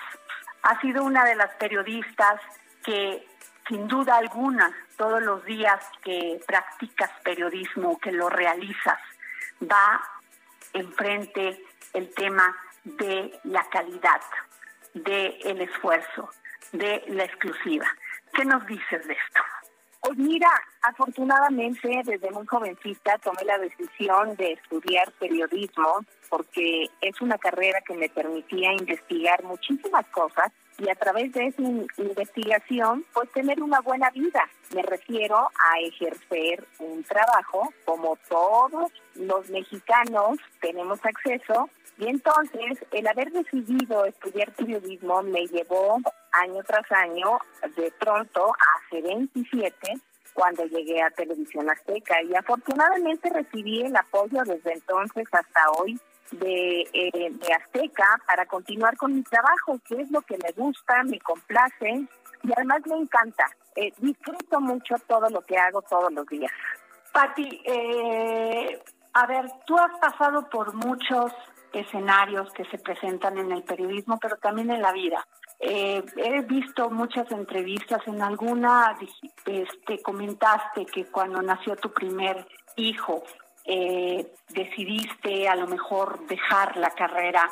Ha 0.63 0.79
sido 0.79 1.03
una 1.03 1.25
de 1.25 1.35
las 1.35 1.53
periodistas 1.55 2.39
que 2.83 3.27
sin 3.67 3.87
duda 3.87 4.17
alguna, 4.17 4.71
todos 4.97 5.21
los 5.21 5.43
días 5.45 5.79
que 6.03 6.39
practicas 6.45 7.11
periodismo, 7.23 7.97
que 7.99 8.11
lo 8.11 8.29
realizas, 8.29 8.99
va 9.61 10.01
enfrente 10.73 11.63
el 11.93 12.13
tema 12.13 12.55
de 12.83 13.39
la 13.43 13.63
calidad, 13.69 14.21
de 14.93 15.37
el 15.43 15.61
esfuerzo, 15.61 16.29
de 16.71 17.03
la 17.07 17.23
exclusiva. 17.23 17.87
¿Qué 18.33 18.45
nos 18.45 18.65
dices 18.67 19.07
de 19.07 19.13
esto? 19.13 19.41
Pues 20.01 20.17
mira, 20.19 20.49
afortunadamente 20.83 22.01
desde 22.03 22.29
muy 22.29 22.45
jovencita 22.45 23.17
tomé 23.17 23.43
la 23.43 23.57
decisión 23.57 24.35
de 24.35 24.51
estudiar 24.53 25.11
periodismo 25.13 26.05
porque 26.29 26.89
es 27.01 27.21
una 27.21 27.39
carrera 27.39 27.81
que 27.81 27.95
me 27.95 28.09
permitía 28.09 28.73
investigar 28.73 29.43
muchísimas 29.43 30.05
cosas 30.07 30.51
y 30.77 30.89
a 30.89 30.95
través 30.95 31.31
de 31.33 31.47
esa 31.47 31.61
investigación, 31.97 33.05
pues 33.13 33.31
tener 33.31 33.61
una 33.61 33.81
buena 33.81 34.09
vida. 34.11 34.43
Me 34.73 34.81
refiero 34.81 35.37
a 35.37 35.79
ejercer 35.81 36.67
un 36.79 37.03
trabajo 37.03 37.73
como 37.85 38.17
todos 38.27 38.91
los 39.15 39.49
mexicanos 39.49 40.37
tenemos 40.59 40.99
acceso 41.05 41.69
y 41.97 42.07
entonces 42.07 42.85
el 42.91 43.07
haber 43.07 43.31
decidido 43.31 44.05
estudiar 44.05 44.51
periodismo 44.53 45.21
me 45.23 45.47
llevó 45.47 45.97
año 46.33 46.61
tras 46.63 46.91
año, 46.91 47.39
de 47.77 47.91
pronto, 47.97 48.51
hace 48.75 49.01
27, 49.01 49.93
cuando 50.33 50.65
llegué 50.65 51.01
a 51.01 51.09
Televisión 51.11 51.69
Azteca 51.69 52.21
y 52.23 52.35
afortunadamente 52.35 53.29
recibí 53.29 53.81
el 53.83 53.95
apoyo 53.95 54.43
desde 54.43 54.73
entonces 54.73 55.25
hasta 55.31 55.71
hoy 55.77 55.97
de, 56.31 56.81
eh, 56.93 57.31
de 57.31 57.53
Azteca 57.53 58.19
para 58.25 58.45
continuar 58.45 58.97
con 58.97 59.13
mi 59.13 59.23
trabajo, 59.23 59.79
que 59.87 60.01
es 60.01 60.11
lo 60.11 60.21
que 60.21 60.37
me 60.37 60.51
gusta, 60.51 61.03
me 61.03 61.19
complace 61.19 62.07
y 62.43 62.51
además 62.55 62.81
me 62.85 62.97
encanta. 62.97 63.45
Eh, 63.75 63.93
disfruto 63.97 64.59
mucho 64.59 64.95
todo 65.07 65.29
lo 65.29 65.41
que 65.41 65.57
hago 65.57 65.81
todos 65.81 66.11
los 66.11 66.25
días. 66.27 66.51
Pati, 67.11 67.61
eh, 67.65 68.81
a 69.13 69.25
ver, 69.27 69.45
tú 69.65 69.77
has 69.77 69.99
pasado 69.99 70.49
por 70.49 70.73
muchos 70.73 71.31
escenarios 71.71 72.51
que 72.53 72.65
se 72.65 72.77
presentan 72.77 73.37
en 73.37 73.51
el 73.51 73.63
periodismo, 73.63 74.17
pero 74.19 74.37
también 74.37 74.71
en 74.71 74.81
la 74.81 74.91
vida. 74.91 75.25
he 75.59 76.41
visto 76.41 76.89
muchas 76.89 77.29
entrevistas, 77.31 78.01
en 78.07 78.21
alguna 78.21 78.97
este, 79.45 80.01
comentaste 80.01 80.85
que 80.85 81.05
cuando 81.05 81.41
nació 81.41 81.75
tu 81.77 81.91
primer 81.91 82.45
hijo, 82.75 83.23
eh, 83.65 84.27
decidiste 84.49 85.47
a 85.47 85.55
lo 85.55 85.67
mejor 85.67 86.25
dejar 86.27 86.77
la 86.77 86.91
carrera 86.91 87.49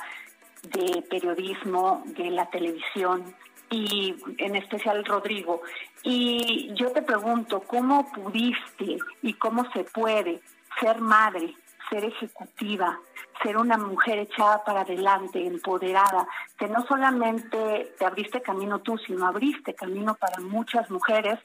de 0.63 1.01
periodismo, 1.09 2.03
de 2.05 2.29
la 2.29 2.45
televisión 2.49 3.35
y 3.69 4.15
en 4.37 4.55
especial 4.55 5.03
Rodrigo. 5.03 5.61
Y 6.03 6.71
yo 6.75 6.91
te 6.91 7.01
pregunto, 7.01 7.61
¿cómo 7.61 8.11
pudiste 8.11 8.97
y 9.21 9.33
cómo 9.33 9.69
se 9.71 9.83
puede 9.83 10.41
ser 10.79 11.01
madre, 11.01 11.55
ser 11.89 12.05
ejecutiva, 12.05 12.99
ser 13.41 13.57
una 13.57 13.77
mujer 13.77 14.19
echada 14.19 14.63
para 14.63 14.81
adelante, 14.81 15.45
empoderada, 15.45 16.27
que 16.57 16.67
no 16.67 16.85
solamente 16.85 17.93
te 17.97 18.05
abriste 18.05 18.41
camino 18.41 18.79
tú, 18.79 18.97
sino 18.99 19.25
abriste 19.25 19.73
camino 19.73 20.15
para 20.15 20.39
muchas 20.39 20.89
mujeres 20.89 21.39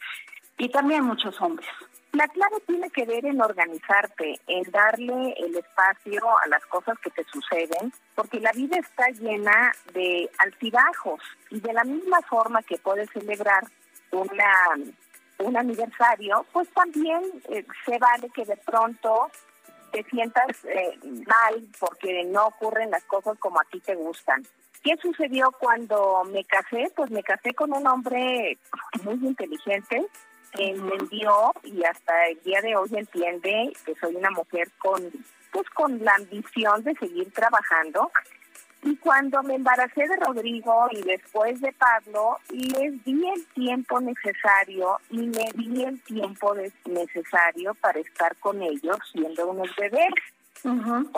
y 0.59 0.69
también 0.69 1.05
muchos 1.05 1.41
hombres? 1.41 1.69
La 2.13 2.27
clave 2.29 2.57
tiene 2.67 2.91
que 2.91 3.05
ver 3.05 3.27
en 3.27 3.41
organizarte, 3.41 4.41
en 4.47 4.63
darle 4.71 5.35
el 5.39 5.57
espacio 5.57 6.23
a 6.39 6.49
las 6.49 6.65
cosas 6.67 6.99
que 7.01 7.11
te 7.11 7.23
suceden, 7.25 7.93
porque 8.15 8.41
la 8.41 8.53
vida 8.53 8.79
está 8.79 9.09
llena 9.11 9.73
de 9.93 10.31
altibajos 10.39 11.21
y 11.51 11.61
de 11.61 11.73
la 11.73 11.85
misma 11.85 12.21
forma 12.23 12.63
que 12.63 12.79
puedes 12.79 13.11
celebrar 13.11 13.65
una 14.11 14.75
un 15.39 15.57
aniversario, 15.57 16.45
pues 16.53 16.69
también 16.71 17.23
eh, 17.49 17.65
se 17.85 17.99
vale 17.99 18.29
que 18.31 18.45
de 18.45 18.57
pronto 18.57 19.31
te 19.93 20.03
sientas 20.05 20.65
eh, 20.65 20.99
mal 21.27 21.67
porque 21.79 22.25
no 22.25 22.47
ocurren 22.47 22.91
las 22.91 23.05
cosas 23.05 23.39
como 23.39 23.61
a 23.61 23.65
ti 23.65 23.81
te 23.81 23.95
gustan. 23.95 24.43
¿Qué 24.83 24.97
sucedió 25.01 25.51
cuando 25.59 26.25
me 26.25 26.45
casé? 26.45 26.91
Pues 26.95 27.11
me 27.11 27.23
casé 27.23 27.55
con 27.55 27.73
un 27.73 27.87
hombre 27.87 28.59
muy 29.03 29.15
inteligente, 29.15 30.07
entendió 30.53 31.53
y 31.64 31.84
hasta 31.84 32.26
el 32.28 32.40
día 32.42 32.61
de 32.62 32.76
hoy 32.76 32.88
entiende 32.92 33.72
que 33.84 33.94
soy 33.96 34.16
una 34.16 34.30
mujer 34.30 34.70
con 34.78 35.11
pues 35.51 35.68
con 35.70 36.05
la 36.05 36.14
ambición 36.14 36.82
de 36.84 36.94
seguir 36.96 37.32
trabajando. 37.32 38.11
Y 38.82 38.96
cuando 38.96 39.42
me 39.42 39.55
embaracé 39.55 40.07
de 40.07 40.16
Rodrigo 40.16 40.88
y 40.92 41.03
después 41.03 41.61
de 41.61 41.72
Pablo, 41.72 42.38
les 42.51 43.05
di 43.05 43.28
el 43.28 43.44
tiempo 43.46 44.01
necesario 44.01 44.99
y 45.11 45.18
me 45.18 45.51
di 45.55 45.82
el 45.82 46.01
tiempo 46.03 46.55
necesario 46.84 47.74
para 47.74 47.99
estar 47.99 48.36
con 48.36 48.62
ellos 48.62 48.96
siendo 49.11 49.49
unos 49.49 49.74
bebés. 49.74 50.12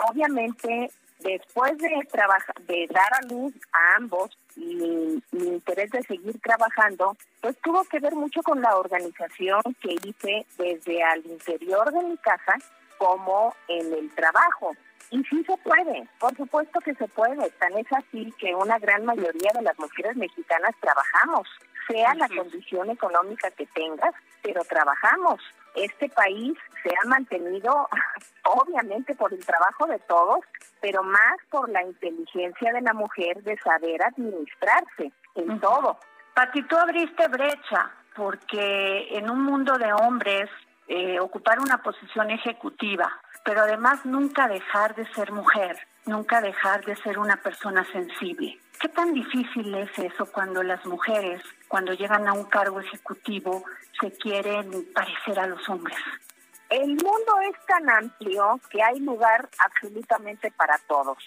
Obviamente 0.09 0.89
después 1.23 1.77
de 1.77 2.07
trabajar, 2.11 2.55
de 2.67 2.87
dar 2.87 3.13
a 3.13 3.21
luz 3.27 3.53
a 3.71 3.95
ambos 3.97 4.37
y 4.55 4.75
mi, 4.75 5.21
interés 5.31 5.91
de 5.91 6.03
seguir 6.03 6.39
trabajando, 6.41 7.15
pues 7.41 7.55
tuvo 7.63 7.83
que 7.85 7.99
ver 7.99 8.15
mucho 8.15 8.41
con 8.41 8.61
la 8.61 8.75
organización 8.75 9.61
que 9.81 9.95
hice 10.03 10.45
desde 10.57 11.03
al 11.03 11.25
interior 11.25 11.91
de 11.91 12.03
mi 12.03 12.17
casa 12.17 12.55
como 12.97 13.55
en 13.67 13.93
el 13.93 14.09
trabajo. 14.15 14.75
Y 15.09 15.23
sí 15.23 15.43
se 15.43 15.57
puede, 15.57 16.07
por 16.19 16.35
supuesto 16.37 16.79
que 16.79 16.95
se 16.95 17.07
puede. 17.09 17.49
Tan 17.51 17.77
es 17.77 17.87
así 17.91 18.33
que 18.39 18.55
una 18.55 18.79
gran 18.79 19.05
mayoría 19.05 19.51
de 19.53 19.61
las 19.61 19.77
mujeres 19.77 20.15
mexicanas 20.15 20.73
trabajamos, 20.79 21.47
sea 21.87 22.13
la 22.15 22.29
condición 22.29 22.89
económica 22.89 23.51
que 23.51 23.65
tengas, 23.67 24.13
pero 24.41 24.63
trabajamos. 24.63 25.41
Este 25.75 26.09
país 26.09 26.57
se 26.83 26.89
ha 26.89 27.07
mantenido, 27.07 27.87
obviamente, 28.43 29.15
por 29.15 29.33
el 29.33 29.45
trabajo 29.45 29.87
de 29.87 29.99
todos, 29.99 30.39
pero 30.81 31.03
más 31.03 31.37
por 31.49 31.69
la 31.69 31.83
inteligencia 31.83 32.73
de 32.73 32.81
la 32.81 32.93
mujer 32.93 33.41
de 33.43 33.57
saber 33.57 34.03
administrarse 34.03 35.11
en 35.35 35.59
todo. 35.59 35.97
Pati, 36.33 36.63
tú 36.63 36.77
abriste 36.77 37.27
brecha 37.27 37.91
porque 38.15 39.17
en 39.17 39.29
un 39.29 39.43
mundo 39.43 39.77
de 39.77 39.93
hombres 39.93 40.49
eh, 40.87 41.19
ocupar 41.19 41.59
una 41.59 41.81
posición 41.81 42.31
ejecutiva, 42.31 43.09
pero 43.45 43.61
además 43.61 44.05
nunca 44.05 44.47
dejar 44.47 44.95
de 44.95 45.05
ser 45.13 45.31
mujer, 45.31 45.77
nunca 46.05 46.41
dejar 46.41 46.83
de 46.85 46.95
ser 46.97 47.19
una 47.19 47.37
persona 47.37 47.85
sensible. 47.91 48.59
¿Qué 48.79 48.89
tan 48.89 49.13
difícil 49.13 49.73
es 49.75 49.89
eso 49.99 50.25
cuando 50.31 50.63
las 50.63 50.83
mujeres, 50.85 51.41
cuando 51.67 51.93
llegan 51.93 52.27
a 52.27 52.33
un 52.33 52.45
cargo 52.45 52.79
ejecutivo, 52.79 53.63
se 53.99 54.11
quieren 54.13 54.87
parecer 54.93 55.39
a 55.39 55.47
los 55.47 55.67
hombres? 55.69 55.97
El 56.69 56.87
mundo 56.87 57.39
es 57.49 57.65
tan 57.67 57.89
amplio 57.89 58.59
que 58.69 58.81
hay 58.81 58.99
lugar 58.99 59.49
absolutamente 59.59 60.51
para 60.51 60.79
todos. 60.87 61.17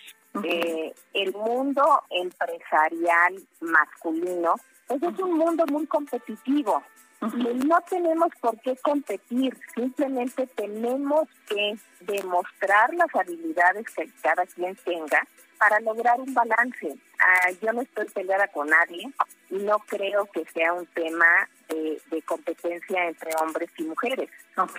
Eh, 0.42 0.92
el 1.12 1.32
mundo 1.32 2.02
empresarial 2.10 3.40
masculino 3.60 4.56
pues 4.88 5.02
es 5.02 5.18
un 5.20 5.38
mundo 5.38 5.64
muy 5.66 5.86
competitivo 5.86 6.82
no 7.32 7.80
tenemos 7.88 8.28
por 8.40 8.58
qué 8.60 8.76
competir, 8.76 9.56
simplemente 9.74 10.46
tenemos 10.48 11.28
que 11.48 11.76
demostrar 12.00 12.92
las 12.94 13.14
habilidades 13.14 13.86
que 13.94 14.08
cada 14.22 14.44
quien 14.46 14.76
tenga 14.76 15.26
para 15.58 15.80
lograr 15.80 16.20
un 16.20 16.34
balance. 16.34 16.96
Ah, 17.18 17.50
yo 17.62 17.72
no 17.72 17.82
estoy 17.82 18.06
peleada 18.06 18.48
con 18.48 18.68
nadie 18.68 19.10
y 19.50 19.56
no 19.56 19.78
creo 19.86 20.26
que 20.26 20.44
sea 20.52 20.72
un 20.72 20.86
tema 20.86 21.48
de, 21.68 22.00
competencia 22.26 23.06
entre 23.06 23.30
hombres 23.40 23.70
y 23.76 23.84
mujeres. 23.84 24.30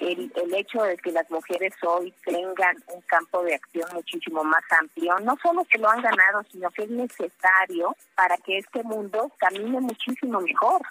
El, 0.01 0.31
el 0.35 0.53
hecho 0.53 0.83
de 0.83 0.97
que 0.97 1.11
las 1.11 1.29
mujeres 1.29 1.73
hoy 1.83 2.13
tengan 2.23 2.75
un 2.93 3.01
campo 3.01 3.43
de 3.43 3.55
acción 3.55 3.87
muchísimo 3.93 4.43
más 4.43 4.63
amplio, 4.79 5.19
no 5.19 5.37
solo 5.41 5.63
que 5.65 5.77
lo 5.77 5.89
han 5.89 6.01
ganado, 6.01 6.43
sino 6.51 6.69
que 6.71 6.83
es 6.83 6.89
necesario 6.89 7.95
para 8.15 8.37
que 8.37 8.59
este 8.59 8.83
mundo 8.83 9.31
camine 9.37 9.79
muchísimo 9.79 10.41
mejor. 10.41 10.81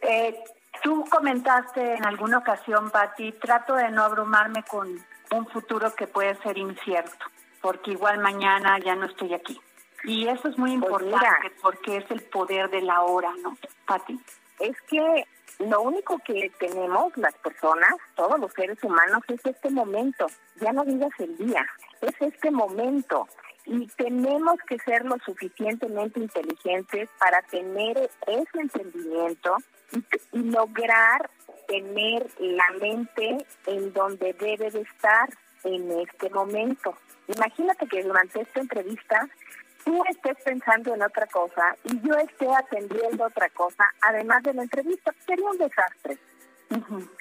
Eh, 0.00 0.42
tú 0.82 1.04
comentaste 1.10 1.94
en 1.94 2.04
alguna 2.04 2.38
ocasión, 2.38 2.90
Patti, 2.90 3.32
trato 3.32 3.74
de 3.74 3.90
no 3.90 4.04
abrumarme 4.04 4.62
con 4.64 4.88
un 5.32 5.46
futuro 5.48 5.94
que 5.94 6.06
puede 6.06 6.34
ser 6.42 6.58
incierto, 6.58 7.26
porque 7.60 7.92
igual 7.92 8.18
mañana 8.18 8.78
ya 8.78 8.94
no 8.94 9.06
estoy 9.06 9.34
aquí. 9.34 9.60
Y 10.04 10.28
eso 10.28 10.48
es 10.48 10.56
muy 10.56 10.78
pues 10.78 11.02
importante 11.02 11.52
porque 11.60 11.98
es 11.98 12.10
el 12.10 12.22
poder 12.22 12.70
de 12.70 12.80
la 12.80 13.02
hora, 13.02 13.32
¿no, 13.42 13.56
Patti? 13.86 14.18
Es 14.58 14.76
que 14.88 15.26
lo 15.58 15.82
único 15.82 16.18
que 16.20 16.50
tenemos 16.58 17.14
las 17.16 17.34
personas, 17.34 17.94
todos 18.14 18.40
los 18.40 18.52
seres 18.52 18.82
humanos, 18.82 19.22
es 19.28 19.44
este 19.44 19.70
momento. 19.70 20.26
Ya 20.56 20.72
no 20.72 20.84
digas 20.84 21.12
el 21.18 21.36
día, 21.36 21.66
es 22.00 22.14
este 22.20 22.50
momento 22.50 23.28
y 23.66 23.86
tenemos 23.88 24.56
que 24.66 24.78
ser 24.78 25.04
lo 25.04 25.16
suficientemente 25.24 26.18
inteligentes 26.18 27.08
para 27.18 27.42
tener 27.42 28.10
ese 28.26 28.60
entendimiento 28.60 29.56
y, 29.92 30.38
lograr 30.38 31.30
tener 31.66 32.26
la 32.38 32.70
mente 32.80 33.38
en 33.66 33.92
donde 33.92 34.32
debe 34.34 34.70
de 34.70 34.80
estar 34.80 35.28
en 35.64 35.90
este 36.00 36.30
momento. 36.30 36.96
Imagínate 37.28 37.86
que 37.86 38.02
durante 38.02 38.40
esta 38.40 38.60
entrevista 38.60 39.28
tú 39.84 40.02
estés 40.08 40.36
pensando 40.44 40.94
en 40.94 41.02
otra 41.02 41.26
cosa 41.26 41.76
y 41.84 42.00
yo 42.00 42.14
esté 42.14 42.48
atendiendo 42.52 43.24
otra 43.24 43.48
cosa, 43.50 43.84
además 44.00 44.42
de 44.42 44.54
la 44.54 44.62
entrevista, 44.62 45.14
sería 45.26 45.48
un 45.48 45.58
desastre. 45.58 46.18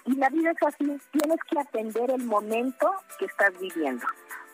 Y 0.05 0.15
la 0.15 0.29
vida 0.29 0.51
es 0.51 0.63
así, 0.63 0.85
tienes 1.11 1.39
que 1.49 1.59
atender 1.59 2.11
el 2.11 2.23
momento 2.23 2.91
que 3.17 3.25
estás 3.25 3.51
viviendo. 3.59 4.05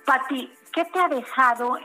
Pati, 0.05 0.53
¿qué 0.73 0.85
te 0.85 0.99
ha 0.99 1.07
dejado 1.09 1.77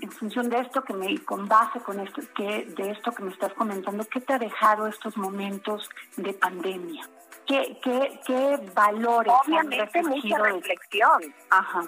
en 0.00 0.10
función 0.12 0.48
de 0.48 0.58
esto 0.58 0.82
que 0.82 0.92
me, 0.92 1.18
con 1.24 1.48
base 1.48 1.80
con 1.80 2.00
esto, 2.00 2.22
que, 2.34 2.66
de 2.76 2.90
esto 2.90 3.12
que 3.12 3.22
me 3.22 3.32
estás 3.32 3.52
comentando, 3.54 4.04
qué 4.04 4.20
te 4.20 4.34
ha 4.34 4.38
dejado 4.38 4.86
estos 4.86 5.16
momentos 5.16 5.88
de 6.16 6.32
pandemia? 6.32 7.08
¿Qué, 7.46 7.78
qué, 7.82 8.20
qué 8.26 8.60
valores 8.74 9.32
Obviamente 9.44 10.02
mucha 10.02 10.38
reflexión. 10.38 11.34
Ajá. 11.50 11.82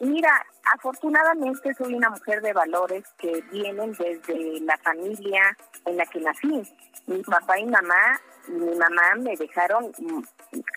Mira, 0.00 0.46
afortunadamente 0.74 1.74
soy 1.74 1.94
una 1.94 2.10
mujer 2.10 2.40
de 2.42 2.52
valores 2.52 3.04
que 3.18 3.42
vienen 3.50 3.92
desde 3.92 4.60
la 4.60 4.76
familia 4.78 5.56
en 5.84 5.96
la 5.96 6.06
que 6.06 6.20
nací. 6.20 6.62
Mi 7.06 7.22
papá 7.22 7.58
y 7.58 7.66
mamá 7.66 8.20
mi 8.48 8.74
mamá 8.76 9.14
me 9.18 9.36
dejaron 9.36 9.92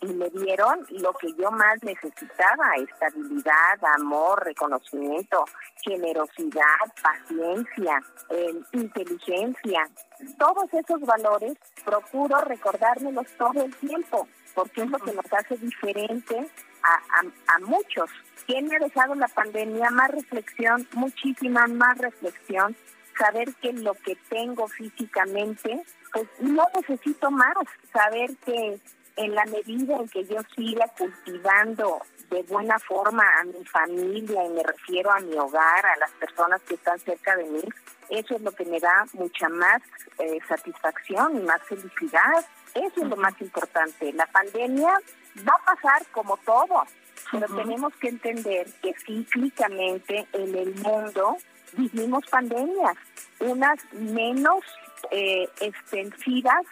y 0.02 0.08
me 0.14 0.30
dieron 0.30 0.86
lo 0.90 1.14
que 1.14 1.34
yo 1.34 1.50
más 1.52 1.82
necesitaba, 1.82 2.76
estabilidad, 2.78 3.84
amor, 3.96 4.44
reconocimiento, 4.44 5.46
generosidad, 5.84 6.64
paciencia, 7.02 8.02
eh, 8.30 8.54
inteligencia. 8.74 9.90
Todos 10.38 10.72
esos 10.74 11.02
valores 11.02 11.58
procuro 11.84 12.40
recordármelos 12.42 13.26
todo 13.38 13.64
el 13.64 13.76
tiempo, 13.78 14.28
porque 14.54 14.84
es 14.84 14.90
lo 14.90 15.00
que 15.00 15.14
nos 15.14 15.34
hace 15.34 15.58
diferente 15.58 16.48
a, 16.86 17.56
a 17.56 17.60
muchos. 17.60 18.10
¿Quién 18.46 18.68
me 18.68 18.76
ha 18.76 18.80
dejado 18.80 19.16
la 19.16 19.28
pandemia? 19.28 19.90
Más 19.90 20.12
reflexión, 20.12 20.88
muchísima 20.94 21.68
más 21.68 21.98
reflexión, 21.98 22.76
saber 23.18 23.54
que 23.56 23.74
lo 23.74 23.94
que 23.96 24.16
tengo 24.30 24.68
físicamente 24.68 25.84
pues 26.16 26.28
no 26.40 26.66
necesito 26.74 27.30
más, 27.30 27.54
saber 27.92 28.32
que 28.46 28.80
en 29.18 29.36
la 29.36 29.44
medida 29.46 29.98
en 29.98 30.08
que 30.08 30.24
yo 30.26 30.38
siga 30.56 30.88
cultivando 30.98 32.00
de 32.30 32.42
buena 32.44 32.80
forma 32.80 33.24
a 33.40 33.44
mi 33.44 33.66
familia 33.66 34.46
y 34.46 34.50
me 34.50 34.64
refiero 34.64 35.12
a 35.12 35.20
mi 35.20 35.36
hogar, 35.36 35.86
a 35.86 35.98
las 35.98 36.12
personas 36.12 36.62
que 36.62 36.76
están 36.76 37.00
cerca 37.00 37.36
de 37.36 37.44
mí, 37.44 37.62
eso 38.10 38.36
es 38.36 38.42
lo 38.42 38.52
que 38.54 38.66
me 38.66 38.80
da 38.80 39.06
mucha 39.14 39.50
más 39.50 39.82
eh, 40.20 40.40
satisfacción 40.48 41.38
y 41.38 41.44
más 41.44 41.62
felicidad. 41.64 42.46
Eso 42.74 43.02
es 43.02 43.08
lo 43.08 43.16
más 43.16 43.34
importante. 43.42 44.14
La 44.14 44.28
pandemia 44.28 45.00
va 45.38 45.54
a 45.54 45.76
pasar 45.76 46.06
como 46.12 46.38
todo, 46.38 46.84
pero 47.32 47.48
tenemos 47.56 47.94
que 47.98 48.10
entender 48.10 48.68
que 48.82 48.94
cíclicamente 49.06 50.28
en 50.34 50.56
el 50.56 50.76
mundo 50.76 51.38
vivimos 51.74 52.26
pandemias, 52.28 52.98
unas 53.40 53.80
menos 53.94 54.64
eh, 55.12 55.48
extensivas 55.60 56.66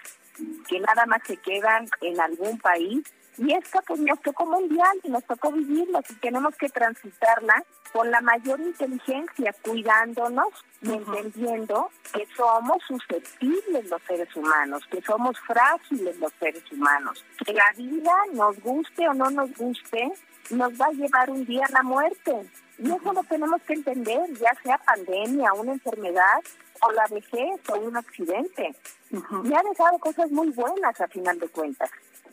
que 0.67 0.79
nada 0.79 1.05
más 1.05 1.21
se 1.25 1.37
quedan 1.37 1.87
en 2.01 2.19
algún 2.19 2.57
país 2.59 3.03
y 3.37 3.53
esta 3.53 3.81
pues 3.81 3.99
nos 3.99 4.21
tocó 4.21 4.45
mundial 4.45 4.99
y 5.03 5.09
nos 5.09 5.23
tocó 5.25 5.51
vivirla 5.51 6.01
y 6.07 6.13
tenemos 6.15 6.55
que 6.55 6.69
transitarla 6.69 7.63
con 7.91 8.09
la 8.09 8.21
mayor 8.21 8.59
inteligencia, 8.59 9.53
cuidándonos 9.61 10.49
y 10.81 10.91
entendiendo 10.91 11.89
que 12.13 12.27
somos 12.35 12.77
susceptibles 12.87 13.89
los 13.89 14.01
seres 14.03 14.35
humanos, 14.35 14.83
que 14.89 15.01
somos 15.01 15.39
frágiles 15.41 16.17
los 16.19 16.33
seres 16.39 16.63
humanos, 16.71 17.23
que 17.45 17.53
la 17.53 17.71
vida, 17.77 18.13
nos 18.33 18.59
guste 18.61 19.07
o 19.07 19.13
no 19.13 19.29
nos 19.29 19.55
guste, 19.55 20.11
nos 20.49 20.73
va 20.73 20.87
a 20.87 20.91
llevar 20.91 21.29
un 21.29 21.45
día 21.45 21.65
a 21.65 21.71
la 21.71 21.83
muerte. 21.83 22.49
Y 22.79 22.91
eso 22.91 23.13
lo 23.13 23.23
tenemos 23.23 23.61
que 23.61 23.73
entender, 23.73 24.21
ya 24.39 24.53
sea 24.63 24.77
pandemia, 24.79 25.53
una 25.53 25.73
enfermedad 25.73 26.39
o 26.81 26.91
la 26.91 27.05
vejez 27.07 27.61
o 27.69 27.75
un 27.77 27.95
accidente. 27.95 28.75
Me 29.11 29.55
ha 29.55 29.61
dejado 29.61 29.99
cosas 29.99 30.31
muy 30.31 30.49
buenas 30.49 30.99
a 30.99 31.07
final 31.07 31.39
de 31.39 31.47
cuentas. 31.47 31.89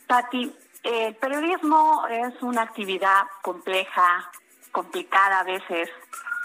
Pati, 0.07 0.53
el 0.83 1.15
periodismo 1.15 2.07
es 2.09 2.41
una 2.41 2.63
actividad 2.63 3.23
compleja, 3.41 4.31
complicada 4.71 5.41
a 5.41 5.43
veces. 5.43 5.89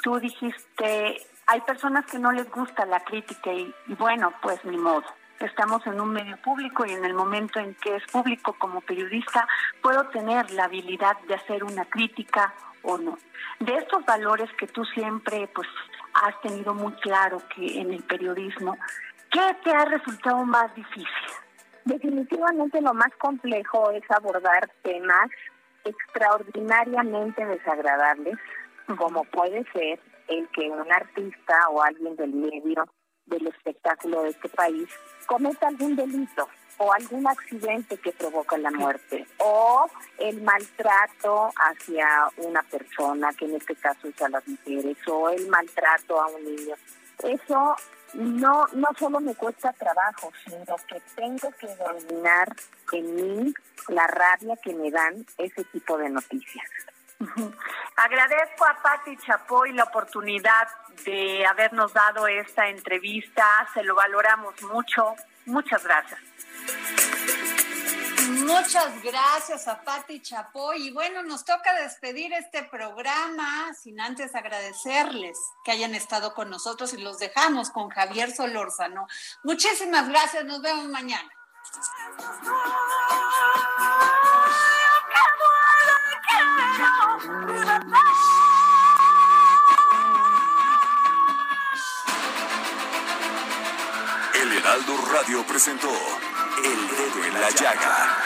Tú 0.02 0.18
dijiste 0.18 1.26
Hay 1.46 1.60
personas 1.62 2.06
que 2.06 2.18
no 2.18 2.32
les 2.32 2.50
gusta 2.50 2.84
la 2.86 3.00
crítica 3.00 3.52
y, 3.52 3.72
y 3.86 3.94
bueno, 3.94 4.32
pues 4.42 4.64
ni 4.64 4.76
modo. 4.76 5.04
Estamos 5.38 5.86
en 5.86 6.00
un 6.00 6.10
medio 6.10 6.36
público 6.38 6.86
y 6.86 6.92
en 6.92 7.04
el 7.04 7.12
momento 7.12 7.60
en 7.60 7.74
que 7.74 7.96
es 7.96 8.02
público 8.10 8.54
como 8.58 8.80
periodista 8.80 9.46
puedo 9.82 10.06
tener 10.08 10.50
la 10.50 10.64
habilidad 10.64 11.18
de 11.28 11.34
hacer 11.34 11.62
una 11.62 11.84
crítica 11.84 12.52
o 12.82 12.98
no. 12.98 13.18
De 13.60 13.74
estos 13.76 14.04
valores 14.06 14.50
que 14.58 14.66
tú 14.66 14.84
siempre 14.86 15.48
pues 15.54 15.68
has 16.14 16.40
tenido 16.40 16.74
muy 16.74 16.92
claro 16.94 17.42
que 17.54 17.80
en 17.80 17.92
el 17.92 18.02
periodismo, 18.04 18.78
¿qué 19.30 19.56
te 19.62 19.70
ha 19.70 19.84
resultado 19.84 20.44
más 20.44 20.74
difícil? 20.74 21.06
Definitivamente 21.86 22.80
lo 22.80 22.92
más 22.94 23.12
complejo 23.18 23.92
es 23.92 24.02
abordar 24.10 24.68
temas 24.82 25.30
extraordinariamente 25.84 27.46
desagradables, 27.46 28.36
como 28.98 29.22
puede 29.24 29.64
ser 29.72 30.00
el 30.26 30.48
que 30.48 30.68
un 30.68 30.92
artista 30.92 31.68
o 31.70 31.80
alguien 31.80 32.16
del 32.16 32.32
medio 32.32 32.84
del 33.26 33.46
espectáculo 33.46 34.24
de 34.24 34.30
este 34.30 34.48
país 34.48 34.88
cometa 35.26 35.68
algún 35.68 35.94
delito 35.94 36.48
o 36.78 36.92
algún 36.92 37.24
accidente 37.28 37.96
que 37.98 38.10
provoca 38.12 38.58
la 38.58 38.72
muerte 38.72 39.24
o 39.38 39.88
el 40.18 40.42
maltrato 40.42 41.50
hacia 41.56 42.08
una 42.38 42.62
persona, 42.64 43.32
que 43.38 43.44
en 43.44 43.54
este 43.54 43.76
caso 43.76 44.08
es 44.08 44.22
a 44.22 44.28
las 44.28 44.46
mujeres, 44.46 44.96
o 45.06 45.30
el 45.30 45.48
maltrato 45.48 46.20
a 46.20 46.26
un 46.26 46.44
niño. 46.44 46.74
Eso 47.22 47.76
no, 48.14 48.66
no 48.72 48.88
solo 48.98 49.20
me 49.20 49.34
cuesta 49.34 49.72
trabajo, 49.72 50.32
sino 50.44 50.76
que 50.88 51.00
tengo 51.14 51.50
que 51.52 51.68
dominar 51.76 52.54
en 52.92 53.14
mí 53.14 53.54
la 53.88 54.06
rabia 54.06 54.56
que 54.62 54.74
me 54.74 54.90
dan 54.90 55.24
ese 55.38 55.64
tipo 55.64 55.98
de 55.98 56.10
noticias. 56.10 56.66
Agradezco 57.96 58.64
a 58.66 58.82
Patti 58.82 59.16
Chapoy 59.18 59.72
la 59.72 59.84
oportunidad 59.84 60.68
de 61.04 61.46
habernos 61.46 61.92
dado 61.92 62.26
esta 62.26 62.68
entrevista, 62.68 63.44
se 63.72 63.82
lo 63.82 63.94
valoramos 63.94 64.60
mucho. 64.62 65.14
Muchas 65.46 65.84
gracias. 65.84 66.20
Muchas 68.46 69.02
gracias 69.02 69.66
a 69.66 69.82
Patti 69.82 70.20
Chapoy. 70.22 70.88
Y 70.88 70.90
bueno, 70.92 71.24
nos 71.24 71.44
toca 71.44 71.74
despedir 71.82 72.32
este 72.32 72.62
programa 72.62 73.74
sin 73.74 74.00
antes 74.00 74.36
agradecerles 74.36 75.36
que 75.64 75.72
hayan 75.72 75.96
estado 75.96 76.32
con 76.32 76.48
nosotros 76.48 76.92
y 76.92 76.98
los 76.98 77.18
dejamos 77.18 77.70
con 77.70 77.88
Javier 77.88 78.32
Solórzano. 78.32 79.08
Muchísimas 79.42 80.08
gracias, 80.08 80.44
nos 80.44 80.62
vemos 80.62 80.86
mañana. 80.86 81.28
El 94.34 94.52
Heraldo 94.52 94.96
Radio 95.12 95.44
presentó 95.46 95.90
El 95.90 96.88
Dedo 96.88 97.24
en 97.24 97.40
la 97.40 97.50
Llaga 97.50 98.25